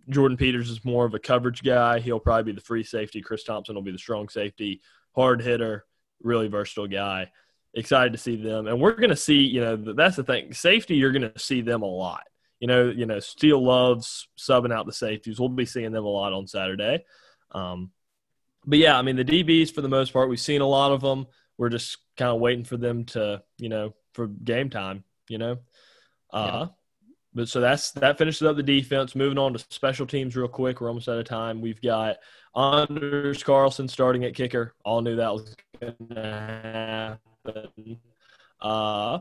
Jordan 0.09 0.37
Peters 0.37 0.69
is 0.69 0.83
more 0.83 1.05
of 1.05 1.13
a 1.13 1.19
coverage 1.19 1.63
guy. 1.63 1.99
He'll 1.99 2.19
probably 2.19 2.51
be 2.51 2.55
the 2.55 2.65
free 2.65 2.83
safety. 2.83 3.21
Chris 3.21 3.43
Thompson 3.43 3.75
will 3.75 3.83
be 3.83 3.91
the 3.91 3.99
strong 3.99 4.29
safety, 4.29 4.81
hard 5.15 5.41
hitter, 5.41 5.85
really 6.21 6.47
versatile 6.47 6.87
guy 6.87 7.29
excited 7.73 8.13
to 8.13 8.17
see 8.17 8.35
them. 8.35 8.67
And 8.67 8.79
we're 8.79 8.95
going 8.95 9.09
to 9.09 9.15
see, 9.15 9.39
you 9.39 9.61
know, 9.61 9.93
that's 9.93 10.15
the 10.15 10.23
thing. 10.23 10.53
Safety, 10.53 10.95
you're 10.95 11.11
going 11.11 11.31
to 11.31 11.39
see 11.39 11.61
them 11.61 11.81
a 11.81 11.85
lot. 11.85 12.23
You 12.59 12.67
know, 12.67 12.89
you 12.89 13.05
know, 13.05 13.19
Steele 13.19 13.63
loves 13.63 14.27
subbing 14.37 14.73
out 14.73 14.85
the 14.85 14.93
safeties. 14.93 15.39
We'll 15.39 15.49
be 15.49 15.65
seeing 15.65 15.91
them 15.91 16.05
a 16.05 16.09
lot 16.09 16.33
on 16.33 16.47
Saturday. 16.47 17.03
Um, 17.51 17.91
but 18.65 18.77
yeah, 18.77 18.97
I 18.97 19.01
mean, 19.01 19.15
the 19.15 19.25
DBs 19.25 19.73
for 19.73 19.81
the 19.81 19.89
most 19.89 20.13
part, 20.13 20.29
we've 20.29 20.39
seen 20.39 20.61
a 20.61 20.67
lot 20.67 20.91
of 20.91 21.01
them. 21.01 21.25
we're 21.57 21.69
just 21.69 21.97
kind 22.17 22.31
of 22.31 22.39
waiting 22.39 22.63
for 22.63 22.77
them 22.77 23.05
to, 23.05 23.41
you 23.57 23.69
know, 23.69 23.95
for 24.13 24.27
game 24.27 24.69
time, 24.69 25.03
you 25.27 25.37
know. 25.39 25.57
Uh, 26.31 26.51
yeah. 26.53 26.65
But 27.33 27.49
so 27.49 27.61
that's 27.61 27.91
that 27.93 28.17
finishes 28.17 28.43
up 28.43 28.57
the 28.57 28.63
defense. 28.63 29.15
Moving 29.15 29.37
on 29.37 29.53
to 29.53 29.65
special 29.69 30.05
teams 30.05 30.35
real 30.35 30.49
quick. 30.49 30.81
We're 30.81 30.89
almost 30.89 31.07
out 31.07 31.17
of 31.17 31.25
time. 31.25 31.61
We've 31.61 31.81
got 31.81 32.17
Anders 32.55 33.41
Carlson 33.41 33.87
starting 33.87 34.25
at 34.25 34.35
kicker. 34.35 34.75
All 34.83 35.01
knew 35.01 35.15
that 35.15 35.33
was 35.33 35.55
going 35.79 35.95
to 36.09 36.21
happen. 36.21 37.30
Uh, 38.61 39.19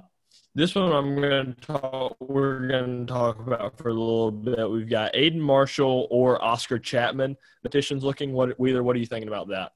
this 0.55 0.75
one 0.75 0.93
I'm 0.93 1.17
going 1.17 1.55
to 1.55 1.61
talk. 1.61 2.17
We're 2.21 2.69
going 2.69 3.07
to 3.07 3.13
talk 3.13 3.39
about 3.39 3.79
for 3.79 3.89
a 3.89 3.95
little 3.95 4.31
bit. 4.31 4.69
We've 4.71 4.89
got 4.89 5.15
Aidan 5.15 5.41
Marshall 5.41 6.09
or 6.11 6.43
Oscar 6.45 6.79
Chapman. 6.79 7.37
Petitions 7.63 8.03
looking. 8.03 8.33
What 8.33 8.57
either? 8.61 8.83
What 8.83 8.97
are 8.97 8.99
you 8.99 9.07
thinking 9.07 9.29
about 9.29 9.49
that? 9.49 9.73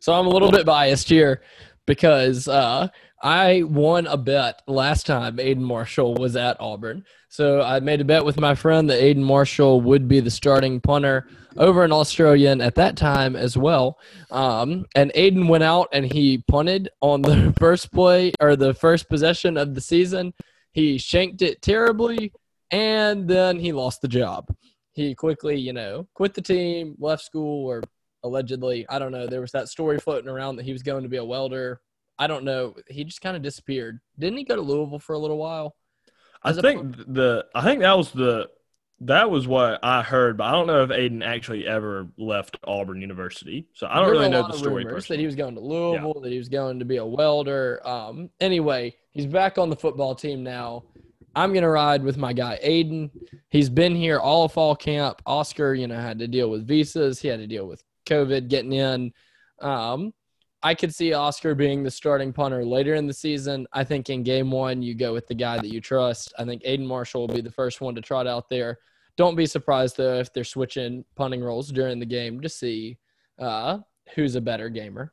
So 0.00 0.12
I'm 0.12 0.26
a 0.26 0.30
little 0.30 0.50
bit 0.50 0.66
biased 0.66 1.08
here 1.08 1.42
because 1.86 2.48
uh, 2.48 2.88
I 3.22 3.62
won 3.62 4.06
a 4.06 4.16
bet 4.16 4.62
last 4.66 5.06
time 5.06 5.40
Aidan 5.40 5.64
Marshall 5.64 6.14
was 6.14 6.36
at 6.36 6.60
Auburn. 6.60 7.04
So 7.28 7.62
I 7.62 7.80
made 7.80 8.00
a 8.00 8.04
bet 8.04 8.24
with 8.24 8.38
my 8.38 8.54
friend 8.54 8.88
that 8.90 9.02
Aidan 9.02 9.24
Marshall 9.24 9.80
would 9.80 10.06
be 10.06 10.20
the 10.20 10.30
starting 10.30 10.80
punter 10.80 11.26
over 11.56 11.84
in 11.84 11.92
Australian 11.92 12.60
at 12.60 12.74
that 12.74 12.96
time 12.96 13.34
as 13.34 13.56
well. 13.56 13.98
Um, 14.30 14.84
and 14.94 15.10
Aidan 15.14 15.48
went 15.48 15.64
out 15.64 15.88
and 15.92 16.04
he 16.04 16.38
punted 16.46 16.90
on 17.00 17.22
the 17.22 17.54
first 17.58 17.90
play 17.90 18.32
or 18.40 18.54
the 18.54 18.74
first 18.74 19.08
possession 19.08 19.56
of 19.56 19.74
the 19.74 19.80
season. 19.80 20.34
He 20.72 20.98
shanked 20.98 21.40
it 21.40 21.62
terribly 21.62 22.32
and 22.70 23.26
then 23.26 23.58
he 23.58 23.72
lost 23.72 24.02
the 24.02 24.08
job. 24.08 24.54
He 24.92 25.14
quickly, 25.14 25.58
you 25.58 25.72
know, 25.72 26.06
quit 26.14 26.34
the 26.34 26.42
team, 26.42 26.96
left 26.98 27.22
school, 27.22 27.66
or 27.66 27.82
allegedly, 28.22 28.86
I 28.88 28.98
don't 28.98 29.12
know. 29.12 29.26
There 29.26 29.40
was 29.40 29.52
that 29.52 29.68
story 29.68 29.98
floating 29.98 30.28
around 30.28 30.56
that 30.56 30.64
he 30.64 30.72
was 30.72 30.82
going 30.82 31.02
to 31.02 31.08
be 31.08 31.18
a 31.18 31.24
welder 31.24 31.80
I 32.18 32.26
don't 32.26 32.44
know. 32.44 32.74
He 32.88 33.04
just 33.04 33.20
kind 33.20 33.36
of 33.36 33.42
disappeared. 33.42 34.00
Didn't 34.18 34.38
he 34.38 34.44
go 34.44 34.56
to 34.56 34.62
Louisville 34.62 34.98
for 34.98 35.14
a 35.14 35.18
little 35.18 35.38
while? 35.38 35.76
As 36.44 36.58
I 36.58 36.62
think 36.62 36.96
the 36.96 37.46
I 37.54 37.62
think 37.62 37.80
that 37.80 37.96
was 37.96 38.12
the 38.12 38.48
that 39.00 39.30
was 39.30 39.46
what 39.46 39.80
I 39.82 40.02
heard, 40.02 40.38
but 40.38 40.44
I 40.44 40.52
don't 40.52 40.66
know 40.66 40.82
if 40.82 40.90
Aidan 40.90 41.22
actually 41.22 41.66
ever 41.66 42.08
left 42.16 42.56
Auburn 42.64 43.00
University. 43.00 43.68
So 43.74 43.86
I 43.86 43.96
don't 43.96 44.10
really 44.10 44.30
know 44.30 44.46
the 44.46 44.56
story. 44.56 44.84
That 44.84 45.18
he 45.18 45.26
was 45.26 45.34
going 45.34 45.54
to 45.54 45.60
Louisville, 45.60 46.14
yeah. 46.16 46.22
that 46.22 46.32
he 46.32 46.38
was 46.38 46.48
going 46.48 46.78
to 46.78 46.84
be 46.84 46.96
a 46.96 47.04
welder. 47.04 47.86
Um, 47.86 48.30
anyway, 48.40 48.94
he's 49.10 49.26
back 49.26 49.58
on 49.58 49.68
the 49.68 49.76
football 49.76 50.14
team 50.14 50.42
now. 50.42 50.84
I'm 51.34 51.52
gonna 51.52 51.68
ride 51.68 52.02
with 52.02 52.16
my 52.16 52.32
guy 52.32 52.58
Aidan. 52.62 53.10
He's 53.50 53.68
been 53.68 53.94
here 53.94 54.18
all 54.18 54.48
fall 54.48 54.74
camp. 54.74 55.20
Oscar, 55.26 55.74
you 55.74 55.86
know, 55.86 56.00
had 56.00 56.18
to 56.20 56.28
deal 56.28 56.48
with 56.48 56.66
visas. 56.66 57.20
He 57.20 57.28
had 57.28 57.40
to 57.40 57.46
deal 57.46 57.66
with 57.66 57.82
COVID 58.06 58.48
getting 58.48 58.72
in. 58.72 59.12
Um, 59.60 60.14
I 60.62 60.74
could 60.74 60.94
see 60.94 61.12
Oscar 61.12 61.54
being 61.54 61.82
the 61.82 61.90
starting 61.90 62.32
punter 62.32 62.64
later 62.64 62.94
in 62.94 63.06
the 63.06 63.12
season. 63.12 63.66
I 63.72 63.84
think 63.84 64.10
in 64.10 64.22
game 64.22 64.50
one, 64.50 64.82
you 64.82 64.94
go 64.94 65.12
with 65.12 65.26
the 65.26 65.34
guy 65.34 65.56
that 65.56 65.68
you 65.68 65.80
trust. 65.80 66.32
I 66.38 66.44
think 66.44 66.62
Aidan 66.64 66.86
Marshall 66.86 67.26
will 67.26 67.34
be 67.34 67.40
the 67.40 67.50
first 67.50 67.80
one 67.80 67.94
to 67.94 68.00
trot 68.00 68.26
out 68.26 68.48
there. 68.48 68.78
Don't 69.16 69.36
be 69.36 69.46
surprised, 69.46 69.96
though, 69.96 70.18
if 70.18 70.32
they're 70.32 70.44
switching 70.44 71.04
punting 71.14 71.42
roles 71.42 71.70
during 71.70 71.98
the 71.98 72.06
game 72.06 72.40
to 72.40 72.48
see 72.48 72.98
uh, 73.38 73.78
who's 74.14 74.34
a 74.34 74.40
better 74.40 74.68
gamer. 74.68 75.12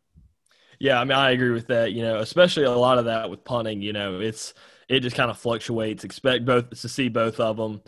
Yeah, 0.80 1.00
I 1.00 1.04
mean, 1.04 1.18
I 1.18 1.32
agree 1.32 1.52
with 1.52 1.68
that. 1.68 1.94
You 1.94 2.02
know, 2.02 2.20
especially 2.20 2.64
a 2.64 2.72
lot 2.72 2.98
of 2.98 3.06
that 3.06 3.30
with 3.30 3.44
punting. 3.46 3.82
You 3.82 3.94
know, 3.94 4.20
it's 4.20 4.54
it 4.90 5.02
just 5.02 5.16
kind 5.16 5.32
of 5.32 5.38
fluctuates. 5.38 6.04
Expect 6.04 6.46
both 6.46 6.70
to 6.70 6.90
see 6.90 7.10
both 7.10 7.40
of 7.40 7.58
them 7.58 7.82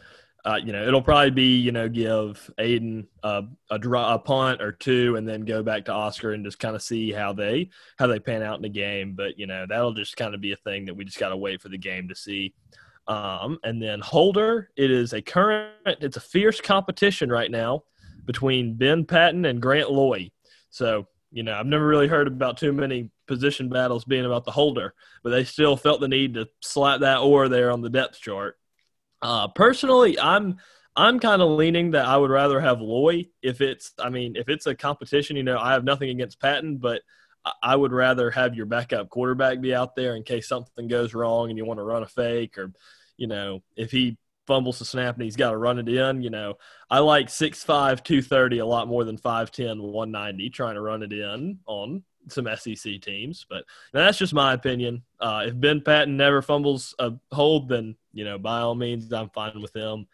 uh, 0.45 0.59
you 0.63 0.71
know, 0.71 0.87
it'll 0.87 1.01
probably 1.01 1.31
be, 1.31 1.57
you 1.57 1.71
know, 1.71 1.89
give 1.89 2.51
Aidan 2.59 3.07
a, 3.23 3.43
a, 3.71 3.79
a 3.79 4.19
punt 4.19 4.61
or 4.61 4.71
two, 4.71 5.15
and 5.15 5.27
then 5.27 5.41
go 5.41 5.63
back 5.63 5.85
to 5.85 5.91
Oscar 5.91 6.33
and 6.33 6.45
just 6.45 6.59
kind 6.59 6.75
of 6.75 6.83
see 6.83 7.11
how 7.11 7.33
they 7.33 7.69
how 7.97 8.05
they 8.05 8.19
pan 8.19 8.43
out 8.43 8.55
in 8.55 8.61
the 8.61 8.69
game. 8.69 9.13
But 9.15 9.39
you 9.39 9.47
know, 9.47 9.65
that'll 9.67 9.93
just 9.93 10.15
kind 10.17 10.35
of 10.35 10.41
be 10.41 10.51
a 10.51 10.57
thing 10.57 10.85
that 10.85 10.93
we 10.93 11.03
just 11.03 11.17
got 11.17 11.29
to 11.29 11.37
wait 11.37 11.61
for 11.61 11.69
the 11.69 11.79
game 11.79 12.07
to 12.09 12.15
see. 12.15 12.53
Um, 13.07 13.57
and 13.63 13.81
then 13.81 13.99
Holder, 14.01 14.69
it 14.75 14.91
is 14.91 15.13
a 15.13 15.21
current, 15.21 15.71
it's 15.85 16.17
a 16.17 16.21
fierce 16.21 16.61
competition 16.61 17.29
right 17.29 17.49
now 17.49 17.83
between 18.25 18.75
Ben 18.75 19.03
Patton 19.03 19.45
and 19.45 19.61
Grant 19.61 19.91
Loy. 19.91 20.29
So 20.69 21.07
you 21.31 21.41
know, 21.41 21.53
I've 21.53 21.65
never 21.65 21.87
really 21.87 22.07
heard 22.07 22.27
about 22.27 22.57
too 22.57 22.71
many 22.71 23.09
position 23.27 23.67
battles 23.67 24.05
being 24.05 24.25
about 24.25 24.45
the 24.45 24.51
holder, 24.51 24.93
but 25.23 25.31
they 25.31 25.43
still 25.43 25.75
felt 25.75 26.01
the 26.01 26.07
need 26.07 26.35
to 26.35 26.47
slap 26.61 27.01
that 27.01 27.17
or 27.17 27.49
there 27.49 27.71
on 27.71 27.81
the 27.81 27.89
depth 27.89 28.21
chart. 28.21 28.57
Uh, 29.25 29.47
personally, 29.47 30.19
I'm 30.19 30.57
I'm 30.95 31.19
kind 31.19 31.41
of 31.41 31.49
leaning 31.49 31.91
that 31.91 32.05
I 32.05 32.15
would 32.15 32.29
rather 32.29 32.61
have 32.61 32.79
Loy 32.79 33.25
if 33.41 33.59
it's. 33.59 33.91
I 33.99 34.09
mean, 34.09 34.35
if 34.35 34.49
it's 34.49 34.67
a 34.67 34.75
competition, 34.75 35.35
you 35.35 35.41
know, 35.41 35.57
I 35.57 35.73
have 35.73 35.83
nothing 35.83 36.11
against 36.11 36.39
Patton, 36.39 36.77
but 36.77 37.01
I 37.63 37.75
would 37.75 37.91
rather 37.91 38.29
have 38.29 38.53
your 38.53 38.67
backup 38.67 39.09
quarterback 39.09 39.61
be 39.61 39.73
out 39.73 39.95
there 39.95 40.15
in 40.15 40.21
case 40.21 40.47
something 40.47 40.87
goes 40.87 41.15
wrong 41.15 41.49
and 41.49 41.57
you 41.57 41.65
want 41.65 41.79
to 41.79 41.83
run 41.83 42.03
a 42.03 42.07
fake 42.07 42.57
or, 42.57 42.71
you 43.17 43.27
know, 43.27 43.61
if 43.75 43.91
he 43.91 44.17
fumbles 44.45 44.79
the 44.79 44.85
snap 44.85 45.15
and 45.15 45.23
he's 45.23 45.35
got 45.35 45.51
to 45.51 45.57
run 45.57 45.79
it 45.79 45.89
in, 45.89 46.21
you 46.21 46.29
know, 46.29 46.55
I 46.89 46.99
like 46.99 47.27
6'5", 47.27 48.03
230 48.03 48.59
a 48.59 48.65
lot 48.65 48.87
more 48.87 49.03
than 49.03 49.17
5'10", 49.17 49.81
190 49.81 50.49
trying 50.51 50.75
to 50.75 50.81
run 50.81 51.03
it 51.03 51.13
in 51.13 51.59
on 51.65 52.03
some 52.29 52.47
SEC 52.55 53.01
teams. 53.01 53.45
But 53.49 53.65
that's 53.91 54.17
just 54.17 54.33
my 54.33 54.53
opinion. 54.53 55.03
Uh, 55.19 55.45
if 55.47 55.59
Ben 55.59 55.81
Patton 55.81 56.15
never 56.15 56.41
fumbles 56.41 56.95
a 56.99 57.13
hold, 57.31 57.69
then 57.69 57.95
you 58.15 58.25
know 58.25 58.39
by 58.39 58.61
all 58.61 58.73
means 58.73 59.13
I'm 59.13 59.29
fine 59.29 59.61
with 59.61 59.75
him. 59.75 60.07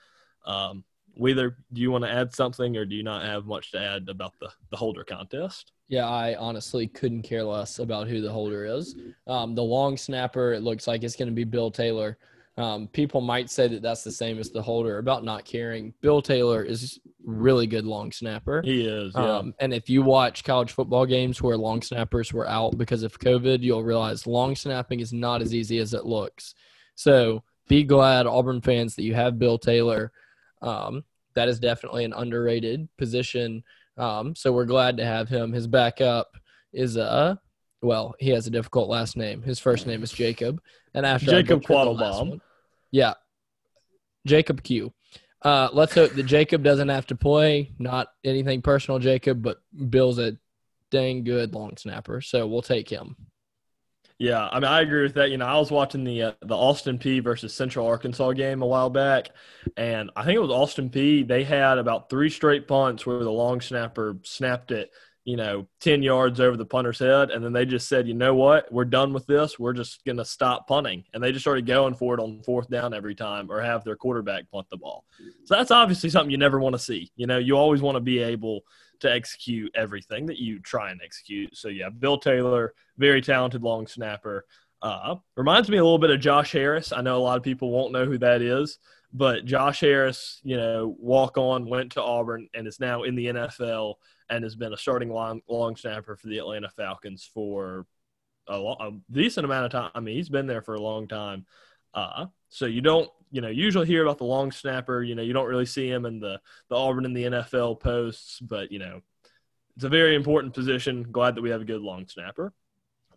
Um, 0.46 0.84
Wheeler, 1.16 1.58
do 1.72 1.82
you 1.82 1.92
want 1.92 2.04
to 2.04 2.12
add 2.12 2.34
something, 2.34 2.76
or 2.76 2.86
do 2.86 2.96
you 2.96 3.04
not 3.04 3.24
have 3.24 3.46
much 3.46 3.72
to 3.72 3.80
add 3.80 4.10
about 4.10 4.34
the 4.40 4.50
the 4.72 4.78
holder 4.78 5.06
contest? 5.06 5.72
Yeah, 5.88 6.08
I 6.08 6.36
honestly 6.36 6.88
couldn't 6.88 7.24
care 7.24 7.44
less 7.44 7.80
about 7.80 8.08
who 8.08 8.22
the 8.22 8.32
holder 8.32 8.66
is. 8.66 8.96
Um, 9.28 9.56
the 9.56 9.64
long 9.64 9.98
snapper, 9.98 10.54
it 10.54 10.62
looks 10.62 10.88
like 10.88 11.04
it's 11.04 11.18
going 11.18 11.28
to 11.28 11.36
be 11.36 11.44
Bill 11.44 11.70
Taylor. 11.70 12.18
Um, 12.58 12.88
people 12.88 13.22
might 13.22 13.50
say 13.50 13.68
that 13.68 13.82
that's 13.82 14.04
the 14.04 14.12
same 14.12 14.40
as 14.40 14.52
the 14.52 14.62
holder 14.62 14.98
about 14.98 15.24
not 15.24 15.46
caring. 15.46 15.94
Bill 16.02 16.22
Taylor 16.22 16.64
is 16.64 17.00
really 17.24 17.68
good 17.68 17.86
long 17.86 18.12
snapper. 18.12 18.62
He 18.62 18.86
is. 18.86 19.14
Yeah. 19.16 19.38
Um, 19.38 19.54
and 19.60 19.74
if 19.74 19.90
you 19.90 20.02
watch 20.02 20.44
college 20.44 20.72
football 20.72 21.06
games 21.06 21.42
where 21.42 21.58
long 21.58 21.82
snappers 21.82 22.34
were 22.34 22.48
out 22.48 22.78
because 22.78 23.04
of 23.04 23.20
COVID, 23.20 23.62
you'll 23.62 23.84
realize 23.84 24.28
long 24.28 24.56
snapping 24.56 25.00
is 25.00 25.14
not 25.14 25.42
as 25.42 25.54
easy 25.54 25.78
as 25.80 25.94
it 25.94 26.06
looks. 26.06 26.54
So 26.96 27.44
be 27.72 27.84
glad, 27.86 28.28
Auburn 28.28 28.60
fans, 28.60 28.96
that 28.96 29.04
you 29.04 29.14
have 29.14 29.40
Bill 29.40 29.58
Taylor. 29.58 30.12
Um, 30.62 31.06
that 31.36 31.48
is 31.48 31.58
definitely 31.58 32.04
an 32.04 32.12
underrated 32.12 32.90
position. 32.98 33.64
Um, 33.98 34.36
so 34.36 34.52
we're 34.52 34.66
glad 34.66 34.98
to 34.98 35.06
have 35.06 35.30
him. 35.30 35.54
His 35.54 35.68
backup 35.68 36.36
is 36.74 36.98
uh 36.98 37.36
well, 37.82 38.14
he 38.20 38.30
has 38.30 38.46
a 38.46 38.52
difficult 38.52 38.90
last 38.90 39.18
name. 39.18 39.42
His 39.42 39.58
first 39.58 39.88
name 39.88 40.04
is 40.04 40.12
Jacob, 40.12 40.62
and 40.94 41.06
after 41.06 41.32
Jacob 41.32 41.64
Quattlebaum. 41.64 42.40
Yeah, 42.92 43.14
Jacob 44.28 44.62
Q. 44.62 44.94
Uh, 45.42 45.70
let's 45.74 45.96
hope 45.96 46.12
that 46.12 46.24
Jacob 46.28 46.64
doesn't 46.64 46.90
have 46.90 47.08
to 47.08 47.16
play. 47.16 47.72
Not 47.80 48.10
anything 48.24 48.62
personal, 48.62 49.00
Jacob, 49.00 49.42
but 49.42 49.62
Bill's 49.90 50.20
a 50.20 50.38
dang 50.92 51.24
good 51.24 51.56
long 51.56 51.78
snapper, 51.78 52.22
so 52.22 52.46
we'll 52.46 52.62
take 52.62 52.90
him. 52.90 53.16
Yeah, 54.22 54.48
I 54.52 54.60
mean, 54.60 54.66
I 54.66 54.82
agree 54.82 55.02
with 55.02 55.16
that. 55.16 55.32
You 55.32 55.38
know, 55.38 55.48
I 55.48 55.58
was 55.58 55.72
watching 55.72 56.04
the 56.04 56.22
uh, 56.22 56.32
the 56.42 56.56
Austin 56.56 57.00
Peay 57.00 57.24
versus 57.24 57.56
Central 57.56 57.88
Arkansas 57.88 58.34
game 58.34 58.62
a 58.62 58.68
while 58.68 58.92
back, 58.92 59.30
and 59.78 60.12
I 60.16 60.24
think 60.24 60.36
it 60.36 60.42
was 60.42 60.52
Austin 60.52 60.92
Peay. 60.92 61.28
They 61.28 61.44
had 61.44 61.80
about 61.80 62.12
three 62.12 62.30
straight 62.30 62.68
punts 62.68 63.04
where 63.04 63.24
the 63.24 63.32
long 63.32 63.62
snapper 63.62 64.20
snapped 64.24 64.70
it 64.70 64.92
you 65.24 65.36
know, 65.36 65.68
10 65.82 66.02
yards 66.02 66.40
over 66.40 66.58
the 66.58 66.66
punter's 66.66 66.98
head. 66.98 67.30
And 67.30 67.46
then 67.46 67.54
they 67.54 67.66
just 67.66 67.88
said, 67.88 68.08
you 68.08 68.16
know 68.16 68.34
what? 68.34 68.72
We're 68.72 68.86
done 68.86 69.14
with 69.14 69.28
this. 69.28 69.60
We're 69.60 69.74
just 69.74 70.04
going 70.04 70.18
to 70.18 70.26
stop 70.26 70.68
punting. 70.68 71.04
And 71.14 71.24
they 71.24 71.32
just 71.32 71.44
started 71.44 71.68
going 71.68 71.94
for 71.94 72.16
it 72.16 72.20
on 72.20 72.42
fourth 72.44 72.70
down 72.72 72.94
every 72.96 73.14
time 73.14 73.52
or 73.52 73.62
have 73.62 73.84
their 73.84 73.96
quarterback 73.96 74.50
punt 74.50 74.66
the 74.72 74.78
ball. 74.78 75.06
So 75.46 75.56
that's 75.56 75.70
obviously 75.70 76.10
something 76.10 76.32
you 76.32 76.38
never 76.38 76.60
want 76.60 76.74
to 76.74 76.80
see. 76.80 77.12
You 77.16 77.28
know, 77.28 77.38
you 77.38 77.56
always 77.56 77.84
want 77.84 77.98
to 77.98 78.02
be 78.02 78.18
able 78.18 78.62
to 79.02 79.12
execute 79.12 79.72
everything 79.76 80.26
that 80.28 80.40
you 80.40 80.60
try 80.60 80.92
and 80.92 81.02
execute. 81.04 81.56
So, 81.56 81.68
yeah, 81.68 81.90
Bill 81.90 82.18
Taylor, 82.18 82.74
very 82.98 83.22
talented 83.22 83.64
long 83.64 83.88
snapper. 83.88 84.46
Uh, 84.82 85.16
reminds 85.38 85.70
me 85.70 85.78
a 85.78 85.84
little 85.84 86.00
bit 86.00 86.10
of 86.10 86.20
Josh 86.20 86.52
Harris. 86.52 86.92
I 86.92 87.02
know 87.02 87.18
a 87.18 87.22
lot 87.22 87.38
of 87.38 87.44
people 87.44 87.70
won't 87.70 87.92
know 87.92 88.06
who 88.06 88.18
that 88.18 88.42
is, 88.42 88.80
but 89.14 89.46
Josh 89.46 89.82
Harris, 89.82 90.40
you 90.44 90.58
know, 90.58 90.96
walk 91.00 91.38
on, 91.38 91.70
went 91.70 91.92
to 91.94 92.04
Auburn, 92.04 92.48
and 92.54 92.68
is 92.68 92.80
now 92.80 93.04
in 93.04 93.16
the 93.16 93.28
NFL 93.28 93.96
and 94.30 94.44
has 94.44 94.56
been 94.56 94.74
a 94.74 94.78
starting 94.78 95.10
long, 95.10 95.42
long 95.48 95.76
snapper 95.76 96.16
for 96.16 96.28
the 96.28 96.38
Atlanta 96.38 96.70
Falcons 96.70 97.30
for 97.32 97.86
a, 98.48 98.54
a, 98.54 98.92
decent 99.12 99.46
amount 99.46 99.66
of 99.66 99.72
time. 99.72 99.92
I 99.94 100.00
mean, 100.00 100.16
he's 100.16 100.30
been 100.30 100.48
there 100.48 100.62
for 100.62 100.76
a 100.76 100.82
long 100.82 101.08
time. 101.08 101.46
Uh, 101.94 102.28
so 102.50 102.66
you 102.66 102.82
don't, 102.82 103.10
you 103.32 103.42
know, 103.42 103.48
usually 103.50 103.88
hear 103.88 104.04
about 104.04 104.18
the 104.18 104.26
long 104.26 104.52
snapper. 104.52 105.02
You 105.04 105.16
know, 105.16 105.22
you 105.22 105.34
don't 105.34 105.48
really 105.48 105.66
see 105.66 105.90
him 105.90 106.06
in 106.06 106.20
the 106.20 106.40
the 106.70 106.76
Auburn 106.76 107.06
in 107.06 107.14
the 107.14 107.24
NFL 107.24 107.80
posts, 107.80 108.40
but 108.40 108.72
you 108.72 108.80
know, 108.80 109.02
it's 109.76 109.86
a 109.86 109.90
very 109.90 110.16
important 110.16 110.54
position. 110.54 111.08
Glad 111.12 111.36
that 111.36 111.42
we 111.42 111.50
have 111.50 111.62
a 111.62 111.66
good 111.66 111.82
long 111.82 112.08
snapper. 112.08 112.54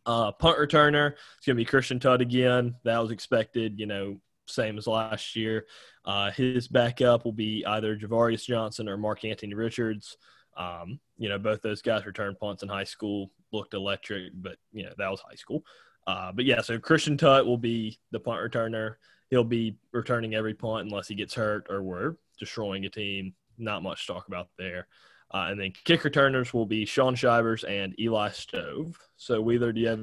Uh, 0.07 0.33
punt 0.33 0.59
returner, 0.59 1.13
it's 1.13 1.47
going 1.47 1.57
to 1.57 1.61
be 1.61 1.65
Christian 1.65 1.99
Tutt 1.99 2.21
again. 2.21 2.75
That 2.85 2.99
was 2.99 3.11
expected, 3.11 3.81
you 3.81 3.87
know, 3.87 4.21
same 4.47 4.77
as 4.77 4.87
last 4.87 5.35
year. 5.35 5.67
Uh, 6.05 6.31
his 6.31 6.69
backup 6.69 7.25
will 7.25 7.33
be 7.33 7.65
either 7.67 7.97
Javarius 7.97 8.45
Johnson 8.45 8.89
or 8.89 8.99
Mark 8.99 9.25
Anthony 9.25 9.55
Richards. 9.55 10.19
Um, 10.57 11.01
you 11.17 11.29
know, 11.29 11.39
both 11.39 11.63
those 11.63 11.83
guys 11.83 12.05
returned 12.05 12.39
punts 12.39 12.63
in 12.63 12.69
high 12.69 12.85
school, 12.85 13.31
looked 13.53 13.75
electric, 13.75 14.33
but 14.35 14.59
you 14.73 14.85
know 14.85 14.93
that 14.99 15.11
was 15.11 15.21
high 15.21 15.37
school. 15.37 15.65
Uh, 16.07 16.33
but 16.33 16.45
yeah, 16.45 16.61
so 16.61 16.79
Christian 16.79 17.17
Tutt 17.17 17.47
will 17.47 17.59
be 17.59 17.99
the 18.11 18.21
punt 18.21 18.41
returner. 18.41 18.97
He'll 19.31 19.45
be 19.45 19.77
returning 19.93 20.35
every 20.35 20.55
punt 20.55 20.87
unless 20.87 21.09
he 21.09 21.15
gets 21.15 21.35
hurt 21.35 21.67
or 21.71 21.83
we're 21.83 22.17
destroying 22.39 22.85
a 22.85 22.91
team. 22.91 23.35
Not 23.59 23.83
much 23.83 24.07
to 24.07 24.13
talk 24.13 24.29
about 24.29 24.49
there. 24.59 24.87
Uh, 25.33 25.49
and 25.51 25.61
then 25.61 25.73
kick 25.85 26.05
returners 26.05 26.53
will 26.53 26.67
be 26.67 26.85
Shaun 26.85 27.15
Shivers 27.15 27.65
and 27.65 27.99
Eli 27.99 28.31
Stove. 28.31 28.99
So, 29.17 29.41
Wheeler, 29.41 29.73
do 29.73 29.81
you 29.81 29.89
have? 29.89 30.01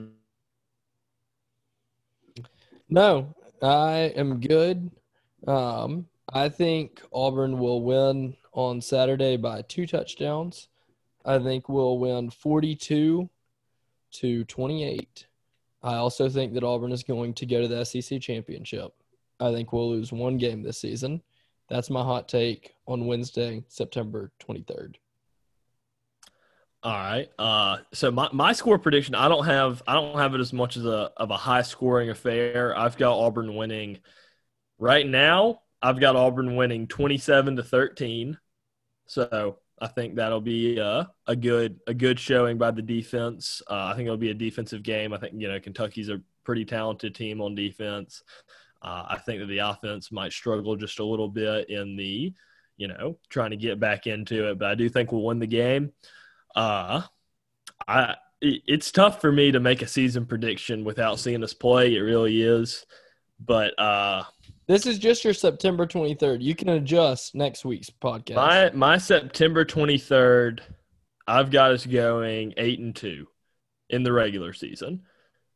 No, 2.90 3.34
I 3.62 4.12
am 4.16 4.40
good. 4.40 4.92
Um, 5.48 6.08
I 6.34 6.50
think 6.50 7.02
Auburn 7.14 7.60
will 7.60 7.82
win 7.82 8.36
on 8.54 8.82
Saturday 8.82 9.38
by 9.38 9.62
two 9.64 9.88
touchdowns. 9.88 10.68
I 11.24 11.40
think 11.40 11.70
we'll 11.70 11.98
win 11.98 12.30
42 12.30 13.30
to 14.12 14.44
28. 14.46 15.28
I 15.84 15.96
also 15.96 16.30
think 16.30 16.54
that 16.54 16.64
Auburn 16.64 16.92
is 16.92 17.04
going 17.04 17.34
to 17.36 17.46
go 17.46 17.62
to 17.62 17.68
the 17.68 17.86
SEC 17.86 18.22
championship. 18.22 18.94
I 19.42 19.52
think 19.52 19.74
we'll 19.74 19.90
lose 19.90 20.12
one 20.12 20.38
game 20.38 20.62
this 20.62 20.80
season. 20.80 21.22
That's 21.70 21.90
my 21.90 22.04
hot 22.04 22.28
take 22.28 22.76
on 22.86 23.08
Wednesday, 23.08 23.64
September 23.68 24.32
23rd. 24.42 24.96
All 26.84 26.94
right. 26.94 27.30
Uh, 27.38 27.78
so 27.94 28.12
my, 28.12 28.28
my 28.34 28.54
score 28.54 28.80
prediction, 28.80 29.14
I 29.14 29.28
don't 29.28 29.46
have 29.46 29.84
I 29.88 29.94
don't 29.94 30.18
have 30.18 30.34
it 30.34 30.42
as 30.42 30.52
much 30.52 30.78
as 30.78 30.86
a 30.86 31.12
of 31.18 31.30
a 31.30 31.38
high 31.38 31.62
scoring 31.62 32.10
affair. 32.10 32.76
I've 32.78 32.98
got 32.98 33.18
Auburn 33.18 33.56
winning 33.56 34.00
right 34.80 35.06
now. 35.06 35.62
I've 35.82 36.00
got 36.00 36.16
Auburn 36.16 36.56
winning 36.56 36.88
twenty 36.88 37.18
seven 37.18 37.56
to 37.58 37.64
thirteen. 37.64 38.38
So 39.06 39.60
I 39.80 39.88
think 39.88 40.16
that'll 40.16 40.42
be 40.42 40.80
a, 40.80 41.10
a 41.28 41.36
good 41.36 41.80
a 41.86 41.94
good 41.94 42.20
showing 42.20 42.58
by 42.58 42.72
the 42.72 42.82
defense. 42.82 43.62
Uh, 43.70 43.92
I 43.92 43.96
think 43.96 44.08
it'll 44.08 44.18
be 44.18 44.32
a 44.32 44.36
defensive 44.36 44.82
game. 44.82 45.14
I 45.14 45.18
think 45.18 45.34
you 45.38 45.48
know 45.48 45.60
Kentucky's 45.60 46.10
a 46.10 46.22
pretty 46.44 46.66
talented 46.66 47.14
team 47.14 47.42
on 47.42 47.54
defense. 47.54 48.24
Uh, 48.82 49.06
I 49.10 49.18
think 49.20 49.40
that 49.40 49.48
the 49.48 49.60
offense 49.60 50.12
might 50.12 50.34
struggle 50.34 50.76
just 50.76 51.00
a 51.00 51.06
little 51.06 51.30
bit 51.30 51.70
in 51.70 51.96
the 51.96 52.34
you 52.78 52.88
know 52.88 53.18
trying 53.30 53.52
to 53.52 53.58
get 53.58 53.80
back 53.80 54.08
into 54.08 54.50
it, 54.50 54.60
but 54.60 54.70
I 54.70 54.76
do 54.76 54.90
think 54.90 55.12
we'll 55.12 55.24
win 55.24 55.40
the 55.40 55.48
game. 55.48 55.92
Uh, 56.56 57.04
I 57.88 58.16
it's 58.42 58.92
tough 58.92 59.22
for 59.22 59.32
me 59.32 59.52
to 59.52 59.60
make 59.60 59.84
a 59.84 59.88
season 59.88 60.26
prediction 60.26 60.84
without 60.84 61.20
seeing 61.20 61.44
us 61.44 61.54
play. 61.54 61.96
It 61.96 62.00
really 62.00 62.42
is. 62.42 62.86
But 63.40 63.78
uh, 63.80 64.24
this 64.68 64.86
is 64.86 64.98
just 65.00 65.24
your 65.24 65.34
September 65.34 65.86
23rd. 65.86 66.42
You 66.42 66.56
can 66.56 66.70
adjust 66.70 67.36
next 67.36 67.66
week's 67.66 67.90
podcast. 67.90 68.36
My 68.36 68.72
my 68.72 68.98
September 68.98 69.66
23rd, 69.66 70.62
I've 71.28 71.52
got 71.52 71.72
us 71.72 71.86
going 71.86 72.54
eight 72.58 72.80
and 72.80 72.96
two 72.96 73.28
in 73.90 74.04
the 74.04 74.12
regular 74.12 74.54
season. 74.54 75.04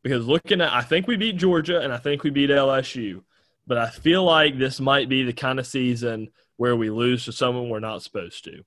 Because 0.06 0.24
looking 0.24 0.60
at, 0.60 0.72
I 0.72 0.82
think 0.82 1.08
we 1.08 1.16
beat 1.16 1.36
Georgia 1.36 1.80
and 1.80 1.92
I 1.92 1.96
think 1.96 2.22
we 2.22 2.30
beat 2.30 2.48
LSU, 2.48 3.24
but 3.66 3.76
I 3.76 3.90
feel 3.90 4.22
like 4.22 4.56
this 4.56 4.78
might 4.78 5.08
be 5.08 5.24
the 5.24 5.32
kind 5.32 5.58
of 5.58 5.66
season 5.66 6.28
where 6.58 6.76
we 6.76 6.90
lose 6.90 7.24
to 7.24 7.32
someone 7.32 7.68
we're 7.68 7.80
not 7.80 8.04
supposed 8.04 8.44
to. 8.44 8.62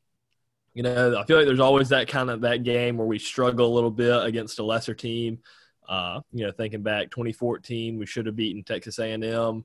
You 0.74 0.84
know, 0.84 1.18
I 1.18 1.24
feel 1.24 1.38
like 1.38 1.46
there's 1.46 1.62
always 1.62 1.88
that 1.90 2.10
kind 2.10 2.30
of 2.30 2.42
that 2.42 2.64
game 2.64 2.98
where 2.98 3.08
we 3.08 3.20
struggle 3.20 3.68
a 3.68 3.74
little 3.74 3.90
bit 3.90 4.26
against 4.26 4.60
a 4.60 4.66
lesser 4.66 4.94
team. 4.94 5.40
Uh, 5.88 6.20
you 6.34 6.46
know, 6.46 6.52
thinking 6.52 6.84
back 6.84 7.10
2014, 7.10 7.98
we 7.98 8.06
should 8.06 8.26
have 8.26 8.36
beaten 8.36 8.62
Texas 8.62 9.00
A&M. 9.00 9.64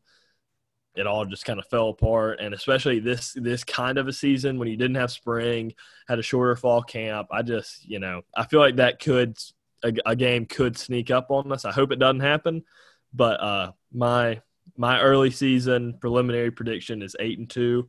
It 0.95 1.09
all 1.09 1.25
just 1.25 1.45
kind 1.45 1.59
of 1.59 1.67
fell 1.67 1.89
apart, 1.89 2.39
and 2.39 2.55
especially 2.55 3.01
this 3.01 3.33
this 3.37 3.65
kind 3.65 3.99
of 3.99 4.07
a 4.07 4.13
season 4.13 4.61
when 4.61 4.69
you 4.69 4.77
didn't 4.77 4.95
have 4.95 5.11
spring, 5.11 5.73
had 6.07 6.21
a 6.21 6.23
shorter 6.23 6.55
fall 6.55 6.83
camp. 6.83 7.27
I 7.33 7.43
just, 7.43 7.85
you 7.85 7.99
know, 7.99 8.23
I 8.33 8.45
feel 8.47 8.61
like 8.61 8.77
that 8.77 9.01
could 9.01 9.37
a, 9.85 9.93
a 10.07 10.17
game 10.17 10.47
could 10.47 10.77
sneak 10.77 11.11
up 11.11 11.31
on 11.31 11.53
us. 11.53 11.65
I 11.65 11.73
hope 11.73 11.93
it 11.93 11.99
doesn't 11.99 12.21
happen, 12.21 12.65
but 13.13 13.41
uh, 13.41 13.73
my 13.93 14.41
my 14.77 15.01
early 15.01 15.31
season 15.31 15.99
preliminary 16.01 16.51
prediction 16.51 17.03
is 17.03 17.15
eight 17.21 17.39
and 17.39 17.49
two. 17.49 17.89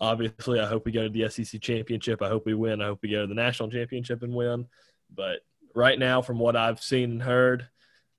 Obviously, 0.00 0.60
I 0.60 0.66
hope 0.66 0.84
we 0.84 0.92
go 0.92 1.08
to 1.08 1.08
the 1.08 1.28
SEC 1.28 1.60
championship. 1.60 2.22
I 2.22 2.28
hope 2.28 2.44
we 2.44 2.54
win. 2.54 2.82
I 2.82 2.86
hope 2.86 3.00
we 3.02 3.10
go 3.10 3.22
to 3.22 3.26
the 3.26 3.34
national 3.34 3.70
championship 3.70 4.22
and 4.22 4.34
win. 4.34 4.66
But 5.14 5.40
right 5.74 5.98
now, 5.98 6.22
from 6.22 6.38
what 6.38 6.56
I've 6.56 6.82
seen 6.82 7.12
and 7.12 7.22
heard, 7.22 7.68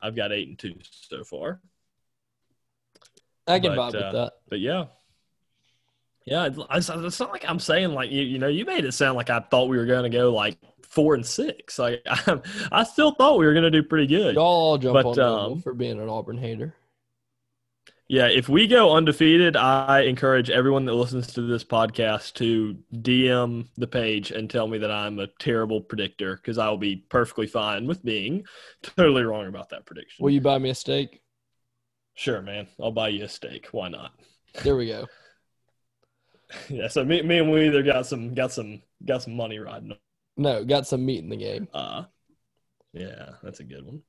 I've 0.02 0.16
got 0.16 0.32
eight 0.32 0.48
and 0.48 0.58
two 0.60 0.76
so 0.84 1.24
far. 1.24 1.62
I 3.48 3.60
can 3.60 3.76
but, 3.76 3.94
vibe 3.94 4.02
uh, 4.02 4.06
with 4.06 4.14
that. 4.14 4.34
But 4.50 4.60
yeah, 4.60 4.86
yeah, 6.26 6.50
it's, 6.72 6.90
it's, 6.90 7.20
not 7.20 7.32
like 7.32 7.46
I'm 7.48 7.60
saying 7.60 7.94
like 7.94 8.12
you. 8.12 8.24
You 8.24 8.40
know, 8.40 8.48
you 8.48 8.66
made 8.66 8.86
it 8.86 8.94
sound 8.94 9.16
like 9.16 9.30
I 9.30 9.40
thought 9.40 9.70
we 9.70 9.78
were 9.78 9.86
going 9.86 10.10
to 10.10 10.16
go 10.16 10.34
like 10.34 10.58
four 10.90 11.16
and 11.16 11.26
six. 11.26 11.80
Like 11.80 12.02
I, 12.08 12.40
I 12.72 12.84
still 12.84 13.12
thought 13.12 13.40
we 13.40 13.46
were 13.46 13.54
going 13.54 13.64
to 13.64 13.72
do 13.72 13.84
pretty 13.84 14.08
good. 14.08 14.36
Y'all 14.36 14.46
all 14.46 14.78
jump 14.78 14.94
but, 14.94 15.18
on 15.18 15.52
um, 15.54 15.62
for 15.62 15.74
being 15.74 16.00
an 16.00 16.10
Auburn 16.10 16.38
hater. 16.38 16.76
Yeah, 18.12 18.26
if 18.26 18.50
we 18.50 18.66
go 18.66 18.96
undefeated, 18.96 19.56
I 19.56 20.02
encourage 20.02 20.50
everyone 20.50 20.86
that 20.86 20.96
listens 20.96 21.32
to 21.34 21.44
this 21.44 21.64
podcast 21.64 22.34
to 22.36 22.76
DM 22.92 23.68
the 23.78 23.86
page 23.86 24.32
and 24.32 24.50
tell 24.50 24.68
me 24.68 24.80
that 24.80 24.90
I'm 24.90 25.20
a 25.20 25.28
terrible 25.28 25.80
predictor 25.80 26.36
because 26.36 26.58
I 26.58 26.70
will 26.70 26.80
be 26.80 26.96
perfectly 26.96 27.46
fine 27.46 27.86
with 27.86 28.04
being 28.04 28.46
totally 28.82 29.22
wrong 29.22 29.46
about 29.46 29.70
that 29.70 29.86
prediction. 29.86 30.24
Will 30.24 30.32
you 30.32 30.42
buy 30.42 30.58
me 30.58 30.72
a 30.72 30.76
steak? 30.76 31.22
Sure, 32.16 32.42
man. 32.42 32.68
I'll 32.82 32.92
buy 32.92 33.10
you 33.10 33.26
a 33.26 33.30
steak. 33.30 33.68
Why 33.74 33.90
not? 33.90 34.12
There 34.64 34.76
we 34.76 34.88
go. 34.88 35.06
yeah, 36.70 36.88
so 36.88 37.06
me, 37.06 37.22
me 37.22 37.38
and 37.38 37.52
we 37.52 37.68
either 37.68 37.84
got 37.84 38.08
some 38.08 38.34
got 38.34 38.52
some 38.52 38.82
got 39.06 39.22
some 39.22 39.36
money 39.36 39.60
riding. 39.60 39.96
No, 40.40 40.64
got 40.64 40.88
some 40.88 41.06
meat 41.06 41.24
in 41.24 41.30
the 41.30 41.38
game. 41.38 41.68
Uh 41.74 42.04
yeah, 42.94 43.32
that's 43.44 43.60
a 43.60 43.64
good 43.64 43.86
one 43.86 44.02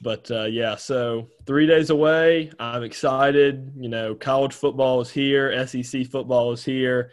but 0.00 0.30
uh, 0.30 0.44
yeah, 0.44 0.76
so 0.76 1.28
three 1.46 1.66
days 1.66 1.90
away. 1.90 2.50
I'm 2.58 2.82
excited. 2.82 3.72
You 3.76 3.88
know, 3.88 4.14
college 4.14 4.54
football 4.54 5.00
is 5.00 5.10
here. 5.10 5.66
SEC 5.66 6.06
football 6.06 6.52
is 6.52 6.64
here. 6.64 7.10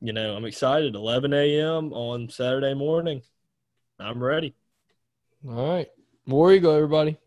You 0.00 0.12
know, 0.12 0.36
I'm 0.36 0.44
excited. 0.44 0.94
11 0.94 1.32
a.m. 1.32 1.92
on 1.92 2.28
Saturday 2.28 2.74
morning. 2.74 3.22
I'm 3.98 4.22
ready. 4.22 4.54
All 5.48 5.68
right. 5.68 5.88
War 6.26 6.52
Eagle, 6.52 6.72
everybody. 6.72 7.18